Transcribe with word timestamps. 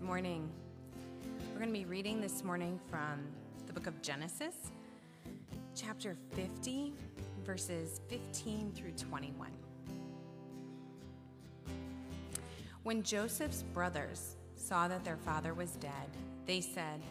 Good 0.00 0.06
morning. 0.06 0.48
We're 1.52 1.58
going 1.58 1.68
to 1.68 1.78
be 1.78 1.84
reading 1.84 2.22
this 2.22 2.42
morning 2.42 2.80
from 2.90 3.20
the 3.66 3.74
book 3.74 3.86
of 3.86 4.00
Genesis, 4.00 4.54
chapter 5.76 6.16
50, 6.32 6.94
verses 7.44 8.00
15 8.08 8.72
through 8.72 8.92
21. 8.92 9.50
When 12.82 13.02
Joseph's 13.02 13.62
brothers 13.62 14.36
saw 14.56 14.88
that 14.88 15.04
their 15.04 15.18
father 15.18 15.52
was 15.52 15.72
dead, 15.72 15.92
they 16.46 16.62
said, 16.62 17.02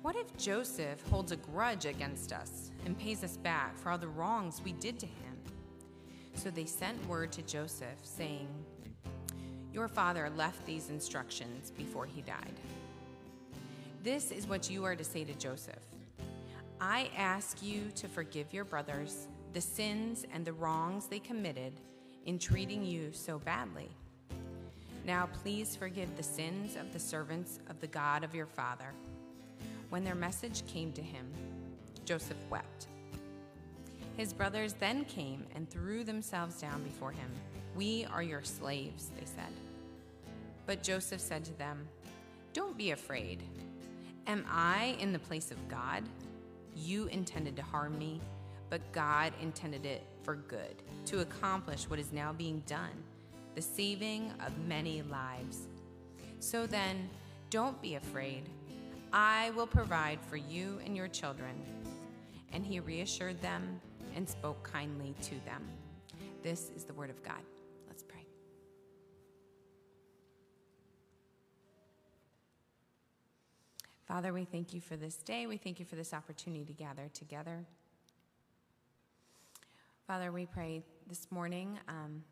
What 0.00 0.16
if 0.16 0.34
Joseph 0.38 1.06
holds 1.10 1.30
a 1.30 1.36
grudge 1.36 1.84
against 1.84 2.32
us 2.32 2.70
and 2.86 2.98
pays 2.98 3.22
us 3.22 3.36
back 3.36 3.76
for 3.76 3.90
all 3.90 3.98
the 3.98 4.08
wrongs 4.08 4.62
we 4.64 4.72
did 4.72 4.98
to 5.00 5.06
him? 5.06 5.36
So 6.32 6.48
they 6.48 6.64
sent 6.64 7.06
word 7.06 7.32
to 7.32 7.42
Joseph, 7.42 7.98
saying, 8.02 8.48
Your 9.74 9.88
father 9.88 10.30
left 10.36 10.64
these 10.64 10.88
instructions 10.88 11.72
before 11.72 12.06
he 12.06 12.22
died. 12.22 12.54
This 14.04 14.30
is 14.30 14.46
what 14.46 14.70
you 14.70 14.84
are 14.84 14.94
to 14.94 15.02
say 15.02 15.24
to 15.24 15.34
Joseph 15.34 15.82
I 16.80 17.10
ask 17.16 17.60
you 17.60 17.90
to 17.96 18.06
forgive 18.06 18.54
your 18.54 18.64
brothers 18.64 19.26
the 19.52 19.60
sins 19.60 20.26
and 20.32 20.44
the 20.44 20.52
wrongs 20.52 21.06
they 21.06 21.18
committed 21.18 21.72
in 22.24 22.38
treating 22.38 22.84
you 22.84 23.10
so 23.12 23.38
badly. 23.40 23.90
Now 25.04 25.28
please 25.42 25.74
forgive 25.74 26.16
the 26.16 26.22
sins 26.22 26.76
of 26.76 26.92
the 26.92 26.98
servants 27.00 27.58
of 27.68 27.80
the 27.80 27.88
God 27.88 28.22
of 28.22 28.34
your 28.34 28.46
father. 28.46 28.92
When 29.90 30.04
their 30.04 30.14
message 30.14 30.64
came 30.66 30.92
to 30.92 31.02
him, 31.02 31.26
Joseph 32.04 32.36
wept. 32.48 32.86
His 34.16 34.32
brothers 34.32 34.74
then 34.74 35.04
came 35.04 35.44
and 35.56 35.68
threw 35.68 36.04
themselves 36.04 36.60
down 36.60 36.84
before 36.84 37.10
him. 37.10 37.30
We 37.74 38.06
are 38.12 38.22
your 38.22 38.44
slaves, 38.44 39.10
they 39.18 39.26
said. 39.26 39.52
But 40.66 40.82
Joseph 40.82 41.20
said 41.20 41.44
to 41.44 41.58
them, 41.58 41.86
Don't 42.52 42.76
be 42.76 42.92
afraid. 42.92 43.42
Am 44.26 44.44
I 44.48 44.96
in 44.98 45.12
the 45.12 45.18
place 45.18 45.50
of 45.50 45.68
God? 45.68 46.04
You 46.74 47.06
intended 47.06 47.56
to 47.56 47.62
harm 47.62 47.98
me, 47.98 48.20
but 48.70 48.80
God 48.92 49.32
intended 49.40 49.84
it 49.84 50.02
for 50.22 50.36
good, 50.36 50.82
to 51.06 51.20
accomplish 51.20 51.88
what 51.88 51.98
is 51.98 52.12
now 52.12 52.32
being 52.32 52.62
done, 52.66 53.02
the 53.54 53.62
saving 53.62 54.32
of 54.44 54.56
many 54.66 55.02
lives. 55.02 55.68
So 56.40 56.66
then, 56.66 57.08
don't 57.50 57.80
be 57.80 57.94
afraid. 57.94 58.48
I 59.12 59.50
will 59.50 59.66
provide 59.66 60.18
for 60.28 60.36
you 60.36 60.80
and 60.84 60.96
your 60.96 61.08
children. 61.08 61.54
And 62.52 62.64
he 62.64 62.80
reassured 62.80 63.40
them 63.40 63.80
and 64.16 64.28
spoke 64.28 64.62
kindly 64.62 65.14
to 65.22 65.34
them. 65.44 65.62
This 66.42 66.70
is 66.74 66.84
the 66.84 66.94
word 66.94 67.10
of 67.10 67.22
God. 67.22 67.42
Father, 74.14 74.32
we 74.32 74.44
thank 74.44 74.72
you 74.72 74.80
for 74.80 74.96
this 74.96 75.16
day. 75.16 75.48
We 75.48 75.56
thank 75.56 75.80
you 75.80 75.84
for 75.84 75.96
this 75.96 76.14
opportunity 76.14 76.64
to 76.66 76.72
gather 76.72 77.10
together. 77.12 77.64
Father, 80.06 80.30
we 80.30 80.46
pray 80.46 80.84
this 81.08 81.26
morning 81.32 81.80
um, 81.88 82.22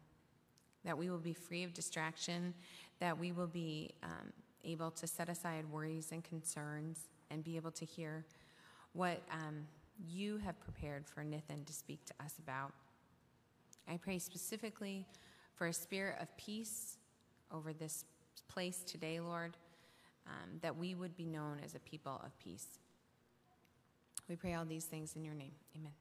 that 0.84 0.96
we 0.96 1.10
will 1.10 1.18
be 1.18 1.32
free 1.32 1.64
of 1.64 1.74
distraction, 1.74 2.54
that 3.00 3.18
we 3.18 3.32
will 3.32 3.48
be 3.48 3.90
um, 4.04 4.32
able 4.62 4.92
to 4.92 5.08
set 5.08 5.28
aside 5.28 5.64
worries 5.72 6.12
and 6.12 6.22
concerns 6.22 7.08
and 7.32 7.42
be 7.42 7.56
able 7.56 7.72
to 7.72 7.84
hear 7.84 8.24
what 8.92 9.20
um, 9.32 9.66
you 10.08 10.36
have 10.36 10.60
prepared 10.60 11.04
for 11.04 11.24
Nathan 11.24 11.64
to 11.64 11.72
speak 11.72 12.04
to 12.04 12.14
us 12.24 12.34
about. 12.38 12.72
I 13.88 13.96
pray 13.96 14.20
specifically 14.20 15.04
for 15.56 15.66
a 15.66 15.72
spirit 15.72 16.18
of 16.20 16.28
peace 16.36 16.98
over 17.50 17.72
this 17.72 18.04
place 18.46 18.84
today, 18.86 19.18
Lord, 19.18 19.56
um, 20.26 20.58
that 20.60 20.76
we 20.76 20.94
would 20.94 21.16
be 21.16 21.26
known 21.26 21.58
as 21.64 21.74
a 21.74 21.80
people 21.80 22.20
of 22.24 22.36
peace. 22.38 22.66
We 24.28 24.36
pray 24.36 24.54
all 24.54 24.64
these 24.64 24.84
things 24.84 25.14
in 25.16 25.24
your 25.24 25.34
name. 25.34 25.52
Amen. 25.76 25.92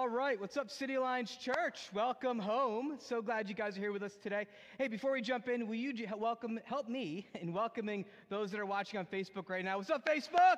All 0.00 0.08
right, 0.08 0.40
what's 0.40 0.56
up, 0.56 0.70
City 0.70 0.94
Alliance 0.94 1.36
Church? 1.36 1.90
Welcome 1.92 2.38
home. 2.38 2.96
So 3.00 3.20
glad 3.20 3.50
you 3.50 3.54
guys 3.54 3.76
are 3.76 3.80
here 3.80 3.92
with 3.92 4.02
us 4.02 4.16
today. 4.22 4.46
Hey, 4.78 4.88
before 4.88 5.12
we 5.12 5.20
jump 5.20 5.46
in, 5.46 5.66
will 5.66 5.74
you 5.74 5.92
welcome, 6.16 6.58
help 6.64 6.88
me 6.88 7.28
in 7.34 7.52
welcoming 7.52 8.06
those 8.30 8.50
that 8.52 8.60
are 8.60 8.64
watching 8.64 8.98
on 8.98 9.04
Facebook 9.04 9.50
right 9.50 9.62
now? 9.62 9.76
What's 9.76 9.90
up, 9.90 10.08
Facebook? 10.08 10.56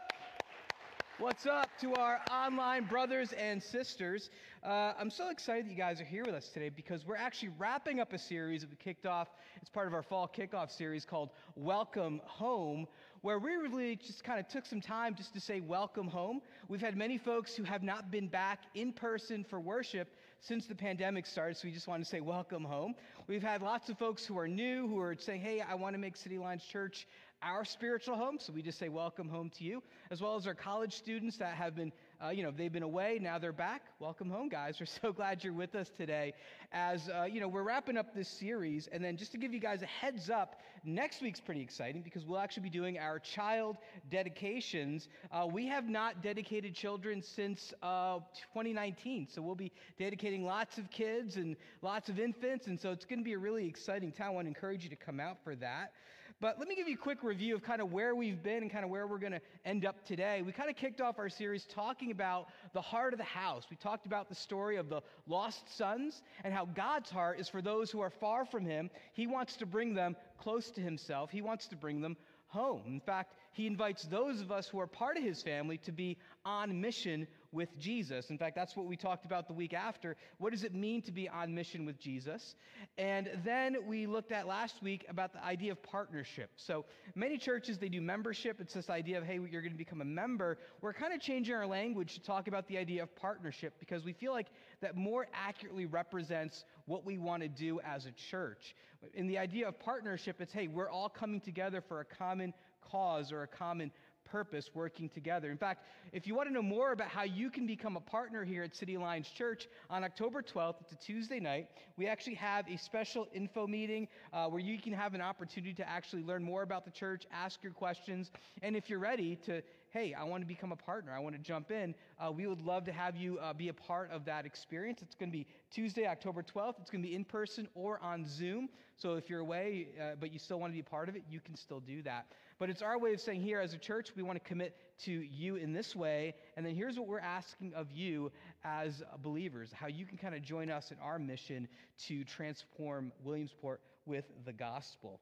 What's 1.18 1.44
up 1.44 1.68
to 1.80 1.92
our 1.94 2.20
online 2.30 2.84
brothers 2.84 3.32
and 3.32 3.60
sisters? 3.60 4.30
Uh, 4.62 4.92
I'm 4.96 5.10
so 5.10 5.30
excited 5.30 5.66
that 5.66 5.70
you 5.70 5.76
guys 5.76 6.00
are 6.00 6.04
here 6.04 6.24
with 6.24 6.36
us 6.36 6.48
today 6.48 6.68
because 6.68 7.04
we're 7.04 7.16
actually 7.16 7.50
wrapping 7.58 7.98
up 7.98 8.12
a 8.12 8.18
series 8.18 8.60
that 8.60 8.70
we 8.70 8.76
kicked 8.76 9.06
off. 9.06 9.28
It's 9.60 9.68
part 9.68 9.88
of 9.88 9.94
our 9.94 10.04
fall 10.04 10.30
kickoff 10.32 10.70
series 10.70 11.04
called 11.04 11.30
Welcome 11.56 12.20
Home, 12.24 12.86
where 13.22 13.38
we 13.38 13.54
really 13.54 13.94
just 13.94 14.24
kind 14.24 14.40
of 14.40 14.48
took 14.48 14.66
some 14.66 14.80
time 14.80 15.14
just 15.14 15.32
to 15.32 15.40
say 15.40 15.60
welcome 15.60 16.08
home. 16.08 16.42
We've 16.68 16.80
had 16.80 16.96
many 16.96 17.18
folks 17.18 17.54
who 17.54 17.62
have 17.62 17.84
not 17.84 18.10
been 18.10 18.26
back 18.26 18.64
in 18.74 18.92
person 18.92 19.44
for 19.44 19.60
worship 19.60 20.08
since 20.40 20.66
the 20.66 20.74
pandemic 20.74 21.26
started, 21.26 21.56
so 21.56 21.68
we 21.68 21.72
just 21.72 21.86
want 21.86 22.02
to 22.02 22.10
say 22.10 22.20
welcome 22.20 22.64
home. 22.64 22.96
We've 23.28 23.42
had 23.42 23.62
lots 23.62 23.88
of 23.88 23.96
folks 23.96 24.26
who 24.26 24.36
are 24.38 24.48
new 24.48 24.88
who 24.88 25.00
are 25.00 25.14
saying, 25.16 25.40
hey, 25.40 25.60
I 25.60 25.76
want 25.76 25.94
to 25.94 26.00
make 26.00 26.16
City 26.16 26.34
Alliance 26.34 26.64
Church 26.64 27.06
our 27.42 27.64
spiritual 27.64 28.16
home. 28.16 28.38
So 28.40 28.52
we 28.52 28.60
just 28.60 28.78
say 28.78 28.88
welcome 28.88 29.28
home 29.28 29.50
to 29.58 29.64
you, 29.64 29.84
as 30.10 30.20
well 30.20 30.34
as 30.34 30.48
our 30.48 30.54
college 30.54 30.94
students 30.94 31.36
that 31.38 31.54
have 31.54 31.76
been, 31.76 31.92
uh, 32.24 32.30
you 32.30 32.42
know, 32.42 32.52
they've 32.56 32.72
been 32.72 32.82
away, 32.82 33.18
now 33.20 33.38
they're 33.38 33.52
back. 33.52 33.82
Welcome 33.98 34.30
home, 34.30 34.48
guys. 34.48 34.76
We're 34.80 34.86
so 34.86 35.12
glad 35.12 35.42
you're 35.42 35.52
with 35.52 35.74
us 35.74 35.90
today. 35.96 36.34
As, 36.72 37.08
uh, 37.08 37.24
you 37.24 37.40
know, 37.40 37.48
we're 37.48 37.64
wrapping 37.64 37.96
up 37.96 38.14
this 38.14 38.28
series. 38.28 38.88
And 38.92 39.04
then 39.04 39.16
just 39.16 39.32
to 39.32 39.38
give 39.38 39.52
you 39.52 39.60
guys 39.60 39.82
a 39.82 39.86
heads 39.86 40.30
up, 40.30 40.60
next 40.84 41.20
week's 41.20 41.40
pretty 41.40 41.60
exciting 41.60 42.00
because 42.00 42.24
we'll 42.24 42.38
actually 42.38 42.62
be 42.62 42.70
doing 42.70 42.98
our 42.98 43.18
child 43.18 43.76
dedications. 44.10 45.08
Uh, 45.30 45.46
we 45.50 45.66
have 45.66 45.88
not 45.88 46.22
dedicated 46.22 46.74
children 46.74 47.22
since 47.22 47.74
uh, 47.82 48.20
2019. 48.54 49.28
So 49.28 49.42
we'll 49.42 49.54
be 49.54 49.72
dedicating 49.98 50.44
lots 50.44 50.78
of 50.78 50.90
kids 50.90 51.36
and 51.36 51.56
lots 51.82 52.08
of 52.08 52.18
infants. 52.18 52.68
And 52.68 52.80
so 52.80 52.90
it's 52.90 53.04
going 53.04 53.18
to 53.18 53.24
be 53.24 53.34
a 53.34 53.38
really 53.38 53.66
exciting 53.66 54.12
time. 54.12 54.28
I 54.28 54.30
want 54.30 54.44
to 54.46 54.48
encourage 54.48 54.84
you 54.84 54.90
to 54.90 54.96
come 54.96 55.20
out 55.20 55.38
for 55.44 55.54
that. 55.56 55.92
But 56.42 56.58
let 56.58 56.66
me 56.66 56.74
give 56.74 56.88
you 56.88 56.94
a 56.94 56.98
quick 56.98 57.22
review 57.22 57.54
of 57.54 57.62
kind 57.62 57.80
of 57.80 57.92
where 57.92 58.16
we've 58.16 58.42
been 58.42 58.64
and 58.64 58.70
kind 58.70 58.84
of 58.84 58.90
where 58.90 59.06
we're 59.06 59.18
going 59.18 59.30
to 59.30 59.40
end 59.64 59.86
up 59.86 60.04
today. 60.04 60.42
We 60.42 60.50
kind 60.50 60.68
of 60.68 60.74
kicked 60.74 61.00
off 61.00 61.20
our 61.20 61.28
series 61.28 61.64
talking 61.66 62.10
about 62.10 62.48
the 62.72 62.80
heart 62.80 63.14
of 63.14 63.18
the 63.18 63.24
house. 63.24 63.66
We 63.70 63.76
talked 63.76 64.06
about 64.06 64.28
the 64.28 64.34
story 64.34 64.76
of 64.76 64.88
the 64.88 65.02
lost 65.28 65.72
sons 65.78 66.24
and 66.42 66.52
how 66.52 66.64
God's 66.64 67.10
heart 67.10 67.38
is 67.38 67.48
for 67.48 67.62
those 67.62 67.92
who 67.92 68.00
are 68.00 68.10
far 68.10 68.44
from 68.44 68.66
Him. 68.66 68.90
He 69.12 69.28
wants 69.28 69.54
to 69.58 69.66
bring 69.66 69.94
them 69.94 70.16
close 70.36 70.72
to 70.72 70.80
Himself, 70.80 71.30
He 71.30 71.42
wants 71.42 71.68
to 71.68 71.76
bring 71.76 72.00
them 72.00 72.16
home. 72.48 72.82
In 72.88 73.00
fact, 73.00 73.34
He 73.52 73.66
invites 73.66 74.04
those 74.04 74.40
of 74.40 74.50
us 74.50 74.66
who 74.66 74.80
are 74.80 74.86
part 74.86 75.16
of 75.16 75.22
His 75.22 75.42
family 75.42 75.78
to 75.78 75.92
be 75.92 76.18
on 76.44 76.80
mission 76.80 77.26
with 77.52 77.78
Jesus. 77.78 78.30
In 78.30 78.38
fact, 78.38 78.56
that's 78.56 78.74
what 78.74 78.86
we 78.86 78.96
talked 78.96 79.26
about 79.26 79.46
the 79.46 79.52
week 79.52 79.74
after. 79.74 80.16
What 80.38 80.52
does 80.52 80.64
it 80.64 80.74
mean 80.74 81.02
to 81.02 81.12
be 81.12 81.28
on 81.28 81.54
mission 81.54 81.84
with 81.84 82.00
Jesus? 82.00 82.54
And 82.96 83.30
then 83.44 83.76
we 83.86 84.06
looked 84.06 84.32
at 84.32 84.46
last 84.46 84.82
week 84.82 85.04
about 85.08 85.34
the 85.34 85.44
idea 85.44 85.72
of 85.72 85.82
partnership. 85.82 86.50
So 86.56 86.86
many 87.14 87.36
churches, 87.36 87.78
they 87.78 87.90
do 87.90 88.00
membership. 88.00 88.58
It's 88.58 88.72
this 88.72 88.88
idea 88.88 89.18
of, 89.18 89.24
hey, 89.24 89.34
you're 89.34 89.60
going 89.60 89.72
to 89.72 89.78
become 89.78 90.00
a 90.00 90.06
member. 90.06 90.58
We're 90.80 90.94
kind 90.94 91.12
of 91.12 91.20
changing 91.20 91.54
our 91.54 91.66
language 91.66 92.14
to 92.14 92.22
talk 92.22 92.48
about 92.48 92.66
the 92.68 92.78
idea 92.78 93.02
of 93.02 93.14
partnership 93.14 93.74
because 93.78 94.02
we 94.02 94.14
feel 94.14 94.32
like 94.32 94.48
that 94.80 94.96
more 94.96 95.26
accurately 95.34 95.84
represents 95.84 96.64
what 96.86 97.04
we 97.04 97.18
want 97.18 97.42
to 97.42 97.48
do 97.48 97.80
as 97.84 98.06
a 98.06 98.12
church. 98.12 98.74
In 99.14 99.26
the 99.26 99.36
idea 99.36 99.68
of 99.68 99.78
partnership, 99.78 100.40
it's, 100.40 100.52
hey, 100.52 100.68
we're 100.68 100.88
all 100.88 101.08
coming 101.08 101.40
together 101.40 101.82
for 101.86 102.00
a 102.00 102.04
common 102.04 102.54
cause 102.92 103.32
or 103.32 103.42
a 103.42 103.46
common 103.46 103.90
purpose 104.24 104.70
working 104.74 105.08
together. 105.08 105.50
In 105.50 105.58
fact, 105.58 105.84
if 106.12 106.26
you 106.26 106.34
want 106.34 106.48
to 106.48 106.52
know 106.54 106.62
more 106.62 106.92
about 106.92 107.08
how 107.08 107.22
you 107.22 107.50
can 107.50 107.66
become 107.66 107.96
a 107.96 108.00
partner 108.00 108.44
here 108.44 108.62
at 108.62 108.74
City 108.74 108.94
Alliance 108.94 109.28
Church, 109.28 109.68
on 109.90 110.04
October 110.04 110.42
12th, 110.42 110.76
it's 110.80 110.92
a 110.92 110.96
Tuesday 110.96 111.40
night, 111.40 111.68
we 111.96 112.06
actually 112.06 112.34
have 112.34 112.66
a 112.68 112.76
special 112.76 113.28
info 113.34 113.66
meeting 113.66 114.08
uh, 114.32 114.46
where 114.46 114.60
you 114.60 114.78
can 114.78 114.92
have 114.92 115.14
an 115.14 115.20
opportunity 115.20 115.74
to 115.74 115.88
actually 115.88 116.22
learn 116.22 116.42
more 116.42 116.62
about 116.62 116.84
the 116.84 116.90
church, 116.90 117.26
ask 117.32 117.62
your 117.62 117.72
questions, 117.72 118.30
and 118.62 118.76
if 118.76 118.88
you're 118.88 118.98
ready 118.98 119.36
to 119.36 119.62
hey, 119.92 120.14
I 120.14 120.24
want 120.24 120.40
to 120.40 120.46
become 120.46 120.72
a 120.72 120.76
partner, 120.76 121.12
I 121.14 121.18
want 121.18 121.36
to 121.36 121.40
jump 121.40 121.70
in, 121.70 121.94
uh, 122.18 122.32
we 122.32 122.46
would 122.46 122.62
love 122.62 122.86
to 122.86 122.92
have 122.92 123.14
you 123.14 123.38
uh, 123.38 123.52
be 123.52 123.68
a 123.68 123.74
part 123.74 124.10
of 124.10 124.24
that 124.24 124.46
experience. 124.46 125.02
It's 125.02 125.14
going 125.14 125.30
to 125.30 125.36
be 125.36 125.46
Tuesday, 125.70 126.06
October 126.06 126.42
12th. 126.42 126.80
It's 126.80 126.90
going 126.90 127.02
to 127.02 127.08
be 127.08 127.14
in 127.14 127.26
person 127.26 127.68
or 127.74 128.00
on 128.02 128.24
Zoom. 128.26 128.70
So 128.96 129.16
if 129.16 129.28
you're 129.28 129.40
away, 129.40 129.88
uh, 130.00 130.14
but 130.18 130.32
you 130.32 130.38
still 130.38 130.58
want 130.58 130.72
to 130.72 130.74
be 130.74 130.80
a 130.80 130.84
part 130.84 131.10
of 131.10 131.16
it, 131.16 131.24
you 131.28 131.40
can 131.40 131.56
still 131.56 131.80
do 131.80 132.00
that. 132.04 132.26
But 132.58 132.70
it's 132.70 132.80
our 132.80 132.98
way 132.98 133.12
of 133.12 133.20
saying 133.20 133.42
here 133.42 133.60
as 133.60 133.74
a 133.74 133.78
church, 133.78 134.12
we 134.16 134.22
want 134.22 134.42
to 134.42 134.48
commit 134.48 134.76
to 135.00 135.12
you 135.12 135.56
in 135.56 135.74
this 135.74 135.94
way. 135.94 136.34
And 136.56 136.64
then 136.64 136.74
here's 136.74 136.98
what 136.98 137.06
we're 137.06 137.20
asking 137.20 137.74
of 137.74 137.92
you 137.92 138.32
as 138.64 139.02
believers 139.22 139.70
how 139.74 139.88
you 139.88 140.06
can 140.06 140.16
kind 140.16 140.34
of 140.34 140.40
join 140.40 140.70
us 140.70 140.90
in 140.90 140.96
our 141.02 141.18
mission 141.18 141.68
to 142.06 142.24
transform 142.24 143.12
Williamsport 143.22 143.82
with 144.06 144.24
the 144.46 144.54
gospel. 144.54 145.20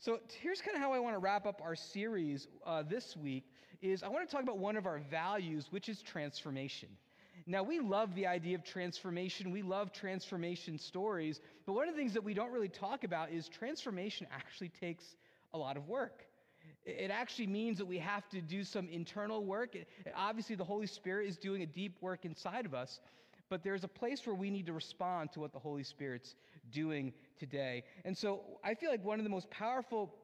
So 0.00 0.18
here's 0.42 0.60
kind 0.60 0.76
of 0.76 0.82
how 0.82 0.92
I 0.92 0.98
want 0.98 1.14
to 1.14 1.18
wrap 1.18 1.46
up 1.46 1.60
our 1.64 1.74
series 1.74 2.48
uh, 2.66 2.82
this 2.82 3.16
week 3.16 3.44
is 3.80 4.02
I 4.02 4.08
want 4.08 4.28
to 4.28 4.34
talk 4.34 4.42
about 4.42 4.58
one 4.58 4.76
of 4.76 4.86
our 4.86 5.00
values, 5.10 5.66
which 5.70 5.88
is 5.88 6.02
transformation. 6.02 6.88
Now, 7.46 7.62
we 7.62 7.80
love 7.80 8.14
the 8.14 8.26
idea 8.26 8.56
of 8.56 8.64
transformation. 8.64 9.50
We 9.50 9.62
love 9.62 9.92
transformation 9.92 10.78
stories. 10.78 11.40
But 11.64 11.72
one 11.72 11.88
of 11.88 11.94
the 11.94 11.98
things 11.98 12.12
that 12.14 12.24
we 12.24 12.34
don't 12.34 12.52
really 12.52 12.68
talk 12.68 13.04
about 13.04 13.30
is 13.30 13.48
transformation 13.48 14.26
actually 14.30 14.68
takes 14.68 15.16
a 15.54 15.58
lot 15.58 15.76
of 15.76 15.88
work. 15.88 16.24
It 16.84 17.10
actually 17.10 17.46
means 17.46 17.78
that 17.78 17.86
we 17.86 17.98
have 17.98 18.28
to 18.30 18.40
do 18.40 18.64
some 18.64 18.88
internal 18.88 19.44
work. 19.44 19.76
Obviously, 20.14 20.56
the 20.56 20.64
Holy 20.64 20.86
Spirit 20.86 21.28
is 21.28 21.36
doing 21.36 21.62
a 21.62 21.66
deep 21.66 21.96
work 22.00 22.24
inside 22.24 22.66
of 22.66 22.74
us, 22.74 23.00
but 23.48 23.62
there's 23.62 23.84
a 23.84 23.88
place 23.88 24.26
where 24.26 24.34
we 24.34 24.50
need 24.50 24.66
to 24.66 24.72
respond 24.72 25.32
to 25.32 25.40
what 25.40 25.52
the 25.52 25.58
Holy 25.58 25.84
Spirit's 25.84 26.34
doing 26.70 27.12
today. 27.38 27.84
And 28.04 28.16
so 28.16 28.40
I 28.62 28.74
feel 28.74 28.90
like 28.90 29.04
one 29.04 29.18
of 29.18 29.24
the 29.24 29.30
most 29.30 29.50
powerful 29.50 30.14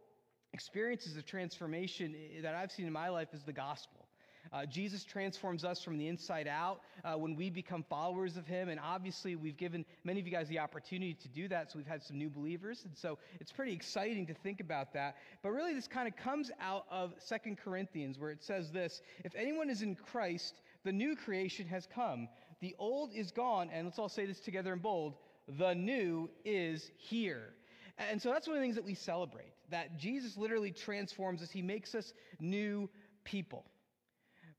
experiences 0.54 1.16
of 1.16 1.26
transformation 1.26 2.14
that 2.42 2.54
I've 2.54 2.70
seen 2.70 2.86
in 2.86 2.92
my 2.92 3.08
life 3.08 3.28
is 3.34 3.42
the 3.42 3.52
gospel. 3.52 4.06
Uh, 4.52 4.64
Jesus 4.64 5.02
transforms 5.02 5.64
us 5.64 5.82
from 5.82 5.98
the 5.98 6.06
inside 6.06 6.46
out 6.46 6.80
uh, 7.02 7.14
when 7.14 7.34
we 7.34 7.50
become 7.50 7.82
followers 7.82 8.36
of 8.36 8.46
him. 8.46 8.68
And 8.68 8.78
obviously, 8.78 9.34
we've 9.34 9.56
given 9.56 9.84
many 10.04 10.20
of 10.20 10.26
you 10.26 10.32
guys 10.32 10.48
the 10.48 10.60
opportunity 10.60 11.14
to 11.14 11.28
do 11.28 11.48
that. 11.48 11.72
So 11.72 11.78
we've 11.78 11.88
had 11.88 12.04
some 12.04 12.18
new 12.18 12.30
believers. 12.30 12.82
And 12.84 12.96
so 12.96 13.18
it's 13.40 13.50
pretty 13.50 13.72
exciting 13.72 14.26
to 14.26 14.34
think 14.34 14.60
about 14.60 14.92
that. 14.92 15.16
But 15.42 15.50
really, 15.50 15.74
this 15.74 15.88
kind 15.88 16.06
of 16.06 16.14
comes 16.16 16.52
out 16.60 16.84
of 16.88 17.14
Second 17.18 17.58
Corinthians, 17.58 18.18
where 18.18 18.30
it 18.30 18.44
says 18.44 18.70
this 18.70 19.00
If 19.24 19.34
anyone 19.34 19.70
is 19.70 19.82
in 19.82 19.96
Christ, 19.96 20.60
the 20.84 20.92
new 20.92 21.16
creation 21.16 21.66
has 21.66 21.88
come. 21.92 22.28
The 22.60 22.76
old 22.78 23.10
is 23.12 23.32
gone. 23.32 23.70
And 23.72 23.86
let's 23.86 23.98
all 23.98 24.08
say 24.08 24.24
this 24.24 24.38
together 24.38 24.72
in 24.72 24.78
bold 24.78 25.14
the 25.58 25.74
new 25.74 26.30
is 26.44 26.90
here. 26.96 27.54
And 27.98 28.22
so 28.22 28.30
that's 28.30 28.46
one 28.46 28.56
of 28.56 28.60
the 28.60 28.64
things 28.64 28.76
that 28.76 28.84
we 28.84 28.94
celebrate 28.94 29.53
that 29.70 29.98
Jesus 29.98 30.36
literally 30.36 30.70
transforms 30.70 31.42
us, 31.42 31.50
He 31.50 31.62
makes 31.62 31.94
us 31.94 32.12
new 32.40 32.88
people. 33.24 33.64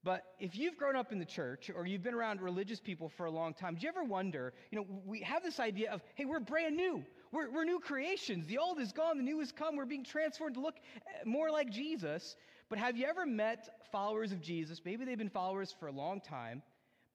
But 0.05 0.23
if 0.39 0.55
you've 0.55 0.77
grown 0.77 0.95
up 0.95 1.11
in 1.11 1.17
the 1.17 1.25
church 1.25 1.71
or 1.75 1.87
you've 1.87 2.03
been 2.03 2.13
around 2.13 2.39
religious 2.39 2.79
people 2.79 3.09
for 3.09 3.25
a 3.25 3.31
long 3.31 3.55
time, 3.55 3.73
do 3.73 3.81
you 3.81 3.89
ever 3.89 4.03
wonder, 4.03 4.53
you 4.69 4.77
know, 4.77 4.85
we 5.03 5.21
have 5.21 5.41
this 5.41 5.59
idea 5.59 5.91
of, 5.91 6.01
hey, 6.13 6.25
we're 6.25 6.39
brand 6.39 6.77
new. 6.77 7.03
We're, 7.31 7.49
we're 7.49 7.63
new 7.63 7.79
creations. 7.79 8.45
The 8.45 8.59
old 8.59 8.79
is 8.79 8.91
gone, 8.91 9.17
the 9.17 9.23
new 9.23 9.39
has 9.39 9.51
come. 9.51 9.75
We're 9.75 9.85
being 9.85 10.03
transformed 10.05 10.55
to 10.55 10.61
look 10.61 10.75
eh, 10.95 11.23
more 11.25 11.49
like 11.49 11.71
Jesus. 11.71 12.35
But 12.69 12.77
have 12.77 12.95
you 12.95 13.07
ever 13.07 13.25
met 13.25 13.87
followers 13.91 14.31
of 14.31 14.41
Jesus? 14.41 14.79
Maybe 14.85 15.05
they've 15.05 15.17
been 15.17 15.27
followers 15.27 15.73
for 15.79 15.87
a 15.87 15.91
long 15.91 16.21
time, 16.21 16.61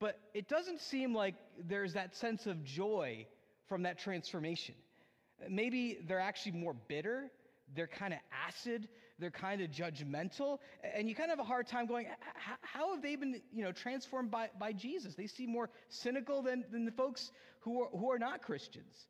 but 0.00 0.18
it 0.34 0.48
doesn't 0.48 0.80
seem 0.80 1.14
like 1.14 1.36
there's 1.58 1.92
that 1.92 2.16
sense 2.16 2.46
of 2.46 2.64
joy 2.64 3.24
from 3.68 3.84
that 3.84 3.98
transformation. 3.98 4.74
Maybe 5.48 5.98
they're 6.08 6.18
actually 6.18 6.52
more 6.52 6.74
bitter, 6.74 7.30
they're 7.74 7.86
kind 7.86 8.12
of 8.12 8.20
acid, 8.46 8.88
they're 9.18 9.30
kind 9.30 9.60
of 9.60 9.70
judgmental, 9.70 10.58
and 10.94 11.08
you 11.08 11.14
kind 11.14 11.30
of 11.30 11.38
have 11.38 11.44
a 11.44 11.48
hard 11.48 11.66
time 11.66 11.86
going, 11.86 12.06
how 12.62 12.94
have 12.94 13.02
they 13.02 13.16
been 13.16 13.40
you 13.52 13.62
know, 13.62 13.72
transformed 13.72 14.30
by, 14.30 14.48
by 14.58 14.72
Jesus? 14.72 15.14
They 15.14 15.26
seem 15.26 15.50
more 15.50 15.70
cynical 15.88 16.42
than, 16.42 16.64
than 16.72 16.84
the 16.84 16.92
folks 16.92 17.30
who 17.60 17.82
are, 17.82 17.88
who 17.90 18.10
are 18.10 18.18
not 18.18 18.42
Christians. 18.42 19.06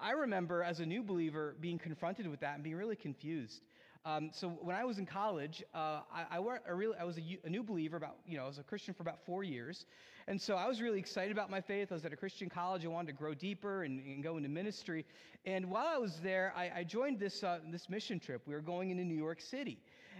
I 0.00 0.12
remember 0.12 0.62
as 0.62 0.80
a 0.80 0.86
new 0.86 1.02
believer 1.02 1.56
being 1.60 1.78
confronted 1.78 2.26
with 2.26 2.40
that 2.40 2.54
and 2.54 2.64
being 2.64 2.76
really 2.76 2.96
confused. 2.96 3.60
Um, 4.06 4.28
so 4.34 4.48
when 4.60 4.76
I 4.76 4.84
was 4.84 4.98
in 4.98 5.06
college, 5.06 5.64
uh, 5.74 6.00
I, 6.12 6.26
I, 6.32 6.38
I, 6.38 6.70
really, 6.72 6.94
I 7.00 7.04
was 7.04 7.16
a, 7.16 7.38
a, 7.44 7.48
new 7.48 7.62
believer 7.62 7.96
about, 7.96 8.16
you 8.26 8.36
know, 8.36 8.44
I 8.44 8.46
was 8.46 8.58
a 8.58 8.62
Christian 8.62 8.92
for 8.92 9.02
about 9.02 9.24
four 9.24 9.44
years. 9.44 9.86
And 10.28 10.38
so 10.38 10.56
I 10.56 10.68
was 10.68 10.82
really 10.82 10.98
excited 10.98 11.32
about 11.32 11.48
my 11.50 11.62
faith. 11.62 11.90
I 11.90 11.94
was 11.94 12.04
at 12.04 12.12
a 12.12 12.16
Christian 12.16 12.50
college. 12.50 12.84
I 12.84 12.88
wanted 12.88 13.12
to 13.12 13.12
grow 13.14 13.32
deeper 13.32 13.84
and, 13.84 14.04
and 14.04 14.22
go 14.22 14.36
into 14.36 14.50
ministry. 14.50 15.06
And 15.46 15.70
while 15.70 15.86
I 15.86 15.96
was 15.96 16.20
there, 16.22 16.52
I, 16.54 16.70
I 16.76 16.84
joined 16.84 17.18
this, 17.18 17.42
uh, 17.42 17.60
this 17.70 17.88
mission 17.88 18.20
trip. 18.20 18.42
We 18.44 18.52
were 18.52 18.60
going 18.60 18.90
into 18.90 19.04
New 19.04 19.16
York 19.16 19.40
City. 19.40 19.78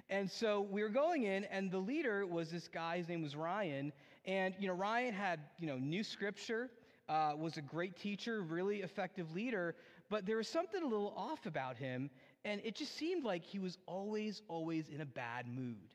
And 0.09 0.31
so 0.31 0.63
we 0.63 0.83
were 0.83 0.89
going 0.89 1.25
in, 1.25 1.45
and 1.45 1.71
the 1.71 1.79
leader 1.79 2.27
was 2.27 2.51
this 2.51 2.69
guy. 2.69 2.97
His 2.99 3.09
name 3.09 3.23
was 3.23 3.37
Ryan. 3.37 3.93
And, 4.25 4.55
you 4.59 4.67
know, 4.67 4.75
Ryan 4.75 5.13
had, 5.13 5.41
you 5.59 5.67
know, 5.67 5.77
new 5.77 6.03
scripture, 6.03 6.71
uh, 7.09 7.33
was 7.37 7.59
a 7.59 7.63
great 7.63 7.99
teacher, 7.99 8.41
really 8.41 8.81
effective 8.81 9.35
leader. 9.35 9.75
But 10.09 10.25
there 10.25 10.37
was 10.37 10.49
something 10.49 10.83
a 10.83 10.87
little 10.87 11.13
off 11.17 11.47
about 11.47 11.77
him. 11.77 12.11
And 12.45 12.61
it 12.65 12.75
just 12.75 12.97
seemed 12.97 13.25
like 13.25 13.43
he 13.43 13.59
was 13.59 13.79
always, 13.87 14.43
always 14.49 14.89
in 14.89 15.01
a 15.01 15.07
bad 15.07 15.47
mood. 15.47 15.95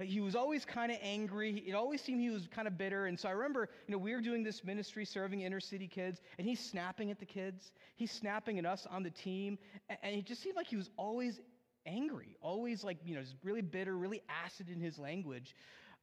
He 0.00 0.20
was 0.20 0.34
always 0.34 0.64
kind 0.64 0.90
of 0.90 0.98
angry. 1.00 1.62
It 1.66 1.74
always 1.74 2.00
seemed 2.00 2.20
he 2.20 2.30
was 2.30 2.48
kind 2.48 2.66
of 2.66 2.76
bitter. 2.76 3.06
And 3.06 3.18
so 3.18 3.28
I 3.28 3.32
remember, 3.32 3.68
you 3.86 3.92
know, 3.92 3.98
we 3.98 4.14
were 4.14 4.20
doing 4.20 4.42
this 4.42 4.64
ministry 4.64 5.04
serving 5.04 5.42
inner 5.42 5.60
city 5.60 5.86
kids, 5.86 6.20
and 6.38 6.46
he's 6.46 6.58
snapping 6.58 7.10
at 7.10 7.20
the 7.20 7.26
kids. 7.26 7.70
He's 7.94 8.10
snapping 8.10 8.58
at 8.58 8.66
us 8.66 8.86
on 8.90 9.02
the 9.02 9.10
team. 9.10 9.58
And 10.02 10.16
it 10.16 10.24
just 10.24 10.42
seemed 10.42 10.56
like 10.56 10.66
he 10.66 10.76
was 10.76 10.90
always 10.96 11.40
angry, 11.86 12.36
always 12.40 12.82
like, 12.82 12.98
you 13.04 13.14
know, 13.14 13.22
just 13.22 13.36
really 13.44 13.62
bitter, 13.62 13.96
really 13.96 14.22
acid 14.44 14.68
in 14.68 14.80
his 14.80 14.98
language. 14.98 15.54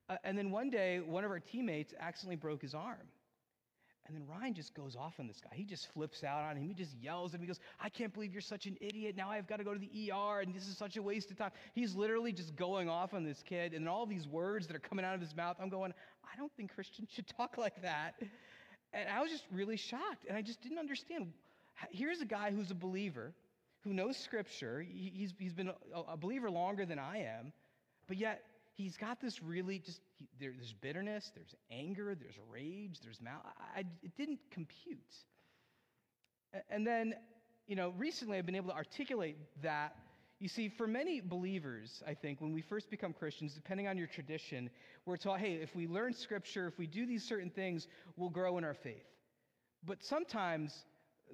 Uh, 0.10 0.16
and 0.24 0.38
then 0.38 0.52
one 0.52 0.70
day, 0.70 1.00
one 1.00 1.24
of 1.24 1.32
our 1.32 1.40
teammates 1.40 1.94
accidentally 2.00 2.36
broke 2.36 2.62
his 2.62 2.74
arm. 2.74 3.08
And 4.10 4.18
then 4.18 4.26
Ryan 4.28 4.56
just 4.56 4.74
goes 4.74 4.96
off 4.96 5.20
on 5.20 5.28
this 5.28 5.40
guy. 5.40 5.52
He 5.54 5.64
just 5.64 5.94
flips 5.94 6.24
out 6.24 6.42
on 6.42 6.58
him. 6.58 6.64
He 6.64 6.74
just 6.74 6.96
yells 7.00 7.36
at 7.36 7.40
him. 7.40 7.42
He 7.42 7.48
goes, 7.48 7.60
I 7.80 7.90
can't 7.90 8.12
believe 8.12 8.34
you're 8.34 8.42
such 8.42 8.66
an 8.66 8.76
idiot. 8.82 9.16
Now 9.16 9.30
I've 9.30 9.46
got 9.46 9.58
to 9.58 9.64
go 9.64 9.72
to 9.72 9.80
the 9.80 10.12
ER, 10.12 10.42
and 10.42 10.52
this 10.52 10.68
is 10.68 10.76
such 10.76 10.98
a 10.98 11.02
waste 11.02 11.30
of 11.30 11.38
time. 11.38 11.52
He's 11.76 11.94
literally 11.94 12.34
just 12.34 12.56
going 12.56 12.90
off 12.90 13.14
on 13.14 13.24
this 13.24 13.44
kid, 13.48 13.76
and 13.76 13.88
all 13.88 14.08
these 14.08 14.28
words 14.28 14.66
that 14.66 14.76
are 14.76 14.80
coming 14.80 15.06
out 15.06 15.14
of 15.14 15.22
his 15.22 15.36
mouth. 15.36 15.58
I'm 15.62 15.70
going, 15.70 15.94
I 16.24 16.36
don't 16.38 16.52
think 16.58 16.74
Christians 16.74 17.10
should 17.12 17.28
talk 17.28 17.60
like 17.60 17.84
that. 17.84 18.16
And 18.94 19.08
I 19.08 19.22
was 19.22 19.30
just 19.30 19.46
really 19.52 19.78
shocked, 19.78 20.26
and 20.28 20.36
I 20.36 20.42
just 20.42 20.60
didn't 20.64 20.80
understand. 20.80 21.32
Here's 21.92 22.20
a 22.20 22.26
guy 22.26 22.50
who's 22.50 22.72
a 22.72 22.76
believer, 22.76 23.32
who 23.82 23.94
knows 23.94 24.18
Scripture. 24.18 24.84
He's, 24.92 25.36
he's 25.38 25.54
been 25.54 25.70
a, 25.70 26.00
a 26.14 26.18
believer 26.18 26.50
longer 26.50 26.84
than 26.84 26.98
I 26.98 27.18
am, 27.20 27.54
but 28.08 28.18
yet 28.18 28.42
he's 28.80 28.96
got 28.96 29.20
this 29.20 29.44
really 29.44 29.80
just 29.80 30.00
he, 30.18 30.28
there, 30.40 30.54
there's 30.56 30.74
bitterness 30.74 31.32
there's 31.36 31.54
anger 31.72 32.16
there's 32.16 32.40
rage 32.50 33.00
there's 33.04 33.22
mal 33.22 33.42
I, 33.76 33.82
it 34.02 34.16
didn't 34.18 34.40
compute. 34.52 35.16
And 36.70 36.88
then 36.88 37.14
you 37.68 37.76
know 37.76 37.94
recently 37.98 38.38
i've 38.38 38.46
been 38.46 38.56
able 38.56 38.70
to 38.70 38.76
articulate 38.76 39.38
that. 39.62 39.96
You 40.40 40.48
see 40.48 40.70
for 40.70 40.88
many 40.88 41.20
believers 41.20 42.02
i 42.08 42.14
think 42.14 42.40
when 42.40 42.54
we 42.54 42.62
first 42.62 42.90
become 42.90 43.12
christians 43.12 43.54
depending 43.54 43.90
on 43.90 43.98
your 43.98 44.08
tradition 44.08 44.70
we're 45.06 45.18
taught 45.18 45.42
hey 45.42 45.56
if 45.56 45.76
we 45.76 45.86
learn 45.86 46.14
scripture 46.14 46.66
if 46.68 46.80
we 46.80 46.88
do 46.88 47.06
these 47.06 47.26
certain 47.26 47.50
things 47.50 47.88
we'll 48.16 48.30
grow 48.30 48.58
in 48.58 48.64
our 48.64 48.74
faith. 48.74 49.04
But 49.86 50.04
sometimes 50.04 50.86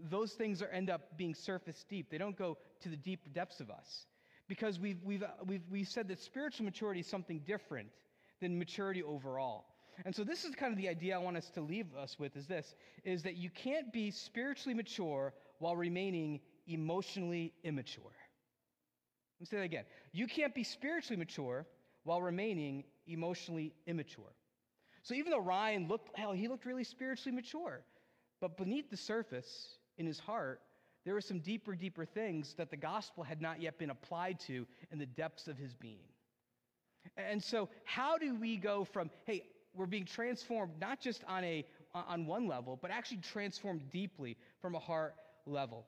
those 0.09 0.33
things 0.33 0.61
are, 0.61 0.67
end 0.67 0.89
up 0.89 1.17
being 1.17 1.33
surface 1.33 1.85
deep. 1.87 2.09
They 2.09 2.17
don't 2.17 2.37
go 2.37 2.57
to 2.81 2.89
the 2.89 2.97
deep 2.97 3.33
depths 3.33 3.59
of 3.59 3.69
us 3.69 4.05
because 4.47 4.79
we've, 4.79 5.01
we've, 5.03 5.23
we've, 5.45 5.63
we've 5.69 5.87
said 5.87 6.07
that 6.09 6.19
spiritual 6.19 6.65
maturity 6.65 6.99
is 6.99 7.07
something 7.07 7.39
different 7.39 7.89
than 8.41 8.57
maturity 8.57 9.03
overall. 9.03 9.65
And 10.03 10.13
so 10.13 10.23
this 10.23 10.43
is 10.43 10.53
kind 10.55 10.73
of 10.73 10.77
the 10.77 10.89
idea 10.89 11.15
I 11.15 11.19
want 11.19 11.37
us 11.37 11.49
to 11.51 11.61
leave 11.61 11.87
us 11.95 12.19
with 12.19 12.35
is 12.35 12.47
this, 12.47 12.75
is 13.05 13.23
that 13.23 13.37
you 13.37 13.49
can't 13.49 13.93
be 13.93 14.11
spiritually 14.11 14.73
mature 14.73 15.33
while 15.59 15.75
remaining 15.75 16.41
emotionally 16.67 17.53
immature. 17.63 18.03
Let 18.03 19.41
me 19.41 19.45
say 19.45 19.57
that 19.57 19.63
again. 19.63 19.85
You 20.11 20.27
can't 20.27 20.53
be 20.53 20.63
spiritually 20.63 21.17
mature 21.17 21.65
while 22.03 22.21
remaining 22.21 22.83
emotionally 23.07 23.73
immature. 23.85 24.33
So 25.03 25.13
even 25.13 25.31
though 25.31 25.41
Ryan 25.41 25.87
looked, 25.87 26.17
hell, 26.17 26.33
he 26.33 26.47
looked 26.47 26.65
really 26.65 26.83
spiritually 26.83 27.35
mature, 27.35 27.83
but 28.41 28.57
beneath 28.57 28.89
the 28.89 28.97
surface 28.97 29.77
in 29.97 30.05
his 30.05 30.19
heart, 30.19 30.61
there 31.05 31.13
were 31.13 31.21
some 31.21 31.39
deeper, 31.39 31.75
deeper 31.75 32.03
things 32.03 32.55
that 32.57 32.69
the 32.69 32.77
gospel 32.77 33.23
had 33.23 33.41
not 33.41 33.61
yet 33.61 33.77
been 33.77 33.91
applied 33.91 34.39
to 34.41 34.65
in 34.91 34.97
the 34.97 35.05
depths 35.05 35.47
of 35.47 35.57
his 35.57 35.73
being. 35.73 36.09
And 37.15 37.41
so, 37.41 37.69
how 37.83 38.17
do 38.17 38.35
we 38.35 38.57
go 38.57 38.83
from, 38.83 39.11
hey, 39.25 39.43
we're 39.75 39.85
being 39.85 40.05
transformed 40.05 40.73
not 40.81 40.99
just 40.99 41.23
on, 41.27 41.43
a, 41.43 41.63
on 41.93 42.25
one 42.25 42.47
level, 42.47 42.79
but 42.81 42.89
actually 42.89 43.17
transformed 43.17 43.81
deeply 43.91 44.35
from 44.59 44.73
a 44.73 44.79
heart 44.79 45.13
level? 45.45 45.85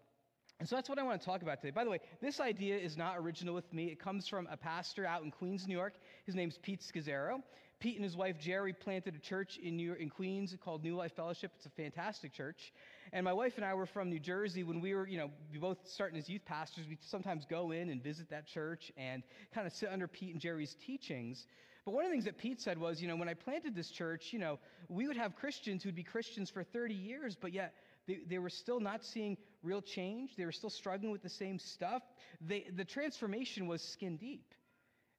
And 0.59 0.67
so 0.67 0.75
that's 0.75 0.89
what 0.89 0.97
I 0.97 1.03
want 1.03 1.21
to 1.21 1.25
talk 1.25 1.43
about 1.43 1.62
today. 1.62 1.71
By 1.71 1.83
the 1.83 1.89
way, 1.89 2.00
this 2.19 2.39
idea 2.39 2.77
is 2.77 2.97
not 2.97 3.15
original 3.17 3.53
with 3.53 3.71
me. 3.71 3.88
It 3.88 4.00
comes 4.00 4.27
from 4.27 4.47
a 4.51 4.57
pastor 4.57 5.05
out 5.05 5.24
in 5.24 5.29
Queens, 5.29 5.67
New 5.67 5.75
York. 5.75 5.93
His 6.25 6.33
name's 6.33 6.57
Pete 6.57 6.81
Scazzero. 6.81 7.41
Pete 7.79 7.96
and 7.96 8.03
his 8.03 8.17
wife 8.17 8.39
Geri 8.39 8.74
planted 8.74 9.15
a 9.15 9.19
church 9.19 9.57
in, 9.57 9.75
New 9.75 9.93
in 9.93 10.10
Queens 10.10 10.55
called 10.63 10.84
New 10.84 10.96
Life 10.96 11.15
Fellowship. 11.15 11.51
It's 11.57 11.67
a 11.67 11.69
fantastic 11.69 12.34
church. 12.34 12.74
And 13.13 13.24
my 13.24 13.34
wife 13.34 13.53
and 13.57 13.65
I 13.65 13.75
were 13.75 13.86
from 13.86 14.10
New 14.10 14.19
Jersey 14.19 14.63
when 14.63 14.81
we 14.81 14.96
were, 14.96 15.07
you 15.07 15.19
know, 15.19 15.29
we 15.51 15.60
both 15.60 15.77
starting 15.86 16.17
as 16.17 16.27
youth 16.27 16.43
pastors. 16.43 16.86
We 16.89 16.98
sometimes 17.01 17.46
go 17.46 17.72
in 17.72 17.89
and 17.89 18.01
visit 18.01 18.31
that 18.31 18.48
church 18.48 18.91
and 18.98 19.22
kind 19.53 19.67
of 19.67 19.74
sit 19.74 19.89
under 19.89 20.07
Pete 20.07 20.34
and 20.34 20.41
Geri's 20.41 20.75
teachings. 20.86 21.46
But 21.86 21.91
one 21.93 22.03
of 22.03 22.10
the 22.10 22.13
things 22.13 22.25
that 22.25 22.39
Pete 22.39 22.60
said 22.60 22.79
was, 22.79 23.00
you 23.00 23.07
know, 23.07 23.15
when 23.15 23.29
I 23.29 23.36
planted 23.36 23.75
this 23.75 23.91
church, 23.91 24.34
you 24.34 24.39
know, 24.39 24.57
we 24.89 25.07
would 25.07 25.17
have 25.17 25.36
Christians 25.36 25.84
who'd 25.84 25.96
be 25.96 26.03
Christians 26.03 26.50
for 26.50 26.63
30 26.63 26.96
years, 26.96 27.38
but 27.39 27.53
yet 27.53 27.75
they, 28.07 28.22
they 28.27 28.39
were 28.39 28.50
still 28.50 28.79
not 28.79 29.05
seeing 29.05 29.38
real 29.62 29.81
change. 29.81 30.36
They 30.36 30.46
were 30.46 30.51
still 30.51 30.72
struggling 30.72 31.12
with 31.12 31.22
the 31.22 31.29
same 31.29 31.60
stuff. 31.60 32.01
They, 32.41 32.65
the 32.75 32.86
transformation 32.86 33.67
was 33.67 33.81
skin 33.84 34.17
deep. 34.17 34.53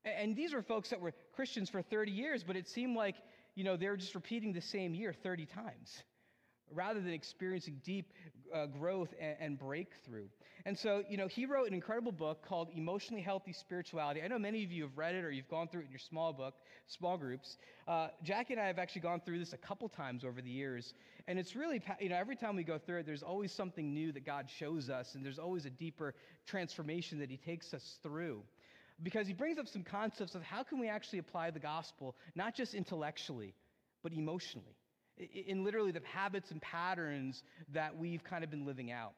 And 0.04 0.36
these 0.36 0.54
were 0.54 0.62
folks 0.62 0.90
that 0.90 1.00
were 1.00 1.12
Christians 1.34 1.68
for 1.68 1.82
30 1.82 2.12
years, 2.12 2.44
but 2.44 2.56
it 2.56 2.68
seemed 2.68 2.96
like, 2.96 3.16
you 3.54 3.64
know, 3.64 3.76
they 3.76 3.88
were 3.88 3.96
just 3.96 4.14
repeating 4.14 4.52
the 4.52 4.60
same 4.60 4.94
year 4.94 5.12
30 5.12 5.46
times 5.46 6.02
rather 6.74 7.00
than 7.00 7.12
experiencing 7.12 7.80
deep 7.84 8.12
uh, 8.54 8.66
growth 8.66 9.12
and, 9.20 9.36
and, 9.40 9.58
breakthrough. 9.58 10.26
And 10.64 10.78
so, 10.78 11.02
you 11.08 11.16
know, 11.16 11.26
he 11.26 11.46
wrote 11.46 11.66
an 11.66 11.74
incredible 11.74 12.12
book 12.12 12.44
called 12.46 12.68
Emotionally 12.74 13.22
Healthy 13.22 13.52
Spirituality. 13.52 14.22
I 14.22 14.28
know 14.28 14.38
many 14.38 14.64
of 14.64 14.72
you 14.72 14.82
have 14.82 14.96
read 14.96 15.14
it 15.14 15.24
or 15.24 15.30
you've 15.30 15.48
gone 15.48 15.68
through 15.68 15.82
it 15.82 15.84
in 15.84 15.90
your 15.90 15.98
small 15.98 16.32
book, 16.32 16.54
small 16.86 17.16
groups. 17.16 17.56
Uh, 17.86 18.08
Jackie 18.22 18.54
and 18.54 18.62
I 18.62 18.66
have 18.66 18.78
actually 18.78 19.02
gone 19.02 19.20
through 19.24 19.38
this 19.38 19.52
a 19.52 19.58
couple 19.58 19.88
times 19.88 20.24
over 20.24 20.40
the 20.40 20.50
years. 20.50 20.94
And 21.26 21.38
it's 21.38 21.54
really, 21.54 21.82
you 22.00 22.08
know, 22.08 22.16
every 22.16 22.36
time 22.36 22.56
we 22.56 22.64
go 22.64 22.78
through 22.78 23.00
it, 23.00 23.06
there's 23.06 23.22
always 23.22 23.52
something 23.52 23.92
new 23.92 24.12
that 24.12 24.24
God 24.24 24.48
shows 24.48 24.88
us, 24.88 25.14
and 25.14 25.24
there's 25.24 25.38
always 25.38 25.66
a 25.66 25.70
deeper 25.70 26.14
transformation 26.46 27.18
that 27.18 27.30
he 27.30 27.36
takes 27.36 27.74
us 27.74 27.98
through 28.02 28.42
because 29.02 29.26
he 29.26 29.32
brings 29.32 29.58
up 29.58 29.68
some 29.68 29.82
concepts 29.82 30.34
of 30.34 30.42
how 30.42 30.62
can 30.62 30.78
we 30.78 30.88
actually 30.88 31.18
apply 31.18 31.50
the 31.50 31.60
gospel 31.60 32.16
not 32.34 32.54
just 32.54 32.74
intellectually 32.74 33.54
but 34.02 34.12
emotionally 34.12 34.76
in 35.46 35.64
literally 35.64 35.92
the 35.92 36.00
habits 36.12 36.50
and 36.50 36.60
patterns 36.60 37.42
that 37.72 37.96
we've 37.96 38.22
kind 38.22 38.44
of 38.44 38.50
been 38.50 38.64
living 38.64 38.90
out. 38.90 39.12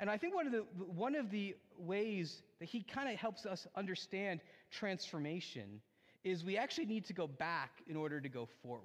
And 0.00 0.10
I 0.10 0.18
think 0.18 0.34
one 0.34 0.46
of 0.46 0.52
the, 0.52 0.64
one 0.76 1.14
of 1.14 1.30
the 1.30 1.54
ways 1.78 2.42
that 2.58 2.68
he 2.68 2.82
kind 2.82 3.08
of 3.08 3.16
helps 3.16 3.46
us 3.46 3.66
understand 3.76 4.40
transformation 4.70 5.80
is 6.24 6.44
we 6.44 6.56
actually 6.56 6.86
need 6.86 7.04
to 7.06 7.12
go 7.12 7.28
back 7.28 7.70
in 7.86 7.96
order 7.96 8.20
to 8.20 8.28
go 8.28 8.48
forward. 8.62 8.82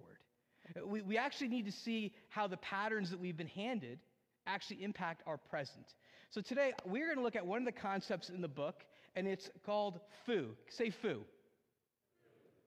We, 0.85 1.01
we 1.01 1.17
actually 1.17 1.47
need 1.47 1.65
to 1.65 1.71
see 1.71 2.13
how 2.29 2.47
the 2.47 2.57
patterns 2.57 3.09
that 3.09 3.19
we've 3.19 3.35
been 3.35 3.47
handed 3.47 3.99
actually 4.45 4.83
impact 4.83 5.23
our 5.25 5.37
present. 5.37 5.85
So 6.29 6.41
today 6.41 6.73
we're 6.85 7.07
going 7.07 7.17
to 7.17 7.23
look 7.23 7.35
at 7.35 7.45
one 7.45 7.59
of 7.59 7.65
the 7.65 7.79
concepts 7.79 8.29
in 8.29 8.41
the 8.41 8.47
book, 8.47 8.85
and 9.15 9.27
it's 9.27 9.49
called 9.65 9.99
foo. 10.25 10.49
Say 10.69 10.89
foo. 10.89 11.23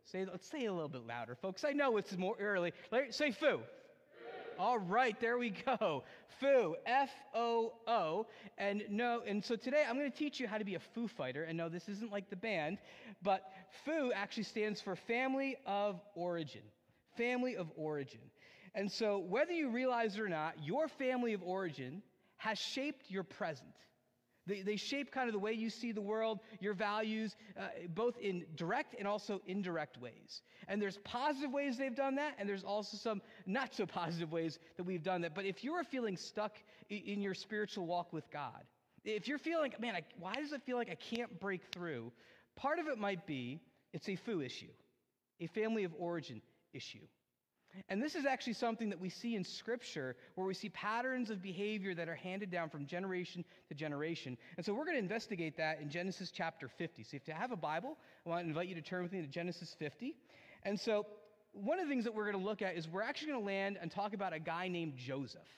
Say, 0.05 0.27
let's 0.31 0.47
say 0.49 0.67
a 0.67 0.73
little 0.73 0.89
bit 0.89 1.07
louder, 1.07 1.35
folks. 1.35 1.65
I 1.65 1.73
know 1.73 1.97
it's 1.97 2.17
more 2.17 2.37
early. 2.39 2.73
Say 3.11 3.31
foo. 3.31 3.61
All 4.59 4.79
right, 4.79 5.19
there 5.21 5.39
we 5.39 5.51
go. 5.51 6.05
Foo, 6.41 6.77
F 6.87 7.11
O 7.35 7.73
O. 7.87 8.27
And 8.59 8.85
no, 8.89 9.23
and 9.27 9.45
so 9.45 9.57
today 9.57 9.85
I'm 9.89 9.97
going 9.97 10.11
to 10.11 10.17
teach 10.17 10.39
you 10.39 10.47
how 10.47 10.59
to 10.59 10.65
be 10.65 10.75
a 10.75 10.81
foo 10.81 11.09
fighter. 11.09 11.45
And 11.45 11.57
no, 11.57 11.69
this 11.69 11.89
isn't 11.89 12.13
like 12.13 12.31
the 12.31 12.37
band, 12.37 12.79
but 13.23 13.43
foo 13.85 14.13
actually 14.15 14.45
stands 14.45 14.81
for 14.81 14.95
family 14.95 15.57
of 15.67 16.01
origin. 16.15 16.63
Family 17.17 17.57
of 17.57 17.69
origin. 17.77 18.21
And 18.75 18.91
so, 18.91 19.19
whether 19.19 19.53
you 19.53 19.71
realize 19.71 20.17
it 20.17 20.21
or 20.21 20.29
not, 20.29 20.55
your 20.63 20.89
family 20.89 21.33
of 21.33 21.43
origin 21.43 22.03
has 22.37 22.59
shaped 22.59 23.09
your 23.09 23.23
present. 23.23 23.71
They, 24.47 24.61
they 24.61 24.77
shape 24.77 25.11
kind 25.11 25.29
of 25.29 25.33
the 25.33 25.39
way 25.39 25.53
you 25.53 25.71
see 25.71 25.93
the 25.93 26.03
world, 26.03 26.41
your 26.61 26.75
values, 26.75 27.37
uh, 27.59 27.69
both 27.95 28.19
in 28.19 28.45
direct 28.57 28.95
and 28.99 29.09
also 29.09 29.41
indirect 29.47 29.99
ways. 29.99 30.43
And 30.69 30.81
there's 30.81 30.99
positive 30.99 31.51
ways 31.51 31.79
they've 31.79 31.95
done 31.95 32.15
that, 32.17 32.35
and 32.39 32.49
there's 32.49 32.65
also 32.65 32.97
some 32.97 33.23
not 33.47 33.75
so 33.75 33.87
positive 33.87 34.33
ways 34.33 34.59
that 34.77 34.85
we've 34.85 35.03
done 35.03 35.23
that. 35.23 35.35
But 35.35 35.47
if 35.47 35.65
you're 35.65 35.85
feeling 35.85 36.17
stuck 36.17 36.59
in, 36.91 36.99
in 36.99 37.23
your 37.23 37.35
spiritual 37.35 37.87
walk 37.87 38.13
with 38.13 38.31
God, 38.31 38.65
if 39.05 39.29
you're 39.29 39.39
feeling, 39.39 39.73
man, 39.81 39.95
I, 39.95 40.03
why 40.19 40.35
does 40.35 40.53
it 40.53 40.63
feel 40.63 40.77
like 40.77 40.91
I 40.91 40.95
can't 40.95 41.39
break 41.41 41.63
through? 41.73 42.13
Part 42.57 42.79
of 42.79 42.87
it 42.89 42.99
might 42.99 43.27
be 43.27 43.61
it's 43.93 44.09
a 44.09 44.17
foo 44.17 44.41
issue, 44.41 44.73
a 45.41 45.47
family 45.47 45.85
of 45.85 45.93
origin 45.99 46.43
issue. 46.73 47.07
And 47.89 48.03
this 48.03 48.15
is 48.15 48.25
actually 48.27 48.55
something 48.55 48.89
that 48.91 49.01
we 49.01 49.09
see 49.09 49.35
in 49.37 49.45
Scripture 49.45 50.17
where 50.35 50.47
we 50.47 50.55
see 50.55 50.69
patterns 50.71 51.31
of 51.31 51.43
behavior 51.43 51.95
that 51.95 52.09
are 52.09 52.15
handed 52.15 52.51
down 52.51 52.71
from 52.71 52.87
generation 52.87 53.45
to 53.69 53.75
generation. 53.75 54.37
And 54.57 54.65
so 54.65 54.73
we're 54.73 54.85
going 54.85 54.97
to 54.97 55.03
investigate 55.03 55.57
that 55.57 55.81
in 55.81 55.91
Genesis 55.91 56.31
chapter 56.31 56.69
50. 56.69 57.03
So 57.03 57.17
if 57.17 57.29
you 57.29 57.35
have 57.35 57.53
a 57.53 57.57
Bible, 57.57 57.97
I 58.27 58.29
want 58.29 58.45
to 58.45 58.49
invite 58.49 58.69
you 58.69 58.75
to 58.75 58.83
turn 58.83 59.03
with 59.03 59.13
me 59.13 59.21
to 59.21 59.27
Genesis 59.27 59.75
50. 59.79 60.17
And 60.63 60.79
so 60.79 61.07
one 61.53 61.79
of 61.79 61.87
the 61.87 61.91
things 61.91 62.05
that 62.05 62.15
we're 62.15 62.31
going 62.31 62.43
to 62.43 62.49
look 62.49 62.63
at 62.63 62.77
is 62.77 62.89
we're 62.89 63.03
actually 63.03 63.33
going 63.33 63.41
to 63.41 63.47
land 63.47 63.79
and 63.81 63.91
talk 63.91 64.15
about 64.15 64.33
a 64.33 64.39
guy 64.39 64.69
named 64.69 64.97
Joseph. 64.97 65.49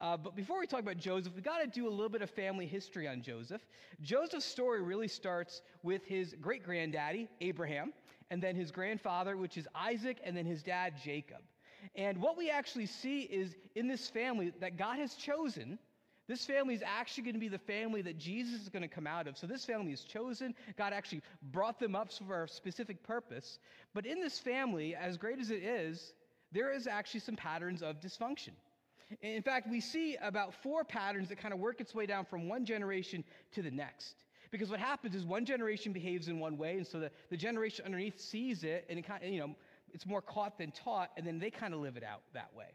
Uh, 0.00 0.16
but 0.16 0.36
before 0.36 0.60
we 0.60 0.66
talk 0.66 0.80
about 0.80 0.96
Joseph, 0.96 1.32
we 1.34 1.42
got 1.42 1.58
to 1.58 1.66
do 1.66 1.88
a 1.88 1.90
little 1.90 2.08
bit 2.08 2.22
of 2.22 2.30
family 2.30 2.66
history 2.66 3.08
on 3.08 3.20
Joseph. 3.20 3.62
Joseph's 4.00 4.44
story 4.44 4.80
really 4.80 5.08
starts 5.08 5.62
with 5.82 6.04
his 6.04 6.36
great 6.40 6.62
granddaddy, 6.62 7.28
Abraham, 7.40 7.92
and 8.30 8.40
then 8.40 8.54
his 8.54 8.70
grandfather, 8.70 9.36
which 9.36 9.56
is 9.56 9.66
Isaac, 9.74 10.18
and 10.22 10.36
then 10.36 10.46
his 10.46 10.62
dad, 10.62 10.94
Jacob. 11.02 11.38
And 11.94 12.20
what 12.20 12.36
we 12.36 12.50
actually 12.50 12.86
see 12.86 13.20
is 13.22 13.54
in 13.74 13.88
this 13.88 14.08
family 14.08 14.52
that 14.60 14.76
God 14.76 14.98
has 14.98 15.14
chosen, 15.14 15.78
this 16.28 16.44
family 16.44 16.74
is 16.74 16.82
actually 16.84 17.24
going 17.24 17.34
to 17.34 17.40
be 17.40 17.48
the 17.48 17.58
family 17.58 18.02
that 18.02 18.18
Jesus 18.18 18.60
is 18.60 18.68
going 18.68 18.82
to 18.82 18.88
come 18.88 19.06
out 19.06 19.26
of. 19.26 19.38
So 19.38 19.46
this 19.46 19.64
family 19.64 19.92
is 19.92 20.02
chosen. 20.02 20.54
God 20.76 20.92
actually 20.92 21.22
brought 21.50 21.80
them 21.80 21.96
up 21.96 22.10
for 22.12 22.44
a 22.44 22.48
specific 22.48 23.02
purpose. 23.02 23.58
But 23.94 24.04
in 24.04 24.20
this 24.20 24.38
family, 24.38 24.94
as 24.94 25.16
great 25.16 25.38
as 25.38 25.50
it 25.50 25.62
is, 25.62 26.12
there 26.52 26.72
is 26.72 26.86
actually 26.86 27.20
some 27.20 27.36
patterns 27.36 27.82
of 27.82 28.00
dysfunction. 28.00 28.52
In 29.22 29.42
fact, 29.42 29.68
we 29.70 29.80
see 29.80 30.16
about 30.22 30.52
four 30.62 30.84
patterns 30.84 31.30
that 31.30 31.38
kind 31.38 31.54
of 31.54 31.60
work 31.60 31.80
its 31.80 31.94
way 31.94 32.04
down 32.04 32.26
from 32.26 32.46
one 32.46 32.66
generation 32.66 33.24
to 33.52 33.62
the 33.62 33.70
next. 33.70 34.24
Because 34.50 34.70
what 34.70 34.80
happens 34.80 35.14
is 35.14 35.24
one 35.24 35.44
generation 35.44 35.92
behaves 35.92 36.28
in 36.28 36.38
one 36.40 36.56
way, 36.56 36.76
and 36.76 36.86
so 36.86 37.00
the, 37.00 37.10
the 37.30 37.36
generation 37.36 37.84
underneath 37.84 38.20
sees 38.20 38.64
it, 38.64 38.86
and 38.88 38.98
it 38.98 39.06
kind 39.06 39.22
of, 39.22 39.30
you 39.30 39.40
know, 39.40 39.54
it's 39.92 40.06
more 40.06 40.22
caught 40.22 40.58
than 40.58 40.72
taught, 40.72 41.10
and 41.16 41.26
then 41.26 41.38
they 41.38 41.50
kind 41.50 41.74
of 41.74 41.80
live 41.80 41.96
it 41.96 42.04
out 42.04 42.22
that 42.34 42.50
way. 42.56 42.66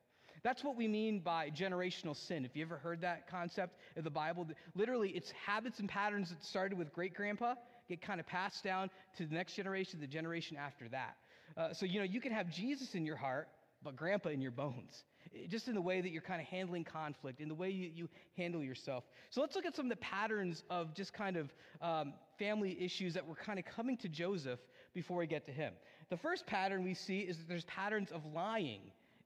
That's 0.43 0.63
what 0.63 0.75
we 0.75 0.89
mean 0.89 1.19
by 1.19 1.49
generational 1.51 2.15
sin. 2.15 2.43
If 2.43 2.55
you 2.55 2.63
ever 2.63 2.77
heard 2.77 2.99
that 3.01 3.29
concept 3.29 3.79
in 3.95 4.03
the 4.03 4.09
Bible, 4.09 4.45
literally 4.75 5.09
it's 5.09 5.31
habits 5.31 5.79
and 5.79 5.87
patterns 5.87 6.29
that 6.29 6.43
started 6.43 6.77
with 6.77 6.91
great 6.91 7.13
grandpa 7.13 7.55
get 7.87 8.01
kind 8.01 8.19
of 8.19 8.27
passed 8.27 8.63
down 8.63 8.89
to 9.17 9.25
the 9.25 9.33
next 9.33 9.55
generation, 9.55 9.99
the 9.99 10.07
generation 10.07 10.57
after 10.57 10.87
that. 10.89 11.15
Uh, 11.55 11.73
so, 11.73 11.85
you 11.85 11.99
know, 11.99 12.05
you 12.05 12.19
can 12.21 12.31
have 12.31 12.49
Jesus 12.49 12.95
in 12.95 13.05
your 13.05 13.15
heart, 13.15 13.47
but 13.83 13.95
grandpa 13.95 14.29
in 14.29 14.41
your 14.41 14.51
bones. 14.51 15.03
Just 15.49 15.67
in 15.67 15.75
the 15.75 15.81
way 15.81 16.01
that 16.01 16.09
you're 16.09 16.21
kind 16.21 16.41
of 16.41 16.47
handling 16.47 16.83
conflict, 16.83 17.39
in 17.39 17.47
the 17.47 17.55
way 17.55 17.69
you, 17.69 17.89
you 17.93 18.09
handle 18.37 18.63
yourself. 18.63 19.03
So 19.29 19.41
let's 19.41 19.55
look 19.55 19.65
at 19.65 19.75
some 19.75 19.85
of 19.85 19.89
the 19.89 19.97
patterns 19.97 20.63
of 20.69 20.93
just 20.93 21.13
kind 21.13 21.37
of 21.37 21.53
um, 21.81 22.13
family 22.37 22.77
issues 22.81 23.13
that 23.13 23.25
were 23.25 23.35
kind 23.35 23.59
of 23.59 23.65
coming 23.65 23.97
to 23.97 24.09
Joseph 24.09 24.59
before 24.93 25.17
we 25.17 25.27
get 25.27 25.45
to 25.47 25.51
him. 25.51 25.73
The 26.13 26.17
first 26.17 26.45
pattern 26.45 26.83
we 26.83 26.93
see 26.93 27.21
is 27.21 27.39
that 27.39 27.47
there's 27.47 27.63
patterns 27.63 28.11
of 28.11 28.23
lying 28.35 28.81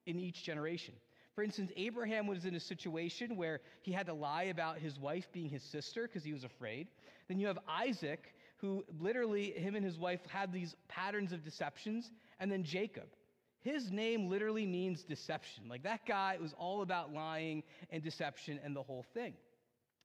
in 0.06 0.22
each 0.22 0.41
generation. 0.46 0.94
For 1.36 1.44
instance, 1.44 1.70
Abraham 1.75 2.27
was 2.27 2.46
in 2.46 2.56
a 2.56 2.62
situation 2.62 3.36
where 3.36 3.60
he 3.82 3.91
had 3.91 4.06
to 4.06 4.13
lie 4.13 4.44
about 4.44 4.77
his 4.77 4.98
wife 4.98 5.27
being 5.34 5.50
his 5.50 5.63
sister 5.63 6.03
because 6.03 6.24
he 6.24 6.32
was 6.32 6.46
afraid. 6.46 6.88
Then 7.27 7.39
you 7.39 7.48
have 7.48 7.60
Isaac, 7.67 8.34
who 8.60 8.86
literally, 9.01 9.51
him 9.51 9.75
and 9.75 9.84
his 9.84 10.00
wife 10.00 10.22
had 10.29 10.53
these 10.53 10.77
patterns 10.88 11.34
of 11.34 11.44
deceptions. 11.44 12.10
And 12.39 12.50
then 12.50 12.63
Jacob. 12.63 13.10
His 13.60 13.91
name 13.91 14.29
literally 14.29 14.65
means 14.65 15.03
deception. 15.03 15.67
Like 15.67 15.84
that 15.84 16.06
guy 16.06 16.38
was 16.41 16.53
all 16.58 16.84
about 16.84 17.13
lying 17.13 17.63
and 17.89 18.01
deception 18.01 18.62
and 18.63 18.74
the 18.74 18.84
whole 18.84 19.03
thing. 19.13 19.34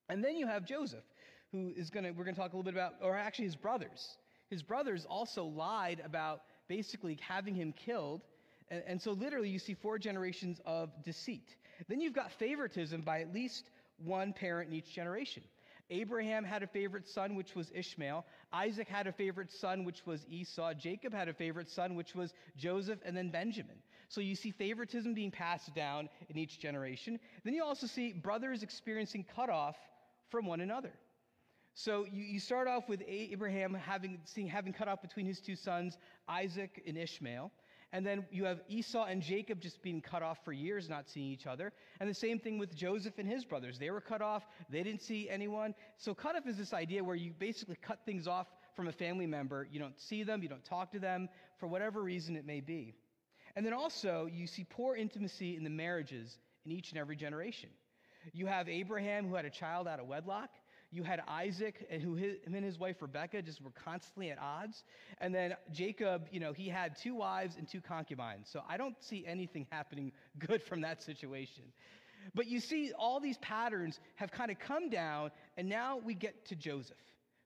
And 0.09 0.25
then 0.25 0.37
you 0.37 0.49
have 0.49 0.65
Joseph, 0.65 1.05
who 1.53 1.73
is 1.77 1.91
going 1.91 2.07
to, 2.07 2.11
we're 2.11 2.25
going 2.25 2.35
to 2.35 2.41
talk 2.41 2.55
a 2.55 2.57
little 2.57 2.65
bit 2.65 2.75
about, 2.75 2.95
or 3.01 3.17
actually 3.17 3.45
his 3.45 3.55
brothers. 3.55 4.17
His 4.51 4.65
brothers 4.65 5.07
also 5.09 5.45
lied 5.45 6.03
about 6.05 6.43
basically 6.76 7.19
having 7.21 7.55
him 7.55 7.71
killed. 7.73 8.23
And, 8.71 8.83
and 8.87 9.02
so, 9.02 9.12
literally, 9.12 9.50
you 9.50 9.59
see 9.59 9.75
four 9.75 9.99
generations 9.99 10.59
of 10.64 10.88
deceit. 11.05 11.55
Then 11.87 12.00
you've 12.00 12.14
got 12.14 12.33
favoritism 12.33 13.02
by 13.02 13.21
at 13.21 13.35
least 13.35 13.64
one 13.99 14.33
parent 14.33 14.71
in 14.71 14.76
each 14.76 14.91
generation. 14.95 15.43
Abraham 15.91 16.45
had 16.45 16.62
a 16.62 16.67
favorite 16.67 17.07
son, 17.07 17.35
which 17.35 17.55
was 17.55 17.71
Ishmael. 17.75 18.25
Isaac 18.55 18.88
had 18.88 19.07
a 19.07 19.12
favorite 19.12 19.52
son, 19.52 19.85
which 19.85 20.07
was 20.07 20.25
Esau. 20.31 20.73
Jacob 20.73 21.12
had 21.12 21.29
a 21.29 21.35
favorite 21.35 21.69
son, 21.69 21.95
which 21.95 22.14
was 22.14 22.33
Joseph, 22.57 23.00
and 23.05 23.14
then 23.14 23.29
Benjamin. 23.29 23.76
So 24.09 24.23
you 24.23 24.35
see 24.35 24.50
favoritism 24.50 25.12
being 25.12 25.31
passed 25.31 25.75
down 25.75 26.09
in 26.31 26.38
each 26.38 26.59
generation. 26.59 27.19
Then 27.45 27.52
you 27.52 27.62
also 27.62 27.87
see 27.87 28.14
brothers 28.14 28.62
experiencing 28.62 29.26
cutoff 29.37 29.76
from 30.31 30.47
one 30.47 30.62
another. 30.62 30.93
So 31.75 32.07
you, 32.11 32.25
you 32.25 32.41
start 32.41 32.69
off 32.69 32.88
with 32.88 33.02
Abraham 33.07 33.75
having, 33.75 34.19
seeing, 34.25 34.47
having 34.47 34.73
cut 34.73 34.88
off 34.88 35.00
between 35.00 35.26
his 35.26 35.41
two 35.41 35.57
sons, 35.57 35.97
Isaac 36.29 36.83
and 36.87 36.97
Ishmael. 36.97 37.50
And 37.95 38.07
then 38.07 38.25
you 38.31 38.45
have 38.47 38.62
Esau 38.69 39.05
and 39.05 39.21
Jacob 39.21 39.61
just 39.61 39.83
being 39.83 40.00
cut 40.00 40.23
off 40.23 40.38
for 40.45 40.52
years, 40.52 40.88
not 40.88 41.09
seeing 41.11 41.26
each 41.26 41.47
other. 41.47 41.73
And 42.00 42.09
the 42.09 42.14
same 42.14 42.38
thing 42.38 42.59
with 42.59 42.75
Joseph 42.75 43.19
and 43.19 43.29
his 43.29 43.45
brothers. 43.45 43.79
They 43.79 43.91
were 43.91 44.00
cut 44.00 44.23
off, 44.23 44.47
they 44.71 44.83
didn't 44.83 45.02
see 45.02 45.29
anyone. 45.29 45.75
So, 45.99 46.14
cut 46.14 46.35
off 46.35 46.47
is 46.47 46.57
this 46.57 46.73
idea 46.73 47.05
where 47.05 47.17
you 47.17 47.33
basically 47.38 47.76
cut 47.83 48.00
things 48.07 48.26
off 48.26 48.47
from 48.75 48.88
a 48.88 48.93
family 48.93 49.26
member. 49.26 49.69
You 49.71 49.79
don't 49.79 50.00
see 50.00 50.23
them, 50.23 50.43
you 50.43 50.49
don't 50.49 50.64
talk 50.64 50.91
to 50.93 50.99
them, 50.99 51.29
for 51.59 51.67
whatever 51.67 52.02
reason 52.02 52.35
it 52.35 52.47
may 52.47 52.61
be. 52.61 52.95
And 53.57 53.67
then 53.67 53.75
also, 53.75 54.26
you 54.33 54.47
see 54.47 54.64
poor 54.64 54.97
intimacy 54.97 55.57
in 55.57 55.64
the 55.64 55.71
marriages 55.71 56.38
in 56.64 56.73
each 56.73 56.93
and 56.93 56.99
every 56.99 57.17
generation. 57.17 57.69
You 58.33 58.47
have 58.47 58.71
Abraham 58.71 59.29
who 59.29 59.35
had 59.35 59.45
a 59.45 59.50
child 59.50 59.87
out 59.87 60.00
of 60.00 60.07
wedlock. 60.07 60.49
You 60.93 61.03
had 61.03 61.23
Isaac, 61.27 61.87
and 61.91 62.03
who 62.03 62.15
his, 62.15 62.37
him 62.45 62.55
and 62.55 62.65
his 62.65 62.79
wife 62.79 63.01
Rebecca 63.01 63.41
just 63.41 63.63
were 63.63 63.71
constantly 63.71 64.31
at 64.31 64.39
odds. 64.39 64.85
And 65.21 65.35
then 65.35 65.57
Jacob, 65.73 66.29
you 66.31 66.39
know, 66.39 66.53
he 66.53 66.69
had 66.69 66.97
two 66.97 67.15
wives 67.15 67.57
and 67.57 67.67
two 67.67 67.81
concubines. 67.81 68.49
So 68.51 68.61
I 68.69 68.77
don't 68.77 68.95
see 69.03 69.25
anything 69.27 69.67
happening 69.71 70.13
good 70.39 70.63
from 70.63 70.83
that 70.83 71.03
situation. 71.03 71.65
But 72.35 72.47
you 72.47 72.61
see, 72.61 72.93
all 72.97 73.21
these 73.21 73.39
patterns 73.39 73.99
have 74.17 74.31
kind 74.31 74.51
of 74.51 74.59
come 74.59 74.91
down, 74.91 75.31
and 75.57 75.69
now 75.69 75.99
we 75.99 76.15
get 76.15 76.47
to 76.47 76.57
Joseph, 76.57 76.97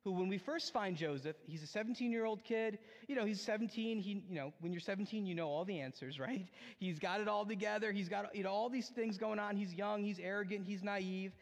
who, 0.05 0.13
when 0.13 0.29
we 0.29 0.39
first 0.39 0.73
find 0.73 0.97
Joseph, 0.97 1.37
he's 1.47 1.63
a 1.63 1.67
17 1.67 2.13
year 2.13 2.25
old 2.25 2.45
kid. 2.45 2.79
You 3.09 3.17
know, 3.17 3.25
he's 3.25 3.41
17. 3.41 3.99
He, 3.99 4.23
you 4.29 4.35
know, 4.35 4.53
when 4.61 4.73
you're 4.73 4.81
17, 4.81 5.27
you 5.27 5.35
know 5.35 5.49
all 5.49 5.65
the 5.65 5.81
answers, 5.81 6.21
right? 6.21 6.47
He's 6.79 6.99
got 6.99 7.21
it 7.21 7.29
all 7.29 7.47
together. 7.47 7.93
He's 7.93 8.09
got, 8.09 8.35
you 8.35 8.45
know, 8.45 8.51
all 8.51 8.69
these 8.69 8.89
things 8.89 9.19
going 9.19 9.39
on. 9.39 9.57
He's 9.57 9.73
young, 9.73 10.05
he's 10.05 10.19
arrogant, 10.19 10.67
he's 10.67 10.83
naive. 10.83 11.33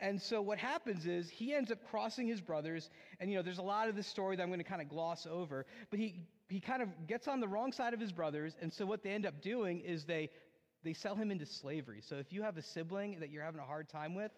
And 0.00 0.20
so 0.20 0.42
what 0.42 0.58
happens 0.58 1.06
is 1.06 1.30
he 1.30 1.54
ends 1.54 1.70
up 1.70 1.78
crossing 1.88 2.26
his 2.26 2.40
brothers, 2.40 2.90
and 3.20 3.30
you 3.30 3.36
know, 3.36 3.42
there's 3.42 3.58
a 3.58 3.62
lot 3.62 3.88
of 3.88 3.94
this 3.94 4.06
story 4.06 4.36
that 4.36 4.42
I'm 4.42 4.48
going 4.48 4.58
to 4.58 4.64
kind 4.64 4.82
of 4.82 4.88
gloss 4.88 5.26
over, 5.30 5.66
but 5.90 5.98
he 5.98 6.26
he 6.48 6.60
kind 6.60 6.82
of 6.82 6.88
gets 7.06 7.28
on 7.28 7.40
the 7.40 7.48
wrong 7.48 7.72
side 7.72 7.94
of 7.94 8.00
his 8.00 8.12
brothers, 8.12 8.56
and 8.60 8.72
so 8.72 8.84
what 8.84 9.02
they 9.02 9.10
end 9.10 9.26
up 9.26 9.40
doing 9.40 9.80
is 9.80 10.04
they 10.04 10.30
they 10.84 10.92
sell 10.92 11.14
him 11.14 11.30
into 11.30 11.46
slavery. 11.46 12.00
So 12.00 12.16
if 12.16 12.32
you 12.32 12.42
have 12.42 12.56
a 12.56 12.62
sibling 12.62 13.20
that 13.20 13.30
you're 13.30 13.44
having 13.44 13.60
a 13.60 13.64
hard 13.64 13.88
time 13.88 14.14
with, 14.14 14.32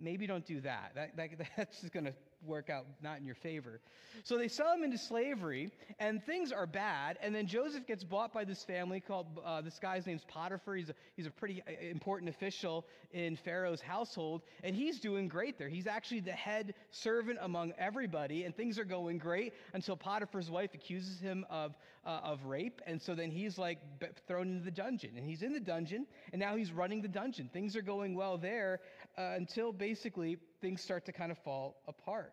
maybe 0.00 0.26
don't 0.26 0.46
do 0.46 0.60
that. 0.62 0.92
that, 0.94 1.16
that 1.16 1.30
that's 1.56 1.80
just 1.80 1.92
going 1.92 2.06
to 2.06 2.14
work 2.46 2.70
out 2.70 2.86
not 3.02 3.18
in 3.18 3.26
your 3.26 3.34
favor. 3.34 3.80
So 4.24 4.38
they 4.38 4.48
sell 4.48 4.72
him 4.72 4.82
into 4.82 4.98
slavery, 4.98 5.70
and 5.98 6.24
things 6.24 6.52
are 6.52 6.66
bad. 6.66 7.18
And 7.22 7.34
then 7.34 7.46
Joseph 7.46 7.86
gets 7.86 8.04
bought 8.04 8.32
by 8.32 8.44
this 8.44 8.64
family 8.64 9.00
called, 9.00 9.26
uh, 9.44 9.60
this 9.60 9.78
guy's 9.78 10.06
name's 10.06 10.24
Potiphar. 10.24 10.76
He's 10.76 10.88
a, 10.88 10.94
he's 11.16 11.26
a 11.26 11.30
pretty 11.30 11.62
uh, 11.66 11.86
important 11.88 12.28
official 12.28 12.86
in 13.12 13.36
Pharaoh's 13.36 13.80
household, 13.80 14.42
and 14.62 14.74
he's 14.74 15.00
doing 15.00 15.28
great 15.28 15.58
there. 15.58 15.68
He's 15.68 15.86
actually 15.86 16.20
the 16.20 16.32
head 16.32 16.74
servant 16.90 17.38
among 17.42 17.72
everybody, 17.78 18.44
and 18.44 18.56
things 18.56 18.78
are 18.78 18.84
going 18.84 19.18
great 19.18 19.54
until 19.72 19.96
Potiphar's 19.96 20.50
wife 20.50 20.74
accuses 20.74 21.20
him 21.20 21.46
of, 21.48 21.74
uh, 22.04 22.20
of 22.22 22.44
rape. 22.44 22.80
And 22.86 23.00
so 23.00 23.14
then 23.14 23.30
he's 23.30 23.58
like 23.58 23.78
thrown 24.26 24.48
into 24.48 24.64
the 24.64 24.70
dungeon, 24.70 25.12
and 25.16 25.26
he's 25.26 25.42
in 25.42 25.52
the 25.52 25.60
dungeon, 25.60 26.06
and 26.32 26.40
now 26.40 26.56
he's 26.56 26.72
running 26.72 27.02
the 27.02 27.08
dungeon. 27.08 27.48
Things 27.52 27.76
are 27.76 27.82
going 27.82 28.14
well 28.14 28.36
there 28.36 28.80
uh, 29.18 29.32
until 29.36 29.72
basically 29.72 30.38
things 30.60 30.80
start 30.80 31.04
to 31.06 31.12
kind 31.12 31.32
of 31.32 31.38
fall 31.38 31.82
apart. 31.88 32.32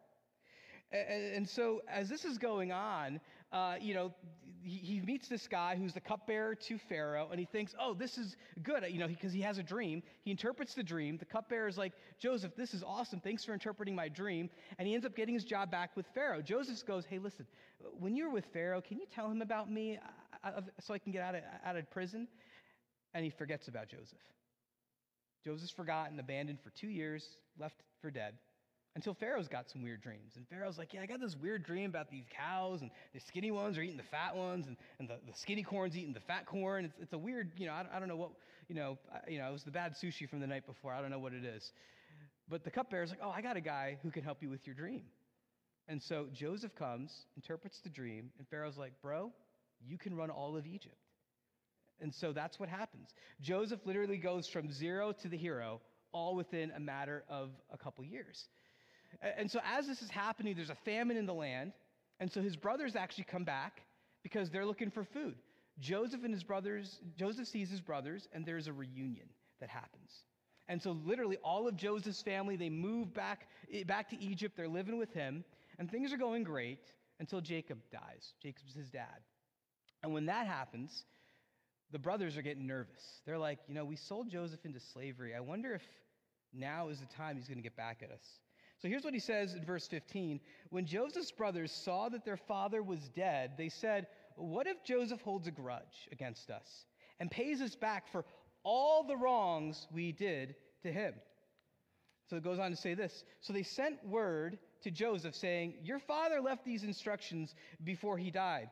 And, 0.92 1.50
so, 1.50 1.82
as 1.90 2.08
this 2.08 2.24
is 2.24 2.38
going 2.38 2.72
on, 2.72 3.20
uh, 3.52 3.76
you 3.82 3.94
know, 3.96 4.14
he, 4.62 5.02
meets 5.02 5.28
this 5.28 5.48
guy 5.48 5.76
who's 5.76 5.94
the 5.94 6.00
cupbearer 6.00 6.56
to 6.56 6.78
Pharaoh, 6.78 7.28
and 7.32 7.40
he 7.40 7.46
thinks, 7.46 7.74
oh, 7.80 7.94
this 7.94 8.18
is 8.18 8.38
good, 8.64 8.84
you 8.90 9.00
know, 9.00 9.08
because 9.08 9.34
he, 9.34 9.40
he, 9.40 9.44
has 9.44 9.58
a 9.58 9.64
dream. 9.64 10.04
He 10.24 10.32
interprets 10.32 10.74
the 10.74 10.84
dream. 10.84 11.18
The 11.18 11.26
cupbearer 11.26 11.68
is 11.68 11.78
like, 11.78 11.94
Joseph, 12.20 12.56
this 12.56 12.74
is 12.74 12.84
awesome. 12.84 13.20
Thanks 13.20 13.44
for 13.44 13.54
interpreting 13.54 13.96
my 13.96 14.08
dream. 14.08 14.50
And 14.78 14.88
he 14.88 14.94
ends 14.94 15.06
up 15.06 15.16
getting 15.16 15.34
his 15.34 15.44
job 15.44 15.72
back 15.72 15.98
with 15.98 16.06
Pharaoh. 16.14 16.42
Joseph 16.42 16.86
goes, 16.86 17.04
hey, 17.06 17.18
listen, 17.18 17.46
when 18.00 18.16
you're 18.16 18.32
with 18.32 18.46
Pharaoh, 18.54 18.80
can 18.80 18.98
you 19.00 19.06
tell 19.14 19.30
him 19.30 19.42
about 19.42 19.70
me 19.72 20.00
so 20.80 20.94
I 20.94 21.00
can 21.00 21.12
get 21.12 21.24
out 21.24 21.36
of, 21.36 21.42
out 21.66 21.76
of 21.76 21.90
prison? 21.90 22.28
And 23.14 23.24
he 23.24 23.32
forgets 23.32 23.68
about 23.68 23.90
Joseph. 23.90 24.20
Joseph's 25.46 25.72
forgotten, 25.72 26.20
abandoned 26.20 26.60
for 26.60 26.72
two 26.72 26.88
years, 26.88 27.24
left 27.60 27.84
for 28.02 28.10
dead 28.10 28.34
until 28.96 29.14
Pharaoh's 29.14 29.48
got 29.48 29.70
some 29.70 29.84
weird 29.84 30.02
dreams. 30.02 30.34
And 30.38 30.48
Pharaoh's 30.48 30.78
like, 30.78 30.94
Yeah, 30.94 31.02
I 31.02 31.06
got 31.06 31.20
this 31.20 31.36
weird 31.36 31.64
dream 31.64 31.90
about 31.90 32.10
these 32.10 32.26
cows, 32.36 32.82
and 32.82 32.90
the 33.14 33.20
skinny 33.20 33.52
ones 33.52 33.78
are 33.78 33.82
eating 33.82 33.98
the 33.98 34.04
fat 34.04 34.36
ones, 34.36 34.68
and, 34.68 34.78
and 35.00 35.08
the, 35.08 35.20
the 35.28 35.38
skinny 35.38 35.64
corn's 35.64 35.96
eating 35.98 36.14
the 36.14 36.20
fat 36.22 36.46
corn. 36.46 36.86
It's, 36.86 36.96
it's 37.00 37.14
a 37.14 37.18
weird, 37.18 37.52
you 37.58 37.68
know, 37.68 37.74
I, 37.74 37.86
I 37.94 38.00
don't 38.00 38.08
know 38.08 38.16
what, 38.16 38.32
you 38.68 38.76
know, 38.76 38.98
I, 39.14 39.30
you 39.30 39.38
know, 39.38 39.48
it 39.48 39.52
was 39.52 39.64
the 39.64 39.72
bad 39.72 39.96
sushi 40.02 40.28
from 40.28 40.40
the 40.40 40.48
night 40.48 40.66
before. 40.66 40.94
I 40.94 41.02
don't 41.02 41.12
know 41.12 41.20
what 41.20 41.34
it 41.34 41.44
is. 41.44 41.72
But 42.50 42.64
the 42.64 42.72
cupbearer's 42.72 43.10
like, 43.10 43.20
Oh, 43.22 43.30
I 43.30 43.42
got 43.42 43.58
a 43.58 43.62
guy 43.62 43.98
who 44.02 44.12
can 44.12 44.24
help 44.24 44.42
you 44.42 44.50
with 44.50 44.66
your 44.66 44.76
dream. 44.76 45.04
And 45.88 46.02
so 46.02 46.28
Joseph 46.34 46.74
comes, 46.76 47.12
interprets 47.36 47.80
the 47.82 47.90
dream, 47.90 48.32
and 48.40 48.48
Pharaoh's 48.48 48.78
like, 48.78 48.94
Bro, 49.02 49.32
you 49.86 49.98
can 49.98 50.16
run 50.16 50.30
all 50.30 50.56
of 50.56 50.66
Egypt. 50.66 50.96
And 52.02 52.14
so 52.14 52.34
that's 52.34 52.60
what 52.60 52.70
happens. 52.70 53.14
Joseph 53.42 53.80
literally 53.86 54.18
goes 54.18 54.48
from 54.48 54.72
zero 54.72 55.12
to 55.14 55.28
the 55.28 55.38
hero 55.38 55.82
all 56.12 56.36
within 56.36 56.72
a 56.72 56.80
matter 56.80 57.24
of 57.30 57.50
a 57.72 57.78
couple 57.78 58.04
years. 58.04 58.48
And 59.22 59.50
so, 59.50 59.60
as 59.66 59.88
this 59.88 60.02
is 60.02 60.10
happening, 60.10 60.56
there's 60.56 60.70
a 60.70 60.76
famine 60.76 61.18
in 61.18 61.26
the 61.26 61.34
land. 61.34 61.74
And 62.20 62.32
so, 62.32 62.42
his 62.42 62.56
brothers 62.56 62.96
actually 62.96 63.26
come 63.26 63.44
back 63.44 63.82
because 64.24 64.50
they're 64.50 64.66
looking 64.66 64.90
for 64.90 65.04
food. 65.04 65.36
Joseph 65.80 66.24
and 66.24 66.34
his 66.34 66.44
brothers, 66.44 67.00
Joseph 67.18 67.48
sees 67.48 67.70
his 67.70 67.82
brothers, 67.82 68.28
and 68.34 68.46
there's 68.46 68.68
a 68.68 68.74
reunion 68.74 69.28
that 69.60 69.70
happens. 69.70 70.24
And 70.68 70.82
so, 70.82 70.98
literally, 71.06 71.38
all 71.44 71.68
of 71.68 71.76
Joseph's 71.76 72.22
family, 72.22 72.56
they 72.56 72.70
move 72.70 73.14
back, 73.14 73.48
eh, 73.72 73.84
back 73.84 74.10
to 74.10 74.22
Egypt. 74.22 74.56
They're 74.58 74.68
living 74.68 74.98
with 74.98 75.14
him, 75.14 75.44
and 75.80 75.90
things 75.90 76.12
are 76.12 76.18
going 76.18 76.44
great 76.44 76.80
until 77.20 77.42
Jacob 77.42 77.80
dies. 77.92 78.34
Jacob's 78.42 78.74
his 78.74 78.90
dad. 78.90 79.22
And 80.04 80.14
when 80.14 80.26
that 80.26 80.48
happens, 80.48 81.06
the 81.92 82.00
brothers 82.00 82.38
are 82.38 82.42
getting 82.42 82.68
nervous. 82.68 83.22
They're 83.26 83.38
like, 83.38 83.60
you 83.68 83.74
know, 83.74 83.86
we 83.86 83.96
sold 83.96 84.30
Joseph 84.30 84.66
into 84.66 84.80
slavery. 84.80 85.36
I 85.36 85.40
wonder 85.40 85.74
if 85.74 85.84
now 86.54 86.90
is 86.90 87.00
the 87.00 87.06
time 87.06 87.36
he's 87.36 87.48
going 87.48 87.58
to 87.58 87.64
get 87.64 87.76
back 87.76 88.02
at 88.04 88.12
us. 88.12 88.40
So 88.82 88.88
here's 88.88 89.04
what 89.04 89.14
he 89.14 89.20
says 89.20 89.54
in 89.54 89.64
verse 89.64 89.88
15 89.88 90.40
When 90.70 90.86
Joseph's 90.86 91.32
brothers 91.32 91.72
saw 91.72 92.10
that 92.10 92.26
their 92.26 92.38
father 92.38 92.84
was 92.84 93.10
dead, 93.10 93.52
they 93.58 93.70
said, 93.70 94.08
What 94.36 94.68
if 94.68 94.84
Joseph 94.84 95.22
holds 95.22 95.48
a 95.48 95.52
grudge 95.52 96.10
against 96.12 96.50
us 96.50 96.86
and 97.20 97.32
pays 97.32 97.62
us 97.62 97.76
back 97.76 98.12
for 98.12 98.26
all 98.64 99.04
the 99.04 99.16
wrongs 99.16 99.88
we 99.92 100.12
did 100.12 100.56
to 100.84 100.92
him? 100.92 101.14
So 102.30 102.36
it 102.36 102.44
goes 102.44 102.60
on 102.60 102.72
to 102.72 102.78
say 102.78 102.96
this. 102.96 103.24
So 103.42 103.54
they 103.54 103.64
sent 103.64 104.06
word 104.06 104.58
to 104.86 104.92
Joseph 104.92 105.36
saying, 105.36 105.74
Your 105.84 106.00
father 106.00 106.40
left 106.40 106.64
these 106.64 106.84
instructions 106.84 107.56
before 107.84 108.18
he 108.18 108.30
died. 108.30 108.70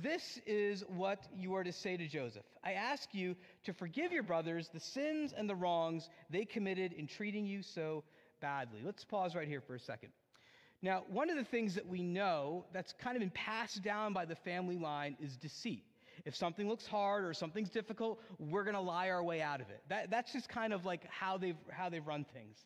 This 0.00 0.40
is 0.46 0.84
what 0.88 1.26
you 1.36 1.54
are 1.54 1.64
to 1.64 1.72
say 1.72 1.96
to 1.96 2.06
Joseph. 2.06 2.44
I 2.64 2.72
ask 2.72 3.12
you 3.12 3.34
to 3.64 3.72
forgive 3.72 4.12
your 4.12 4.22
brothers 4.22 4.70
the 4.72 4.80
sins 4.80 5.34
and 5.36 5.50
the 5.50 5.56
wrongs 5.56 6.08
they 6.30 6.44
committed 6.44 6.92
in 6.92 7.08
treating 7.08 7.44
you 7.46 7.62
so 7.62 8.04
badly. 8.40 8.80
Let's 8.84 9.04
pause 9.04 9.34
right 9.34 9.48
here 9.48 9.60
for 9.60 9.74
a 9.74 9.80
second. 9.80 10.10
Now, 10.82 11.02
one 11.08 11.30
of 11.30 11.36
the 11.36 11.44
things 11.44 11.74
that 11.74 11.86
we 11.86 12.02
know 12.02 12.64
that's 12.72 12.92
kind 12.92 13.16
of 13.16 13.20
been 13.20 13.30
passed 13.30 13.82
down 13.82 14.12
by 14.12 14.24
the 14.24 14.36
family 14.36 14.76
line 14.76 15.16
is 15.20 15.36
deceit. 15.36 15.84
If 16.24 16.36
something 16.36 16.68
looks 16.68 16.86
hard 16.86 17.24
or 17.24 17.34
something's 17.34 17.70
difficult, 17.70 18.20
we're 18.38 18.64
going 18.64 18.74
to 18.74 18.80
lie 18.80 19.10
our 19.10 19.22
way 19.22 19.42
out 19.42 19.60
of 19.60 19.68
it. 19.70 19.82
That, 19.88 20.10
that's 20.10 20.32
just 20.32 20.48
kind 20.48 20.72
of 20.72 20.84
like 20.84 21.02
how 21.08 21.38
they've, 21.38 21.56
how 21.70 21.88
they've 21.88 22.06
run 22.06 22.24
things. 22.32 22.64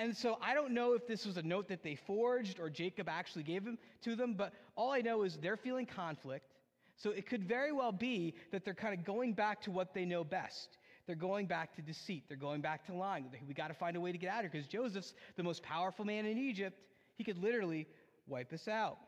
And 0.00 0.16
so 0.16 0.38
I 0.42 0.54
don't 0.54 0.72
know 0.72 0.94
if 0.94 1.06
this 1.06 1.24
was 1.24 1.36
a 1.36 1.42
note 1.42 1.68
that 1.68 1.82
they 1.82 1.94
forged 1.94 2.60
or 2.60 2.68
Jacob 2.70 3.08
actually 3.08 3.44
gave 3.44 3.64
them 3.64 3.78
to 4.02 4.16
them, 4.16 4.34
but 4.34 4.52
all 4.76 4.90
I 4.90 5.00
know 5.00 5.22
is 5.22 5.36
they're 5.36 5.56
feeling 5.56 5.86
conflict. 5.86 6.54
So 6.96 7.10
it 7.10 7.26
could 7.26 7.44
very 7.44 7.72
well 7.72 7.92
be 7.92 8.34
that 8.50 8.64
they're 8.64 8.74
kind 8.74 8.98
of 8.98 9.04
going 9.04 9.32
back 9.32 9.62
to 9.62 9.70
what 9.70 9.94
they 9.94 10.04
know 10.04 10.24
best. 10.24 10.78
They're 11.06 11.16
going 11.16 11.46
back 11.46 11.74
to 11.76 11.82
deceit. 11.82 12.24
They're 12.28 12.36
going 12.36 12.60
back 12.60 12.84
to 12.86 12.92
lying. 12.92 13.26
We 13.46 13.54
got 13.54 13.68
to 13.68 13.74
find 13.74 13.96
a 13.96 14.00
way 14.00 14.12
to 14.12 14.18
get 14.18 14.30
out 14.30 14.44
of 14.44 14.50
here 14.50 14.50
because 14.50 14.66
Joseph's 14.66 15.14
the 15.36 15.42
most 15.42 15.62
powerful 15.62 16.04
man 16.04 16.26
in 16.26 16.36
Egypt. 16.36 16.78
He 17.16 17.24
could 17.24 17.38
literally 17.38 17.86
wipe 18.26 18.52
us 18.52 18.68
out. 18.68 18.98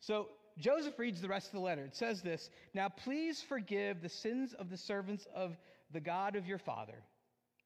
So 0.00 0.28
Joseph 0.58 0.98
reads 0.98 1.20
the 1.20 1.28
rest 1.28 1.46
of 1.46 1.52
the 1.52 1.60
letter. 1.60 1.84
It 1.84 1.94
says 1.94 2.22
this 2.22 2.50
Now 2.74 2.88
please 2.88 3.42
forgive 3.42 4.02
the 4.02 4.08
sins 4.08 4.54
of 4.54 4.70
the 4.70 4.76
servants 4.76 5.26
of 5.34 5.56
the 5.92 6.00
God 6.00 6.36
of 6.36 6.46
your 6.46 6.58
father. 6.58 7.04